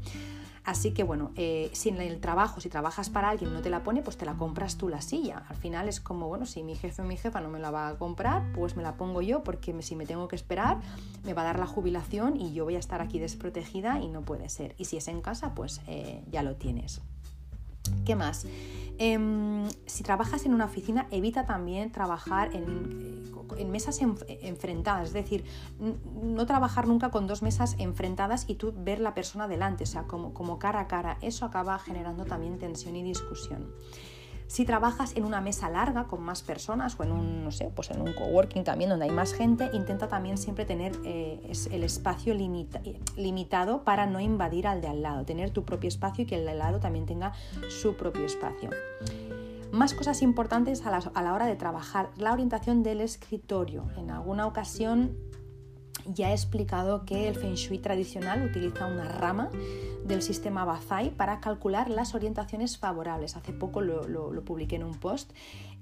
Así 0.66 0.92
que 0.92 1.04
bueno, 1.04 1.32
eh, 1.36 1.70
si 1.74 1.90
en 1.90 2.00
el 2.02 2.20
trabajo, 2.22 2.62
si 2.62 2.70
trabajas 2.70 3.10
para 3.10 3.30
alguien 3.30 3.54
no 3.54 3.62
te 3.62 3.70
la 3.70 3.84
pone, 3.84 4.02
pues 4.02 4.18
te 4.18 4.26
la 4.26 4.34
compras 4.36 4.78
tú 4.78 4.88
la 4.88 5.02
silla. 5.02 5.44
Al 5.50 5.58
final 5.58 5.90
es 5.90 6.00
como, 6.00 6.28
bueno, 6.28 6.46
si 6.46 6.64
mi 6.64 6.76
jefe 6.76 7.02
o 7.02 7.06
mi 7.06 7.18
jefa 7.18 7.42
no 7.42 7.50
me 7.50 7.60
la 7.60 7.70
va 7.70 7.90
a 7.90 7.98
comprar, 7.98 8.44
pues 8.54 8.78
me 8.78 8.84
la 8.84 8.96
pongo 8.96 9.22
yo 9.22 9.44
porque 9.44 9.76
si 9.82 9.96
me 9.96 10.06
tengo 10.06 10.28
que 10.30 10.38
esperar, 10.38 10.80
me 11.24 11.34
va 11.34 11.42
a 11.42 11.46
dar 11.46 11.60
la 11.60 11.68
jubilación 11.68 12.40
y 12.40 12.54
yo 12.54 12.64
voy 12.64 12.76
a 12.76 12.80
estar 12.80 13.02
aquí 13.02 13.20
desprotegida 13.20 14.00
y 14.00 14.08
no 14.08 14.22
puede 14.22 14.48
ser. 14.50 14.74
Y 14.78 14.86
si 14.86 14.98
es 14.98 15.08
en 15.10 15.22
casa, 15.22 15.54
pues 15.54 15.82
eh, 15.88 16.24
ya 16.32 16.44
lo 16.44 16.56
tienes. 16.56 17.02
¿Qué 18.06 18.16
más? 18.16 18.46
Em, 18.98 19.68
si 19.86 20.04
trabajas 20.04 20.46
en 20.46 20.54
una 20.54 20.66
oficina, 20.66 21.08
evita 21.12 21.46
también 21.46 21.92
trabajar 21.92 22.56
en, 22.56 23.24
eh, 23.58 23.66
mesas 23.66 24.00
enfrentadas, 24.02 25.10
es 25.10 25.14
decir, 25.14 25.44
no 25.80 26.46
trabajar 26.46 26.88
nunca 26.88 27.12
con 27.12 27.28
dos 27.28 27.42
mesas 27.42 27.76
enfrentadas 27.80 28.46
y 28.48 28.56
tú 28.56 28.74
ver 28.76 29.00
la 29.00 29.14
persona 29.14 29.48
delante, 29.48 29.84
o 29.84 29.88
sea, 29.88 30.04
como, 30.04 30.34
como 30.34 30.60
cara 30.60 30.82
a 30.82 30.88
cara. 30.88 31.18
Eso 31.22 31.46
acaba 31.46 31.78
generando 31.80 32.26
también 32.26 32.60
tensión 32.60 32.96
y 32.96 33.04
discusión. 33.04 33.68
Si 34.48 34.66
trabajas 34.66 35.16
en 35.16 35.26
una 35.26 35.42
mesa 35.42 35.70
larga 35.70 36.06
con 36.06 36.22
más 36.22 36.44
personas 36.44 37.00
o 37.00 37.04
en 37.04 37.12
un, 37.12 37.44
no 37.44 37.52
sé, 37.52 37.72
pues 37.76 37.90
en 37.92 38.02
un 38.02 38.14
coworking 38.14 38.64
también 38.64 38.90
donde 38.90 39.06
hay 39.06 39.12
más 39.12 39.34
gente, 39.34 39.70
intenta 39.74 40.08
también 40.08 40.38
siempre 40.38 40.66
tener 40.66 40.94
eh, 41.06 41.52
el 41.72 41.84
espacio 41.84 42.34
limitado 42.34 43.84
para 43.84 44.06
no 44.06 44.20
invadir 44.20 44.68
al 44.68 44.82
de 44.82 44.88
al 44.88 45.02
lado, 45.02 45.26
tener 45.26 45.52
tu 45.52 45.64
propio 45.64 45.88
espacio 45.88 46.24
y 46.24 46.28
que 46.28 46.36
el 46.36 46.46
de 46.46 46.52
al 46.52 46.60
lado 46.60 46.80
también 46.80 47.06
tenga 47.06 47.34
su 47.70 47.96
propio 47.96 48.26
espacio. 48.26 48.70
Más 49.72 49.94
cosas 49.96 50.22
importantes 50.22 50.86
a 50.86 50.92
la, 50.92 50.98
a 51.14 51.22
la 51.24 51.34
hora 51.34 51.48
de 51.48 51.56
trabajar, 51.56 52.12
la 52.18 52.32
orientación 52.32 52.84
del 52.84 53.02
escritorio. 53.02 53.88
En 53.98 54.12
alguna 54.12 54.46
ocasión 54.46 55.18
ya 56.06 56.32
he 56.32 56.34
explicado 56.34 57.06
que 57.06 57.28
el 57.28 57.36
Feng 57.36 57.56
Shui 57.56 57.80
tradicional 57.80 58.44
utiliza 58.44 58.86
una 58.86 59.06
rama 59.06 59.50
del 60.06 60.22
sistema 60.22 60.66
Bazai 60.66 61.12
para 61.12 61.40
calcular 61.40 61.90
las 61.90 62.14
orientaciones 62.14 62.78
favorables. 62.78 63.36
Hace 63.36 63.54
poco 63.54 63.82
lo, 63.82 64.08
lo 64.08 64.46
publiqué 64.46 64.76
en 64.76 64.84
un 64.84 64.96
post 64.96 65.32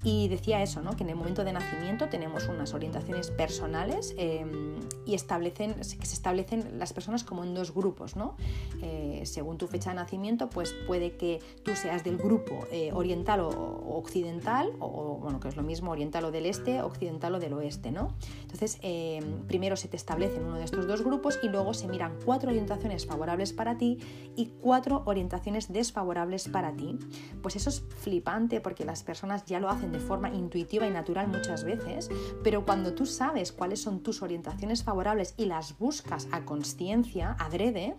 y 0.04 0.28
decía 0.30 0.64
eso, 0.64 0.82
¿no? 0.82 0.96
que 0.96 1.04
en 1.04 1.10
el 1.10 1.16
momento 1.16 1.44
de 1.44 1.54
nacimiento 1.54 2.10
tenemos 2.10 2.48
unas 2.48 2.74
orientaciones 2.74 3.30
personales 3.30 4.16
em, 4.18 4.80
y 5.06 5.14
establecen, 5.14 5.76
que 5.76 5.84
se 5.84 6.14
establecen 6.14 6.80
las 6.80 6.92
personas 6.92 7.24
como 7.24 7.44
en 7.44 7.54
dos 7.54 7.74
grupos. 7.74 8.16
¿no? 8.16 8.36
Eh, 8.82 9.22
según 9.26 9.60
tu 9.60 9.68
fecha 9.68 9.92
de 9.92 9.98
nacimiento, 9.98 10.50
pues 10.50 10.74
puede 10.88 11.18
que 11.18 11.40
tú 11.64 11.76
seas 11.76 12.04
del 12.04 12.18
grupo 12.18 12.66
eh, 12.72 12.92
oriental 12.94 13.42
o, 13.42 13.50
occidental, 13.96 14.72
o 14.80 15.20
bueno, 15.22 15.40
que 15.40 15.50
es 15.50 15.56
lo 15.56 15.64
mismo 15.64 15.92
oriental 15.92 16.26
o 16.26 16.32
del 16.32 16.48
este, 16.48 16.82
occidental 16.82 17.36
o 17.36 17.40
del 17.40 17.54
oeste. 17.54 17.92
¿no? 17.92 18.16
Entonces, 18.42 18.80
em, 18.82 19.46
primero 19.46 19.76
se 19.76 19.88
te 19.88 19.98
establece 19.98 20.38
en 20.38 20.46
uno 20.46 20.58
de 20.58 20.64
estos 20.64 20.88
dos 20.88 21.04
grupos 21.04 21.38
y 21.44 21.50
luego 21.50 21.76
se 21.76 21.88
miran 21.88 22.18
cuatro 22.26 22.50
orientaciones 22.50 23.06
favorables 23.06 23.54
para 23.54 23.78
ti 23.78 24.00
y 24.36 24.48
cuatro 24.62 25.04
orientaciones 25.06 25.72
desfavorables 25.72 26.50
para 26.50 26.74
ti. 26.74 26.98
Pues 27.44 27.56
eso 27.56 27.70
es 27.70 27.82
flipante 27.82 28.62
porque 28.62 28.84
las 28.84 29.04
personas 29.04 29.46
ya 29.46 29.60
lo 29.60 29.70
hacen 29.70 29.90
de 29.91 29.99
forma 29.99 30.30
intuitiva 30.30 30.88
y 30.88 30.91
natural 30.91 31.27
muchas 31.27 31.63
veces, 31.63 32.10
pero 32.43 32.65
cuando 32.65 32.93
tú 32.93 33.06
sabes 33.06 33.51
cuáles 33.51 33.82
son 33.82 34.01
tus 34.01 34.21
orientaciones 34.21 34.84
favorables 34.84 35.34
y 35.38 35.45
las 35.45 35.77
buscas 35.77 36.27
a 36.32 36.45
conciencia, 36.45 37.36
adrede, 37.39 37.95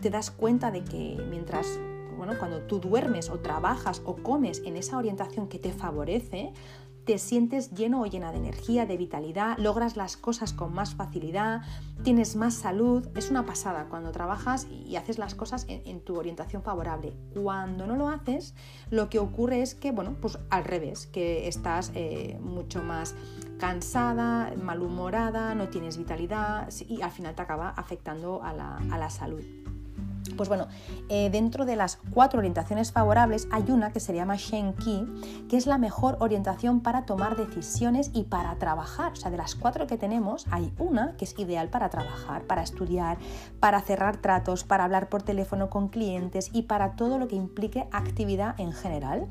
te 0.00 0.10
das 0.10 0.30
cuenta 0.30 0.70
de 0.70 0.84
que 0.84 1.22
mientras 1.28 1.78
bueno, 2.16 2.32
cuando 2.38 2.60
tú 2.62 2.80
duermes 2.80 3.28
o 3.28 3.38
trabajas 3.40 4.00
o 4.04 4.16
comes 4.16 4.62
en 4.64 4.76
esa 4.76 4.96
orientación 4.96 5.48
que 5.48 5.58
te 5.58 5.72
favorece, 5.72 6.52
te 7.06 7.18
sientes 7.18 7.70
lleno 7.70 8.02
o 8.02 8.06
llena 8.06 8.32
de 8.32 8.38
energía, 8.38 8.84
de 8.84 8.96
vitalidad, 8.96 9.56
logras 9.58 9.96
las 9.96 10.16
cosas 10.16 10.52
con 10.52 10.74
más 10.74 10.96
facilidad, 10.96 11.62
tienes 12.02 12.34
más 12.34 12.54
salud. 12.54 13.06
Es 13.14 13.30
una 13.30 13.46
pasada 13.46 13.86
cuando 13.88 14.10
trabajas 14.10 14.66
y 14.68 14.96
haces 14.96 15.16
las 15.16 15.36
cosas 15.36 15.66
en, 15.68 16.00
tu 16.00 16.18
orientación 16.18 16.62
favorable. 16.62 17.14
Cuando 17.32 17.86
no 17.86 17.94
lo 17.94 18.08
haces, 18.08 18.54
lo 18.90 19.08
que 19.08 19.20
ocurre 19.20 19.62
es 19.62 19.76
que, 19.76 19.92
bueno, 19.92 20.16
pues 20.20 20.38
al 20.50 20.64
revés, 20.64 21.06
que 21.06 21.46
estás 21.46 21.92
eh, 21.94 22.38
mucho 22.40 22.82
más 22.82 23.14
cansada, 23.58 24.52
malhumorada, 24.60 25.54
no 25.54 25.68
tienes 25.68 25.96
vitalidad 25.96 26.68
y 26.88 27.02
al 27.02 27.12
final 27.12 27.36
te 27.36 27.42
acaba 27.42 27.70
afectando 27.70 28.42
a 28.42 28.52
la 28.52 29.10
salud. 29.10 29.65
Pues 30.30 30.48
bueno, 30.48 30.68
eh, 31.08 31.30
dentro 31.30 31.64
de 31.64 31.76
las 31.76 31.98
cuatro 32.10 32.38
orientaciones 32.38 32.92
favorables 32.92 33.48
hay 33.50 33.64
una 33.70 33.92
que 33.92 34.00
se 34.00 34.14
llama 34.14 34.36
Shen 34.36 34.74
Ki, 34.74 35.06
que 35.48 35.56
es 35.56 35.66
la 35.66 35.78
mejor 35.78 36.16
orientación 36.20 36.80
para 36.80 37.06
tomar 37.06 37.36
decisiones 37.36 38.10
y 38.12 38.24
para 38.24 38.56
trabajar. 38.56 39.12
O 39.12 39.16
sea, 39.16 39.30
de 39.30 39.36
las 39.36 39.54
cuatro 39.54 39.86
que 39.86 39.96
tenemos, 39.96 40.46
hay 40.50 40.72
una 40.78 41.16
que 41.16 41.24
es 41.24 41.38
ideal 41.38 41.68
para 41.68 41.90
trabajar, 41.90 42.44
para 42.44 42.62
estudiar, 42.62 43.18
para 43.60 43.80
cerrar 43.80 44.16
tratos, 44.16 44.64
para 44.64 44.84
hablar 44.84 45.08
por 45.08 45.22
teléfono 45.22 45.70
con 45.70 45.88
clientes 45.88 46.50
y 46.52 46.62
para 46.62 46.96
todo 46.96 47.18
lo 47.18 47.28
que 47.28 47.36
implique 47.36 47.86
actividad 47.92 48.58
en 48.58 48.72
general. 48.72 49.28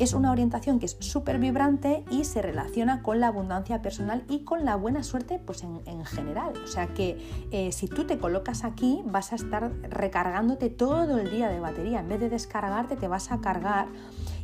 Es 0.00 0.14
una 0.14 0.32
orientación 0.32 0.78
que 0.78 0.86
es 0.86 0.96
súper 0.98 1.38
vibrante 1.38 2.04
y 2.10 2.24
se 2.24 2.40
relaciona 2.40 3.02
con 3.02 3.20
la 3.20 3.26
abundancia 3.26 3.82
personal 3.82 4.24
y 4.30 4.44
con 4.44 4.64
la 4.64 4.74
buena 4.74 5.02
suerte 5.02 5.38
pues 5.38 5.62
en, 5.62 6.04
general. 6.06 6.54
O 6.64 6.66
sea 6.66 6.86
que 6.86 7.18
eh, 7.50 7.70
si 7.70 7.86
tú 7.86 8.04
te 8.04 8.16
colocas 8.16 8.64
aquí 8.64 9.02
vas 9.04 9.32
a 9.32 9.34
estar 9.34 9.70
recargándote 9.82 10.70
todo 10.70 11.18
el 11.18 11.30
día 11.30 11.50
de 11.50 11.60
batería. 11.60 12.00
En 12.00 12.08
vez 12.08 12.18
de 12.18 12.30
descargarte 12.30 12.96
te 12.96 13.08
vas 13.08 13.30
a 13.30 13.42
cargar 13.42 13.88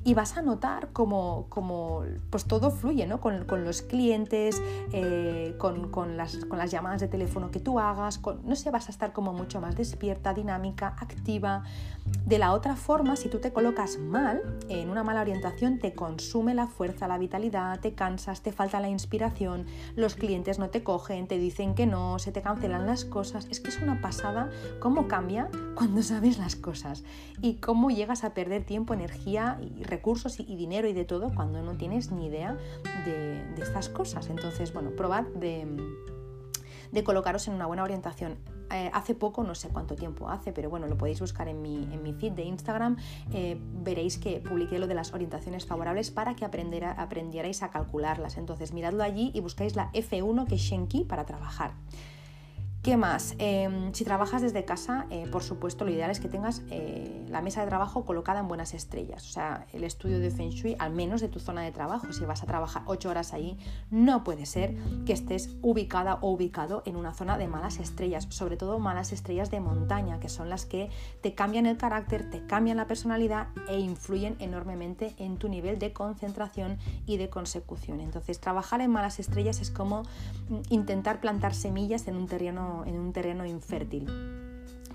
y 0.07 0.15
vas 0.15 0.37
a 0.37 0.43
notar 0.43 0.91
como, 0.93 1.49
pues 2.31 2.45
todo 2.45 2.71
fluye 2.71 3.07
¿no? 3.09 3.21
con, 3.21 3.65
los 3.65 3.83
clientes, 3.83 4.63
eh, 4.93 5.57
con, 5.59 5.91
las, 6.17 6.37
con, 6.45 6.59
las, 6.59 6.71
llamadas 6.71 7.01
de 7.01 7.09
teléfono 7.09 7.51
que 7.51 7.59
tú 7.59 7.81
hagas, 7.81 8.21
no 8.45 8.55
sé, 8.55 8.71
vas 8.71 8.87
a 8.87 8.93
estar 8.93 9.13
como 9.13 9.33
mucho 9.33 9.61
más 9.61 9.75
despierta, 9.75 10.33
dinámica, 10.33 10.95
activa. 11.01 11.65
De 12.27 12.39
la 12.39 12.55
otra 12.55 12.75
forma, 12.75 13.15
si 13.15 13.29
tú 13.29 13.39
te 13.39 13.53
colocas 13.53 13.99
mal, 13.99 14.43
en 14.69 14.91
una 14.91 15.05
mala 15.05 15.21
orientación, 15.21 15.79
te 15.79 15.95
consume 15.95 16.55
la 16.55 16.67
fuerza, 16.67 17.07
la 17.07 17.19
vitalidad, 17.19 17.79
te 17.79 17.95
cansas, 17.95 18.43
te 18.43 18.51
falta 18.51 18.81
la 18.81 18.89
inspiración, 18.89 19.65
los 19.95 20.17
clientes 20.17 20.59
no 20.59 20.69
te 20.69 20.83
cogen, 20.83 21.29
te 21.29 21.39
dicen 21.39 21.77
que 21.77 21.87
no, 21.87 22.19
se 22.19 22.33
te 22.33 22.43
cancelan 22.43 22.85
las 22.85 23.05
cosas. 23.05 23.47
Es 23.49 23.61
que 23.61 23.69
es 23.69 23.81
una 23.81 24.01
pasada 24.01 24.51
cómo 24.81 25.07
cambia 25.07 25.49
cuando 25.77 26.03
sabes 26.03 26.37
las 26.39 26.57
cosas 26.57 27.05
y 27.41 27.59
cómo 27.59 27.91
llegas 27.91 28.25
a 28.25 28.35
perder 28.35 28.65
tiempo, 28.65 28.93
energía 28.93 29.61
y 29.61 29.85
recursos 29.85 30.41
y, 30.41 30.57
dinero 30.57 30.89
y 30.89 30.93
de 30.95 31.05
todo 31.05 31.33
cuando 31.33 31.63
no 31.63 31.77
tienes 31.77 32.11
ni 32.11 32.27
idea 32.27 32.57
de, 33.05 33.45
estas 33.63 33.89
cosas. 33.89 34.31
Entonces, 34.31 34.73
bueno, 34.73 34.91
probad 34.97 35.23
de, 35.23 35.67
colocaros 37.05 37.47
en 37.47 37.55
una 37.55 37.67
buena 37.67 37.85
orientación. 37.85 38.37
Eh, 38.73 38.91
hace 38.93 39.15
poco, 39.15 39.45
no 39.45 39.55
sé 39.55 39.69
cuánto 39.69 39.95
tiempo 39.95 40.29
hace, 40.29 40.53
pero 40.53 40.69
bueno, 40.69 40.87
lo 40.87 40.97
podéis 40.97 41.21
buscar 41.21 41.49
en 41.49 41.63
mi, 41.63 41.85
en 41.93 42.03
mi 42.03 42.13
feed 42.13 42.33
de 42.33 42.43
Instagram, 42.45 42.97
eh, 43.33 43.59
veréis 43.61 44.19
que 44.19 44.41
publiqué 44.41 44.79
lo 44.79 44.87
de 44.87 44.95
las 44.95 45.13
orientaciones 45.13 45.67
favorables 45.67 46.11
para 46.11 46.35
que 46.35 46.45
aprendierais 46.45 47.63
a 47.63 47.71
calcularlas. 47.71 48.37
Entonces, 48.37 48.73
miradlo 48.73 49.03
allí 49.03 49.31
y 49.35 49.41
buscáis 49.41 49.77
la 49.77 49.93
F1 49.93 50.47
que 50.47 50.57
es 50.57 50.61
Shenki 50.61 51.05
para 51.05 51.25
trabajar. 51.25 51.75
¿Qué 52.87 52.97
más? 52.97 53.35
Em, 53.39 53.93
si 53.95 54.05
trabajas 54.05 54.43
desde 54.43 54.65
casa, 54.65 55.07
eh, 55.11 55.27
por 55.33 55.43
supuesto, 55.43 55.85
lo 55.85 55.91
ideal 55.91 56.09
es 56.09 56.21
que 56.21 56.29
tengas 56.29 56.63
eh, 56.71 57.27
la 57.29 57.43
mesa 57.43 57.61
de 57.63 57.67
trabajo 57.67 58.05
colocada 58.05 58.39
en 58.39 58.47
buenas 58.47 58.75
estrellas. 58.75 59.29
O 59.29 59.33
sea, 59.33 59.67
el 59.73 59.83
estudio 59.83 60.21
de 60.21 60.31
Feng 60.31 60.51
Shui, 60.51 60.77
al 60.79 60.93
menos 60.93 61.21
de 61.21 61.27
tu 61.27 61.41
zona 61.41 61.63
de 61.63 61.73
trabajo. 61.73 62.13
Si 62.13 62.25
vas 62.25 62.45
a 62.45 62.47
trabajar 62.47 62.85
ocho 62.87 63.11
horas 63.11 63.33
ahí, 63.33 63.59
no 63.91 64.23
puede 64.23 64.47
ser 64.47 64.77
que 65.05 65.13
estés 65.13 65.57
ubicada 65.63 66.19
o 66.21 66.31
ubicado 66.31 66.85
en 66.87 66.95
una 66.95 67.13
zona 67.13 67.37
de 67.39 67.49
malas 67.49 67.81
estrellas, 67.81 68.29
sobre 68.31 68.57
todo 68.57 68.79
malas 68.79 69.11
estrellas 69.11 69.51
de 69.51 69.59
montaña, 69.59 70.21
que 70.21 70.29
son 70.29 70.49
las 70.49 70.65
que 70.65 70.89
te 71.23 71.35
cambian 71.35 71.67
el 71.67 71.79
carácter, 71.79 72.31
te 72.31 72.47
cambian 72.47 72.77
la 72.77 72.87
personalidad 72.87 73.49
e 73.69 73.81
influyen 73.81 74.37
enormemente 74.39 75.17
en 75.19 75.39
tu 75.39 75.49
nivel 75.49 75.81
de 75.81 75.93
concentración 75.93 76.79
y 77.05 77.17
de 77.17 77.31
consecución. 77.31 77.99
Entonces, 77.99 78.39
trabajar 78.39 78.81
en 78.81 78.93
malas 78.93 79.19
estrellas 79.19 79.61
es 79.61 79.73
como 79.73 80.03
mm, 80.03 80.61
intentar 80.71 81.21
plantar 81.21 81.53
semillas 81.53 82.07
en 82.07 82.15
un 82.15 82.29
terreno 82.29 82.76
en 82.85 82.99
un 82.99 83.13
terreno 83.13 83.47
infértil. 83.47 84.07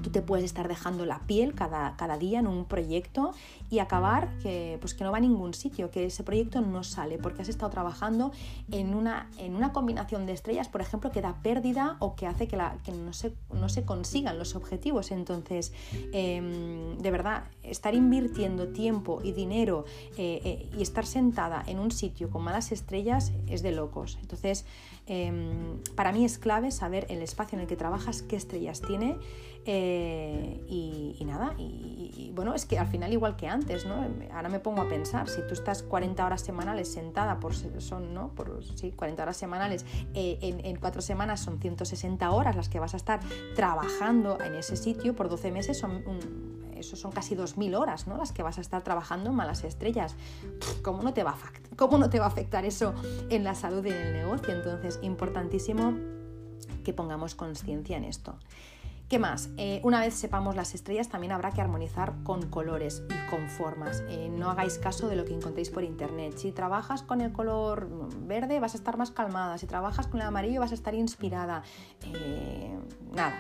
Tú 0.02 0.10
te 0.10 0.22
puedes 0.22 0.46
estar 0.46 0.68
dejando 0.68 1.06
la 1.06 1.20
piel 1.28 1.54
cada, 1.54 1.96
cada 1.96 2.18
día 2.18 2.40
en 2.40 2.48
un 2.48 2.66
proyecto 2.66 3.34
y 3.70 3.80
acabar 3.80 4.38
que, 4.40 4.78
pues 4.82 4.94
que 4.94 5.04
no 5.04 5.12
va 5.12 5.18
a 5.18 5.22
ningún 5.22 5.54
sitio, 5.54 5.92
que 5.92 6.06
ese 6.06 6.24
proyecto 6.24 6.62
no 6.62 6.84
sale 6.84 7.18
porque 7.18 7.42
has 7.42 7.50
estado 7.50 7.72
trabajando 7.72 8.32
en 8.72 8.96
una, 8.96 9.30
en 9.38 9.56
una 9.56 9.72
combinación 9.74 10.26
de 10.26 10.34
estrellas, 10.34 10.70
por 10.70 10.82
ejemplo, 10.82 11.12
que 11.12 11.22
da 11.22 11.42
pérdida 11.44 11.98
o 12.00 12.16
que 12.16 12.26
hace 12.26 12.48
que, 12.48 12.58
no, 12.58 13.14
se, 13.14 13.34
no 13.54 13.70
se 13.70 13.86
consigan 13.86 14.40
los 14.40 14.56
objetivos. 14.56 15.12
Entonces, 15.12 15.72
em, 16.14 16.98
de 16.98 17.12
verdad, 17.12 17.44
estar 17.64 17.94
invirtiendo 17.94 18.70
tiempo 18.70 19.22
y 19.24 19.34
dinero 19.34 19.86
eh, 20.18 20.42
eh, 20.44 20.70
y 20.78 20.82
estar 20.82 21.06
sentada 21.06 21.64
en 21.68 21.80
un 21.80 21.92
sitio 21.92 22.30
con 22.30 22.44
malas 22.44 22.72
estrellas 22.72 23.32
es 23.48 23.62
de 23.62 23.72
locos. 23.72 24.18
Entonces, 24.22 24.66
em, 25.12 25.78
para 25.96 26.14
mí 26.14 26.24
es 26.24 26.38
clave 26.38 26.72
saber 26.72 27.06
el 27.10 27.22
espacio 27.22 27.58
en 27.58 27.62
el 27.62 27.68
que 27.68 27.76
trabajas, 27.76 28.22
qué 28.22 28.38
estrellas 28.38 28.82
tiene 28.82 29.18
eh, 29.66 30.64
y, 30.68 31.24
nada, 31.26 31.54
y, 31.58 32.32
bueno, 32.34 32.56
es 32.56 32.66
que 32.66 32.80
al 32.80 32.88
final 32.88 33.12
igual 33.12 33.36
que 33.36 33.48
antes, 33.48 33.86
¿no? 33.86 34.08
Ahora 34.34 34.50
me 34.50 34.60
pongo 34.60 34.82
a 34.82 34.88
pensar, 34.88 35.30
si 35.30 35.42
tú 35.48 35.54
estás 35.54 35.84
40 35.84 36.26
horas 36.26 36.42
semanales 36.42 36.92
sentada, 36.92 37.40
por, 37.40 37.54
son, 37.54 38.14
¿no? 38.14 38.30
Por, 38.30 38.64
sí, 38.76 38.92
40 38.92 39.22
horas 39.22 39.38
semanales, 39.38 39.86
eh, 40.14 40.40
en, 40.42 40.66
en, 40.66 40.78
cuatro 40.78 41.02
semanas 41.02 41.42
son 41.42 41.60
160 41.60 42.32
horas 42.32 42.56
las 42.56 42.70
que 42.70 42.80
vas 42.80 42.94
a 42.94 42.98
estar 42.98 43.20
trabajando 43.56 44.40
en 44.42 44.56
ese 44.56 44.76
sitio, 44.78 45.14
por 45.14 45.30
12 45.30 45.52
meses 45.52 45.78
son... 45.78 46.61
eso 46.82 46.96
son 46.96 47.12
casi 47.12 47.36
2.000 47.36 47.78
horas, 47.78 48.08
¿no? 48.08 48.18
Las 48.18 48.32
que 48.32 48.44
vas 48.44 48.58
a 48.58 48.62
estar 48.62 48.84
trabajando 48.84 49.30
en 49.30 49.36
malas 49.36 49.64
estrellas. 49.64 50.16
¿Cómo 50.84 51.02
no 51.02 51.14
te 51.14 51.24
va 51.24 51.32
a, 51.32 52.28
afectar 52.28 52.66
eso 52.66 52.94
en 53.30 53.44
la 53.44 53.56
salud 53.56 53.86
y 53.86 53.90
en 53.90 53.98
el 53.98 54.14
negocio? 54.14 54.54
Entonces, 54.54 55.00
importantísimo 55.02 55.94
que 56.84 56.94
pongamos 56.94 57.36
conciencia 57.36 57.98
en 57.98 58.04
esto. 58.04 58.36
¿Qué 59.12 59.20
más? 59.20 59.50
Eh, 59.58 59.82
una 59.84 60.00
vez 60.00 60.14
sepamos 60.14 60.56
las 60.56 60.74
estrellas, 60.74 61.10
también 61.10 61.34
habrá 61.34 61.52
que 61.52 61.60
armonizar 61.60 62.14
con 62.24 62.48
colores 62.48 63.04
y 63.10 63.30
con 63.30 63.50
formas. 63.50 64.04
Eh, 64.08 64.30
no 64.30 64.50
hagáis 64.50 64.78
caso 64.78 65.10
de 65.10 65.18
lo 65.18 65.26
que 65.26 65.34
encontréis 65.34 65.70
por 65.70 65.84
internet. 65.84 66.38
Si 66.38 66.54
trabajas 66.54 67.04
con 67.04 67.20
el 67.20 67.34
color 67.34 67.90
verde, 68.26 68.62
vas 68.62 68.74
a 68.74 68.78
estar 68.78 68.98
más 68.98 69.12
calmada. 69.12 69.58
Si 69.58 69.68
trabajas 69.68 70.08
con 70.08 70.22
el 70.22 70.28
amarillo, 70.28 70.62
vas 70.62 70.72
a 70.72 70.76
estar 70.76 70.96
inspirada. 70.96 71.64
Eh, 72.06 72.80
nada 73.14 73.36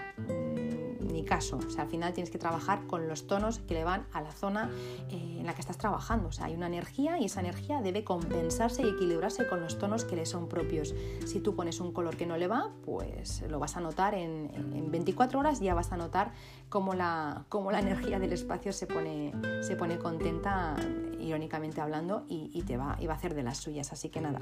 ni 1.01 1.23
caso. 1.23 1.57
O 1.57 1.69
sea, 1.69 1.83
al 1.83 1.89
final 1.89 2.13
tienes 2.13 2.31
que 2.31 2.37
trabajar 2.37 2.85
con 2.87 3.07
los 3.07 3.27
tonos 3.27 3.59
que 3.59 3.73
le 3.73 3.83
van 3.83 4.05
a 4.13 4.21
la 4.21 4.31
zona 4.31 4.69
eh, 5.09 5.37
en 5.39 5.45
la 5.45 5.53
que 5.53 5.61
estás 5.61 5.77
trabajando. 5.77 6.29
O 6.29 6.31
sea, 6.31 6.45
hay 6.45 6.55
una 6.55 6.67
energía 6.67 7.19
y 7.19 7.25
esa 7.25 7.39
energía 7.39 7.81
debe 7.81 8.03
compensarse 8.03 8.83
y 8.83 8.89
equilibrarse 8.89 9.47
con 9.47 9.61
los 9.61 9.77
tonos 9.77 10.05
que 10.05 10.15
le 10.15 10.25
son 10.25 10.47
propios. 10.47 10.93
Si 11.25 11.39
tú 11.39 11.55
pones 11.55 11.79
un 11.79 11.91
color 11.91 12.17
que 12.17 12.25
no 12.25 12.37
le 12.37 12.47
va, 12.47 12.71
pues 12.85 13.41
lo 13.49 13.59
vas 13.59 13.77
a 13.77 13.81
notar 13.81 14.15
en, 14.15 14.49
24 14.91 15.39
horas, 15.39 15.59
ya 15.61 15.73
vas 15.73 15.91
a 15.91 15.97
notar 15.97 16.33
cómo 16.69 16.93
la, 16.93 17.45
cómo 17.49 17.71
la 17.71 17.79
energía 17.79 18.19
del 18.19 18.33
espacio 18.33 18.73
se 18.73 18.87
pone, 18.87 19.33
se 19.61 19.75
pone 19.75 19.97
contenta, 19.97 20.75
irónicamente 21.19 21.81
hablando, 21.81 22.25
y, 22.27 22.61
te 22.63 22.77
va, 22.77 22.97
y 22.99 23.07
va 23.07 23.13
a 23.13 23.17
hacer 23.17 23.35
de 23.35 23.43
las 23.43 23.57
suyas. 23.57 23.93
Así 23.93 24.09
que 24.09 24.21
nada. 24.21 24.41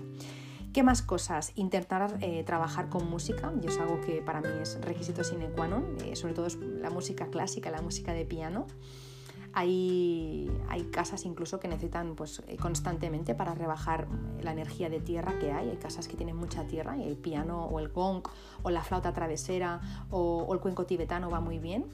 ¿Qué 0.74 0.84
más 0.84 1.02
cosas? 1.02 1.52
Intentar 1.56 2.18
eh, 2.22 2.44
trabajar 2.44 2.90
con 2.90 3.10
música, 3.10 3.52
yo 3.60 3.70
es 3.70 3.80
algo 3.80 4.02
que 4.02 4.22
para 4.22 4.40
mí 4.40 4.50
es 4.62 4.80
requisito 4.82 5.24
sine 5.24 5.50
qua 5.50 5.68
non, 5.68 5.98
eh, 6.06 6.16
sobre 6.16 6.36
todo 6.36 6.46
la 6.58 6.90
música 6.90 7.28
clásica, 7.28 7.72
la 7.72 7.82
música 7.82 8.14
de 8.14 8.26
piano. 8.26 8.68
Hay, 9.54 10.50
hay 10.70 10.84
casas 10.86 11.26
incluso 11.26 11.60
que 11.60 11.68
necesitan 11.68 12.16
pues, 12.16 12.44
eh, 12.48 12.56
constantemente 12.58 13.34
para 13.34 13.56
rebajar 13.56 14.08
la 14.44 14.52
energía 14.52 14.90
de 14.90 15.00
tierra 15.00 15.40
que 15.40 15.52
hay. 15.52 15.70
Hay 15.70 15.78
casas 15.78 16.08
que 16.08 16.16
tienen 16.16 16.36
mucha 16.36 16.66
tierra 16.68 16.98
y 16.98 17.04
el 17.04 17.18
piano 17.18 17.66
o 17.66 17.80
el 17.80 17.90
gong 17.90 18.22
o 18.62 18.70
la 18.70 18.84
flauta 18.84 19.12
travesera 19.12 19.82
o, 20.12 20.54
el 20.54 20.60
cuenco 20.60 20.86
tibetano 20.86 21.32
va 21.32 21.40
muy 21.40 21.58
bien. 21.58 21.86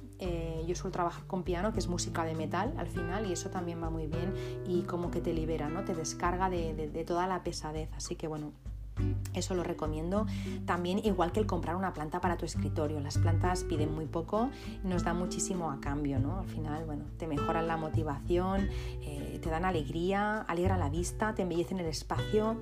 yo 0.67 0.75
suelo 0.75 0.91
trabajar 0.91 1.25
con 1.27 1.43
piano, 1.43 1.71
que 1.71 1.79
es 1.79 1.87
música 1.87 2.25
de 2.25 2.35
metal 2.35 2.73
al 2.77 2.87
final, 2.87 3.25
y 3.25 3.31
eso 3.31 3.49
también 3.49 3.81
va 3.81 3.89
muy 3.89 4.07
bien 4.07 4.33
y 4.67 4.81
como 4.83 5.09
que 5.09 5.21
te 5.21 5.33
libera, 5.33 5.69
¿no? 5.69 5.85
te 5.85 5.95
descarga 5.95 6.49
de, 6.49 6.73
de 6.73 7.03
toda 7.05 7.25
la 7.25 7.41
pesadez. 7.43 7.89
Así 7.95 8.15
que 8.15 8.27
bueno, 8.27 8.51
Eso 9.33 9.53
lo 9.53 9.63
recomiendo 9.63 10.25
también, 10.65 10.99
igual 11.03 11.31
que 11.31 11.41
el 11.41 11.45
comprar 11.45 11.75
una 11.75 11.93
planta 11.93 12.21
para 12.21 12.37
tu 12.37 12.45
escritorio. 12.45 12.99
Las 13.01 13.17
plantas 13.17 13.65
piden 13.65 13.93
muy 13.93 14.05
poco, 14.05 14.49
nos 14.83 15.03
dan 15.03 15.17
muchísimo 15.17 15.71
a 15.71 15.81
cambio, 15.81 16.19
¿no? 16.19 16.39
Al 16.39 16.47
final, 16.47 16.85
bueno, 16.85 17.03
te 17.17 17.27
mejoran 17.27 17.67
la 17.67 17.75
motivación, 17.75 18.69
eh, 19.01 19.39
te 19.41 19.49
dan 19.49 19.65
alegría, 19.65 20.41
alegran 20.41 20.79
la 20.79 20.89
vista, 20.89 21.35
te 21.35 21.41
embellecen 21.41 21.79
el 21.79 21.87
espacio, 21.87 22.57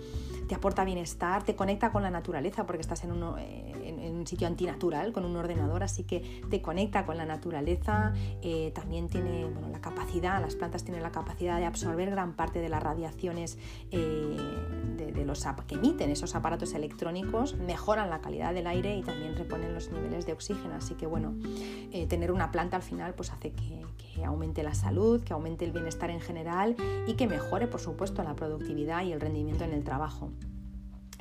te 0.48 0.56
aporta 0.56 0.84
bienestar, 0.84 1.44
te 1.44 1.56
conecta 1.56 1.92
con 1.92 2.02
la 2.02 2.10
naturaleza 2.10 2.66
porque 2.66 2.82
estás 2.82 3.04
en, 3.04 3.12
uno, 3.12 3.36
eh, 3.38 4.12
un 4.12 4.26
sitio 4.26 4.48
antinatural 4.48 5.14
con 5.14 5.26
un 5.26 5.36
ordenador, 5.36 5.84
así 5.84 6.04
que 6.04 6.42
te 6.50 6.62
conecta 6.62 7.06
con 7.06 7.18
la 7.18 7.26
naturaleza. 7.26 8.14
Eh, 8.42 8.72
también 8.74 9.08
tiene 9.08 9.46
bueno, 9.46 9.70
la 9.70 9.80
capacidad, 9.80 10.42
las 10.42 10.56
plantas 10.56 10.84
tienen 10.84 11.04
la 11.04 11.12
capacidad 11.12 11.60
de 11.60 11.66
absorber 11.66 12.10
gran 12.10 12.34
parte 12.34 12.60
de 12.60 12.70
las 12.70 12.82
radiaciones 12.82 13.60
de, 13.92 15.12
de 15.14 15.26
los 15.26 15.44
que 15.68 15.76
emiten 15.76 16.10
esos 16.10 16.23
aparatos 16.36 16.74
electrónicos 16.74 17.56
mejoran 17.58 18.10
la 18.10 18.22
calidad 18.22 18.54
del 18.54 18.68
aire 18.68 18.98
y 18.98 19.04
también 19.04 19.36
reponen 19.36 19.74
los 19.74 19.92
niveles 19.92 20.26
de 20.26 20.34
oxígeno. 20.34 20.76
Así 20.76 20.96
que 20.96 21.06
bueno, 21.06 21.36
eh, 21.92 22.08
tener 22.08 22.32
una 22.32 22.52
planta 22.52 22.78
al 22.78 22.84
final 22.84 23.14
pues 23.14 23.32
hace 23.32 23.52
que, 23.52 23.84
aumente 24.26 24.64
la 24.64 24.74
salud, 24.74 25.22
que 25.24 25.34
aumente 25.34 25.66
el 25.66 25.74
bienestar 25.74 26.10
en 26.10 26.22
general 26.22 26.78
y 27.08 27.16
que 27.16 27.28
mejore 27.28 27.68
por 27.68 27.82
supuesto 27.82 28.24
la 28.24 28.36
productividad 28.36 29.04
y 29.04 29.12
el 29.12 29.20
rendimiento 29.20 29.66
en 29.66 29.74
el 29.74 29.84
trabajo 29.84 30.32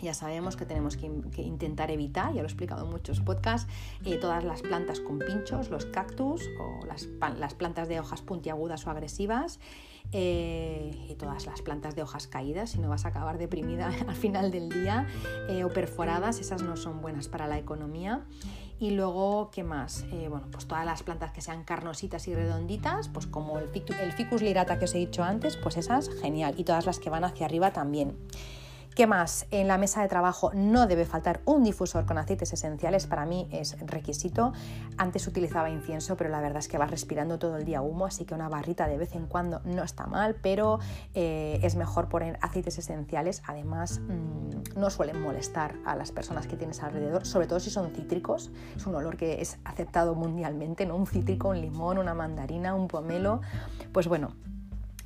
ya 0.03 0.15
sabemos 0.15 0.57
que 0.57 0.67
tenemos 0.67 0.97
que, 0.97 1.07
intentar 1.43 1.91
evitar, 1.91 2.35
ya 2.35 2.43
lo 2.43 2.49
he 2.49 2.51
explicado 2.51 2.85
en 2.85 2.91
muchos 2.91 3.21
podcasts, 3.21 3.73
eh, 4.05 4.17
todas 4.17 4.43
las 4.43 4.61
plantas 4.63 4.99
con 4.99 5.21
pinchos, 5.21 5.71
los 5.71 5.87
cactus 5.87 6.43
o 6.59 6.85
las, 6.87 7.07
plantas 7.55 7.89
de 7.89 8.01
hojas 8.01 8.21
puntiagudas 8.21 8.85
o 8.87 8.91
agresivas 8.91 9.61
eh, 10.11 11.07
y 11.09 11.15
todas 11.15 11.47
las 11.47 11.63
plantas 11.63 11.95
de 11.95 12.03
hojas 12.03 12.27
caídas, 12.27 12.71
si 12.71 12.79
no 12.79 12.89
vas 12.89 13.05
a 13.05 13.09
acabar 13.09 13.39
deprimida 13.39 13.87
al 14.09 14.15
final 14.15 14.51
del 14.51 14.69
día, 14.69 15.07
eh, 15.49 15.65
o 15.65 15.73
perforadas, 15.73 16.41
esas 16.41 16.63
no 16.63 16.77
son 16.77 17.01
buenas 17.01 17.29
para 17.29 17.47
la 17.47 17.59
economía. 17.59 18.25
Y 18.79 18.91
luego, 18.91 19.51
¿qué 19.53 19.63
más? 19.63 20.05
Eh, 20.11 20.27
bueno, 20.29 20.49
pues 20.51 20.67
todas 20.67 20.85
las 20.85 21.05
plantas 21.05 21.31
que 21.31 21.41
sean 21.41 21.63
carnositas 21.63 22.27
y 22.27 22.35
redonditas, 22.35 23.09
pues 23.09 23.29
como 23.29 23.59
el, 23.59 23.69
el 24.01 24.13
ficus 24.13 24.43
lirata 24.43 24.79
que 24.81 24.87
os 24.87 24.95
he 24.95 24.99
dicho 24.99 25.23
antes, 25.23 25.57
pues 25.57 25.77
esas, 25.77 26.11
genial. 26.21 26.55
Y 26.59 26.65
todas 26.65 26.85
las 26.85 26.99
que 26.99 27.09
van 27.09 27.23
hacia 27.23 27.47
arriba 27.47 27.73
también. 27.73 28.17
¿Qué 28.95 29.07
más? 29.07 29.47
En 29.51 29.69
la 29.69 29.79
mesa 29.79 30.03
de 30.03 30.09
trabajo 30.09 30.51
no 30.53 30.87
debe 30.87 31.07
faltar 31.07 31.41
un 31.47 31.65
difusor 31.65 32.05
con 32.05 32.19
aceites 32.19 32.53
esenciales, 32.53 33.07
para 33.07 33.25
mí 33.25 33.49
es 33.51 33.81
requisito. 33.81 34.53
Antes 34.99 35.27
utilizaba 35.27 35.71
incienso, 35.71 36.19
pero 36.19 36.29
la 36.29 36.43
verdad 36.43 36.59
es 36.59 36.69
que 36.69 36.77
vas 36.77 36.91
respirando 36.91 37.39
todo 37.39 37.57
el 37.57 37.65
día 37.65 37.81
humo, 37.81 38.05
así 38.05 38.27
que 38.27 38.35
una 38.35 38.51
barrita 38.51 38.87
de 38.89 38.99
vez 38.99 39.15
en 39.15 39.27
cuando 39.27 39.63
no 39.65 39.83
está 39.83 40.07
mal, 40.07 40.37
pero 40.43 40.79
eh, 41.15 41.59
es 41.63 41.75
mejor 41.75 42.11
poner 42.11 42.39
aceites 42.43 42.77
esenciales. 42.77 43.43
Además, 43.47 44.01
mm, 44.01 44.79
no 44.79 44.91
suelen 44.91 45.23
molestar 45.23 45.75
a 45.87 45.97
las 45.97 46.13
personas 46.13 46.47
que 46.47 46.59
tienes 46.59 46.83
alrededor, 46.83 47.25
sobre 47.25 47.47
todo 47.47 47.61
si 47.61 47.71
son 47.71 47.93
cítricos. 47.95 48.51
Es 48.77 48.87
un 48.87 48.95
olor 48.95 49.17
que 49.17 49.41
es 49.41 49.57
aceptado 49.65 50.15
mundialmente, 50.15 50.85
¿no? 50.85 50.97
Un 50.97 51.07
cítrico, 51.07 51.49
un 51.49 51.63
limón, 51.63 51.97
una 51.97 52.13
mandarina, 52.13 52.75
un 52.75 52.89
pomelo. 52.89 53.41
Pues 53.91 54.07
bueno, 54.07 54.35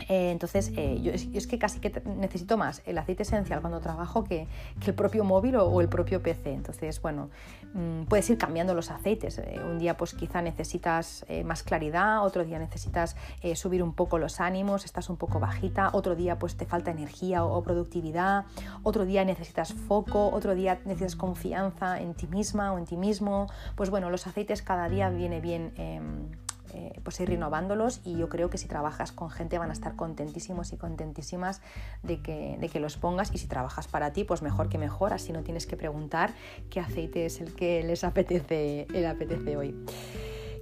eh, 0.08 0.30
entonces, 0.30 0.72
eh, 0.76 1.00
yo, 1.02 1.12
es, 1.12 1.46
que 1.46 1.58
casi 1.58 1.80
que 1.80 2.02
necesito 2.04 2.56
más 2.56 2.82
el 2.86 2.98
aceite 2.98 3.24
esencial 3.24 3.60
cuando 3.60 3.80
trabajo 3.80 4.24
que, 4.24 4.46
el 4.86 4.94
propio 4.94 5.24
móvil 5.24 5.56
o, 5.56 5.80
el 5.80 5.88
propio 5.88 6.22
PC. 6.22 6.52
Entonces, 6.52 7.02
bueno, 7.02 7.28
mm, 7.74 8.04
puedes 8.04 8.30
ir 8.30 8.38
cambiando 8.38 8.74
los 8.74 8.90
aceites. 8.90 9.38
Eh, 9.38 9.60
un 9.64 9.78
día, 9.78 9.96
pues 9.96 10.14
quizá 10.14 10.42
necesitas 10.42 11.26
más 11.44 11.62
claridad, 11.62 12.24
otro 12.24 12.44
día 12.44 12.58
necesitas 12.58 13.16
subir 13.54 13.82
un 13.82 13.92
poco 13.92 14.18
los 14.18 14.40
ánimos, 14.40 14.84
estás 14.84 15.10
un 15.10 15.16
poco 15.16 15.40
bajita, 15.40 15.90
otro 15.92 16.14
día, 16.14 16.38
pues 16.38 16.56
te 16.56 16.66
falta 16.66 16.90
energía 16.90 17.44
o, 17.44 17.62
productividad, 17.62 18.44
otro 18.82 19.04
día 19.04 19.24
necesitas 19.24 19.72
foco, 19.72 20.30
otro 20.30 20.54
día 20.54 20.78
necesitas 20.84 21.16
confianza 21.16 22.00
en 22.00 22.14
ti 22.14 22.26
misma 22.26 22.72
o 22.72 22.78
en 22.78 22.84
ti 22.84 22.96
mismo. 22.96 23.48
Pues 23.74 23.90
bueno, 23.90 24.10
los 24.10 24.26
aceites 24.26 24.62
cada 24.62 24.88
día 24.88 25.10
viene 25.10 25.40
bien 25.40 25.72
em, 25.76 26.28
eh, 26.76 27.00
pues 27.02 27.18
ir 27.20 27.30
renovándolos 27.30 28.02
y 28.04 28.18
yo 28.18 28.28
creo 28.28 28.50
que 28.50 28.58
si 28.58 28.68
trabajas 28.68 29.10
con 29.10 29.30
gente 29.30 29.56
van 29.56 29.70
a 29.70 29.72
estar 29.72 29.96
contentísimos 29.96 30.74
y 30.74 30.76
contentísimas 30.76 31.62
de 32.02 32.20
que, 32.20 32.58
de 32.60 32.68
que 32.68 32.80
los 32.80 32.98
pongas 32.98 33.32
y 33.32 33.38
si 33.38 33.46
trabajas 33.46 33.88
para 33.88 34.12
ti 34.12 34.24
pues 34.24 34.42
mejor 34.42 34.68
que 34.68 34.76
mejor, 34.76 35.14
así 35.14 35.32
no 35.32 35.42
tienes 35.42 35.66
que 35.66 35.78
preguntar 35.78 36.34
qué 36.68 36.80
aceite 36.80 37.24
es 37.24 37.40
el 37.40 37.54
que 37.54 37.82
les 37.82 38.04
apetece, 38.04 38.86
el 38.92 39.06
apetece 39.06 39.56
hoy. 39.56 39.74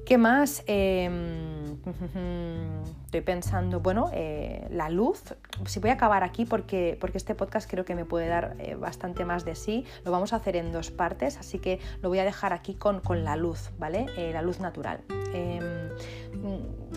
¿Qué 0.06 0.18
más? 0.18 0.62
Em, 0.66 1.78
estoy 3.06 3.22
pensando, 3.22 3.80
bueno, 3.80 4.10
eh, 4.12 4.66
la 4.70 4.90
luz. 4.90 5.22
Si 5.64 5.80
voy 5.80 5.90
a 5.90 5.94
acabar 5.94 6.22
aquí 6.24 6.44
porque, 6.44 6.98
porque 7.00 7.16
este 7.16 7.34
podcast 7.34 7.70
creo 7.70 7.84
que 7.86 7.94
me 7.94 8.04
puede 8.04 8.28
dar 8.28 8.56
eh, 8.58 8.74
bastante 8.74 9.24
más 9.24 9.44
de 9.44 9.54
sí. 9.54 9.86
Lo 10.04 10.10
vamos 10.10 10.32
a 10.34 10.36
hacer 10.36 10.56
en 10.56 10.72
dos 10.72 10.90
partes, 10.90 11.38
así 11.38 11.58
que 11.58 11.80
lo 12.02 12.10
voy 12.10 12.18
a 12.18 12.24
dejar 12.24 12.52
aquí 12.52 12.74
con, 12.74 13.00
con 13.00 13.24
la 13.24 13.36
luz, 13.36 13.70
¿vale? 13.78 14.06
la 14.32 14.42
luz 14.42 14.60
natural. 14.60 15.00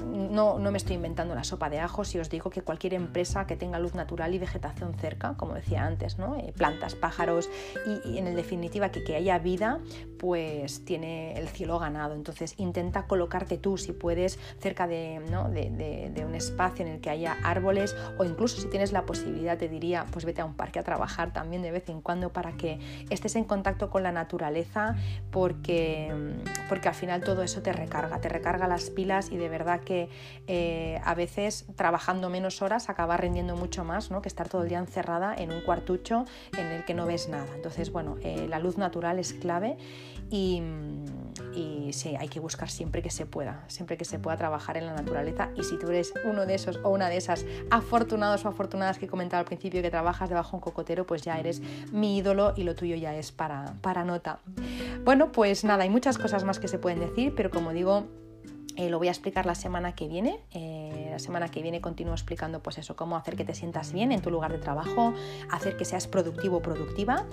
No, 0.06 0.60
no, 0.60 0.72
me 0.72 0.78
estoy 0.78 0.96
inventando 0.96 1.36
la 1.36 1.44
sopa 1.44 1.70
de 1.70 1.80
ajo 1.80 2.04
si 2.04 2.20
os 2.20 2.30
digo 2.30 2.50
que 2.50 2.62
cualquier 2.62 2.94
empresa 2.94 3.48
que 3.48 3.56
tenga 3.56 3.80
luz 3.80 3.96
natural 3.96 4.34
y 4.34 4.40
vegetación 4.40 4.94
cerca, 4.96 5.36
como 5.36 5.54
decía 5.54 5.86
antes, 5.86 6.18
¿no? 6.18 6.36
Eh, 6.36 6.54
plantas, 6.56 6.96
pájaros 6.96 7.50
y, 8.06 8.18
en 8.18 8.36
definitiva 8.36 8.90
que, 8.90 9.04
que, 9.04 9.16
haya 9.16 9.40
vida, 9.40 9.80
pues 10.20 10.86
tiene 10.86 11.38
el 11.38 11.48
cielo 11.48 11.80
ganado. 11.80 12.14
Entonces 12.14 12.54
intenta 12.58 13.08
colocarte 13.08 13.58
tú, 13.58 13.78
si 13.78 13.94
puedes, 13.94 14.40
cerca 14.60 14.88
de, 14.88 15.22
de, 16.14 16.26
un 16.26 16.36
espacio 16.36 16.86
en 16.86 16.92
el 16.94 17.02
que 17.02 17.10
haya 17.10 17.38
árboles 17.44 17.96
o 18.18 18.26
incluso 18.26 18.60
si 18.62 18.68
tienes 18.68 18.92
la 18.92 19.06
posibilidad, 19.06 19.58
te 19.58 19.70
diría, 19.70 20.06
pues 20.12 20.26
vete 20.26 20.42
a 20.42 20.46
un 20.46 20.56
parque 20.56 20.80
a 20.80 20.84
trabajar 20.84 21.34
también 21.34 21.62
de 21.62 21.72
vez 21.72 21.90
en 21.90 22.02
cuando 22.02 22.34
para 22.34 22.54
que 22.54 22.80
estés 23.10 23.36
en 23.36 23.46
contacto 23.46 23.90
con 23.90 24.04
la 24.04 24.12
naturaleza 24.12 24.96
porque, 25.32 26.14
porque 26.70 26.90
al 26.90 26.96
final 26.96 27.22
todo 27.22 27.44
eso 27.44 27.62
te 27.62 27.74
recarga, 27.74 28.20
te 28.20 28.30
recarga 28.30 28.68
las 28.68 28.90
pilas 28.90 29.32
y 29.32 29.38
de 29.38 29.50
verdad 29.50 29.82
que 29.88 30.10
eh, 30.48 31.00
a 31.06 31.16
veces 31.16 31.66
trabajando 31.78 32.30
menos 32.30 32.62
horas 32.62 32.90
acaba 32.90 33.16
rindiendo 33.16 33.56
mucho 33.56 33.86
más 33.86 34.12
¿no? 34.12 34.22
que 34.22 34.28
estar 34.28 34.50
todo 34.50 34.64
el 34.64 34.68
día 34.68 34.80
encerrada 34.80 35.34
en 35.34 35.50
un 35.54 35.62
cuartucho 35.62 36.26
en 36.58 36.68
el 36.68 36.84
que 36.84 36.94
no 36.94 37.06
ves 37.06 37.30
nada. 37.30 37.48
Entonces, 37.56 37.90
bueno, 37.94 38.18
eh, 38.22 38.48
la 38.50 38.60
luz 38.60 38.78
natural 38.78 39.18
es 39.18 39.32
clave 39.32 39.78
y, 40.30 40.62
y, 41.56 41.94
sí, 41.94 42.18
hay 42.18 42.28
que 42.28 42.42
buscar 42.42 42.70
siempre 42.70 43.02
que 43.02 43.10
se 43.10 43.26
pueda, 43.26 43.64
siempre 43.68 43.96
que 43.96 44.04
se 44.04 44.20
pueda 44.20 44.36
trabajar 44.36 44.76
en 44.76 44.88
la 44.88 44.94
naturaleza. 44.94 45.52
Y 45.56 45.64
si 45.64 45.80
tú 45.80 45.88
eres 45.88 46.14
uno 46.26 46.46
de 46.46 46.56
esos 46.56 46.82
o 46.84 46.90
una 46.90 47.08
de 47.08 47.16
esas 47.16 47.46
afortunados 47.72 48.44
o 48.44 48.50
afortunadas 48.50 49.00
que 49.00 49.08
comentaba 49.08 49.40
al 49.40 49.46
principio 49.46 49.82
que 49.82 49.90
trabajas 49.90 50.28
debajo 50.28 50.52
de 50.52 50.56
un 50.58 50.62
cocotero, 50.62 51.08
pues 51.08 51.22
ya 51.22 51.40
eres 51.40 51.62
mi 51.94 52.18
ídolo 52.18 52.54
y 52.58 52.64
lo 52.64 52.76
tuyo 52.76 52.98
ya 52.98 53.16
es 53.16 53.32
para, 53.32 53.74
para 53.82 54.04
nota. 54.04 54.40
Bueno, 55.06 55.32
pues 55.32 55.64
nada, 55.64 55.84
hay 55.84 55.90
muchas 55.90 56.18
cosas 56.18 56.44
más 56.44 56.60
que 56.60 56.68
se 56.68 56.78
pueden 56.78 57.00
decir, 57.00 57.34
pero 57.38 57.50
como 57.50 57.72
digo, 57.72 58.04
eh, 58.78 58.92
lo 58.92 59.00
voy 59.00 59.08
a 59.08 59.12
explicar 59.12 59.48
la 59.48 59.56
semana 59.56 59.96
que 59.96 60.08
viene. 60.08 60.40
Eh, 60.52 61.08
la 61.10 61.18
semana 61.18 61.50
que 61.50 61.64
viene 61.64 61.82
continúo 61.82 62.14
explicando 62.14 62.62
pues 62.62 62.78
eso, 62.78 62.96
cómo 62.96 63.18
hacer 63.18 63.36
que 63.36 63.44
te 63.44 63.56
sientas 63.56 63.92
bien 63.92 64.12
en 64.12 64.22
tu 64.22 64.30
lugar 64.30 64.52
de 64.52 64.60
trabajo, 64.60 65.16
hacer 65.52 65.78
que 65.78 65.84
seas 65.84 66.08
productivo 66.08 66.58
o 66.58 66.62
productiva. 66.62 67.26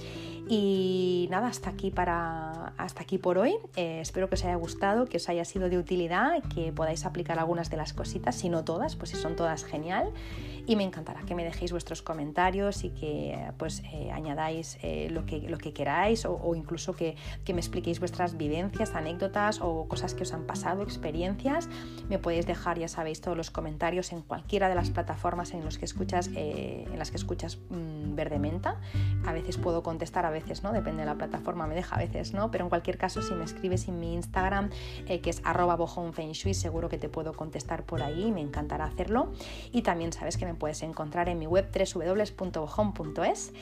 Y 0.48 1.28
nada, 1.30 1.48
hasta 1.48 1.68
aquí, 1.68 1.90
para, 1.90 2.72
hasta 2.78 3.02
aquí 3.02 3.18
por 3.18 3.36
hoy. 3.36 3.56
Eh, 3.76 3.98
espero 4.00 4.30
que 4.30 4.36
os 4.36 4.44
haya 4.44 4.56
gustado, 4.56 5.04
que 5.04 5.18
os 5.18 5.28
haya 5.28 5.44
sido 5.44 5.68
de 5.68 5.76
utilidad, 5.76 6.42
que 6.54 6.72
podáis 6.72 7.04
aplicar 7.04 7.38
algunas 7.38 7.68
de 7.68 7.76
las 7.76 7.92
cositas, 7.92 8.34
si 8.34 8.48
no 8.48 8.64
todas, 8.64 8.96
pues 8.96 9.10
si 9.10 9.16
son 9.16 9.36
todas 9.36 9.64
genial. 9.64 10.12
Y 10.66 10.76
me 10.76 10.84
encantará 10.84 11.22
que 11.22 11.34
me 11.34 11.44
dejéis 11.44 11.72
vuestros 11.72 12.02
comentarios 12.02 12.84
y 12.84 12.90
que 12.90 13.38
pues 13.58 13.82
añadáis 14.12 14.78
lo, 15.10 15.26
que, 15.26 15.40
lo 15.40 15.58
que 15.58 15.72
queráis 15.72 16.24
o, 16.24 16.54
incluso 16.54 16.94
que, 16.94 17.16
que 17.44 17.52
me 17.52 17.60
expliquéis 17.60 18.00
vuestras 18.00 18.36
vivencias, 18.36 18.94
anécdotas 18.94 19.60
o 19.60 19.86
cosas 19.88 20.14
que 20.14 20.22
os 20.22 20.32
han 20.32 20.46
pasado, 20.46 20.82
experiencias 20.82 21.68
me 22.08 22.18
podéis 22.18 22.46
dejar, 22.46 22.78
ya 22.78 22.88
sabéis, 22.88 23.20
todos 23.20 23.36
los 23.36 23.50
comentarios 23.50 24.12
en 24.12 24.22
cualquiera 24.22 24.68
de 24.68 24.74
las 24.74 24.90
plataformas 24.90 25.52
en, 25.52 25.64
los 25.64 25.78
que 25.78 25.84
escuchas, 25.84 26.30
eh, 26.34 26.86
en 26.90 26.98
las 26.98 27.10
que 27.10 27.16
escuchas 27.16 27.58
mm, 27.70 28.14
Verde 28.14 28.38
Menta. 28.38 28.80
A 29.26 29.32
veces 29.32 29.56
puedo 29.56 29.82
contestar, 29.82 30.26
a 30.26 30.30
veces 30.30 30.62
no, 30.62 30.72
depende 30.72 31.00
de 31.00 31.06
la 31.06 31.14
plataforma, 31.14 31.66
me 31.66 31.74
deja 31.74 31.96
a 31.96 31.98
veces 31.98 32.34
no, 32.34 32.50
pero 32.50 32.64
en 32.64 32.68
cualquier 32.68 32.98
caso, 32.98 33.22
si 33.22 33.34
me 33.34 33.44
escribes 33.44 33.88
en 33.88 34.00
mi 34.00 34.14
Instagram, 34.14 34.70
eh, 35.06 35.20
que 35.20 35.30
es 35.30 35.40
arroba 35.44 35.76
bojonfengshui, 35.76 36.54
seguro 36.54 36.88
que 36.88 36.98
te 36.98 37.08
puedo 37.08 37.32
contestar 37.32 37.84
por 37.84 38.02
ahí, 38.02 38.32
me 38.32 38.40
encantará 38.40 38.84
hacerlo. 38.84 39.32
Y 39.72 39.82
también 39.82 40.12
sabes 40.12 40.36
que 40.36 40.46
me 40.46 40.53
puedes 40.56 40.82
encontrar 40.82 41.28
en 41.28 41.38
mi 41.38 41.46
web 41.46 41.68
www.bojon.es. 41.72 43.52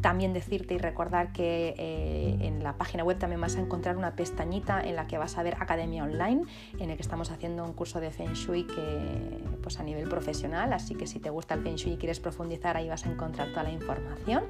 También 0.00 0.32
decirte 0.32 0.74
y 0.74 0.78
recordar 0.78 1.32
que 1.32 1.74
eh, 1.76 2.38
en 2.40 2.62
la 2.62 2.76
página 2.76 3.04
web 3.04 3.18
también 3.18 3.40
vas 3.40 3.56
a 3.56 3.60
encontrar 3.60 3.96
una 3.96 4.16
pestañita 4.16 4.82
en 4.82 4.96
la 4.96 5.06
que 5.06 5.18
vas 5.18 5.36
a 5.36 5.42
ver 5.42 5.56
Academia 5.60 6.04
Online, 6.04 6.42
en 6.78 6.90
el 6.90 6.96
que 6.96 7.02
estamos 7.02 7.30
haciendo 7.30 7.64
un 7.64 7.72
curso 7.72 8.00
de 8.00 8.10
Feng 8.10 8.32
Shui 8.32 8.64
que, 8.64 9.40
pues 9.62 9.78
a 9.78 9.82
nivel 9.82 10.08
profesional, 10.08 10.72
así 10.72 10.94
que 10.94 11.06
si 11.06 11.18
te 11.18 11.30
gusta 11.30 11.54
el 11.54 11.62
Feng 11.62 11.76
Shui 11.76 11.92
y 11.92 11.96
quieres 11.96 12.20
profundizar, 12.20 12.76
ahí 12.76 12.88
vas 12.88 13.04
a 13.04 13.10
encontrar 13.10 13.48
toda 13.50 13.64
la 13.64 13.72
información. 13.72 14.44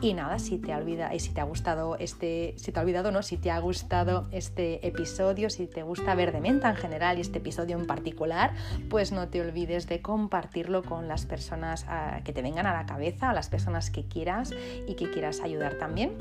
Y 0.00 0.14
nada, 0.14 0.40
si 0.40 0.58
te 0.58 0.74
olvida 0.74 1.14
y 1.14 1.20
si 1.20 1.32
te 1.32 1.40
ha 1.40 1.44
gustado 1.44 1.96
este, 1.98 2.54
si 2.56 2.72
te 2.72 2.80
ha 2.80 2.82
olvidado 2.82 3.12
no, 3.12 3.22
si 3.22 3.36
te 3.36 3.52
ha 3.52 3.58
gustado 3.60 4.26
este 4.32 4.84
episodio, 4.86 5.48
si 5.48 5.68
te 5.68 5.84
gusta 5.84 6.16
Verde 6.16 6.40
Menta 6.40 6.70
en 6.70 6.76
general 6.76 7.18
y 7.18 7.20
este 7.20 7.38
episodio 7.38 7.78
en 7.78 7.86
particular, 7.86 8.52
pues 8.90 9.12
no 9.12 9.28
te 9.28 9.40
olvides 9.40 9.86
de 9.86 10.02
compartirlo 10.02 10.82
con 10.82 11.06
las 11.06 11.21
personas 11.26 11.84
ah, 11.88 12.20
que 12.24 12.32
te 12.32 12.42
vengan 12.42 12.66
a 12.66 12.72
la 12.72 12.86
cabeza, 12.86 13.30
a 13.30 13.34
las 13.34 13.48
personas 13.48 13.90
que 13.90 14.06
quieras 14.06 14.52
y 14.86 14.94
que 14.94 15.10
quieras 15.10 15.40
ayudar 15.40 15.74
también. 15.74 16.16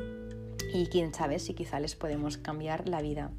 Y 0.73 0.87
quién 0.87 1.13
sabe 1.13 1.39
si 1.39 1.53
quizá 1.53 1.79
les 1.79 1.95
podemos 1.95 2.37
cambiar 2.37 2.87
la 2.87 3.01
vida. 3.01 3.31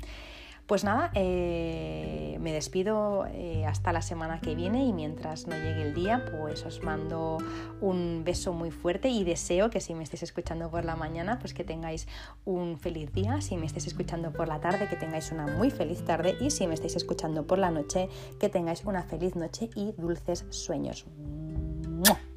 Pues 0.67 0.85
nada, 0.85 1.11
eh, 1.15 2.39
me 2.41 2.53
despido 2.53 3.27
eh, 3.27 3.67
hasta 3.67 3.93
la 3.93 4.01
semana 4.01 4.41
que 4.41 4.55
viene 4.55 4.87
y 4.87 4.93
mientras 4.93 5.47
no 5.47 5.57
llegue 5.57 5.83
el 5.83 5.93
día, 5.93 6.25
pues 6.31 6.65
os 6.65 6.83
mando 6.83 7.39
un 7.81 8.23
beso 8.25 8.53
muy 8.53 8.71
fuerte 8.71 9.09
y 9.09 9.25
deseo 9.25 9.71
que 9.71 9.81
si 9.81 9.93
me 9.93 10.05
estéis 10.05 10.23
escuchando 10.23 10.71
por 10.71 10.85
la 10.85 10.95
mañana, 10.95 11.41
pues 11.41 11.53
que 11.53 11.65
tengáis 11.65 12.07
un 12.45 12.79
feliz 12.79 13.13
día, 13.13 13.41
si 13.41 13.57
me 13.57 13.67
estáis 13.67 13.89
escuchando 13.89 14.33
por 14.33 14.47
la 14.47 14.61
tarde, 14.61 14.89
que 14.89 14.97
tengáis 14.97 15.33
una 15.33 15.47
muy 15.47 15.71
feliz 15.71 16.05
tarde 16.05 16.37
y 16.41 16.51
si 16.51 16.67
me 16.67 16.75
estáis 16.75 16.95
escuchando 16.95 17.47
por 17.47 17.59
la 17.59 17.71
noche, 17.71 18.09
que 18.39 18.49
tengáis 18.49 18.85
una 18.85 19.03
feliz 19.03 19.35
noche 19.35 19.69
y 19.75 19.93
dulces 19.99 20.47
sueños. 20.51 21.07
Mwah. 22.03 22.32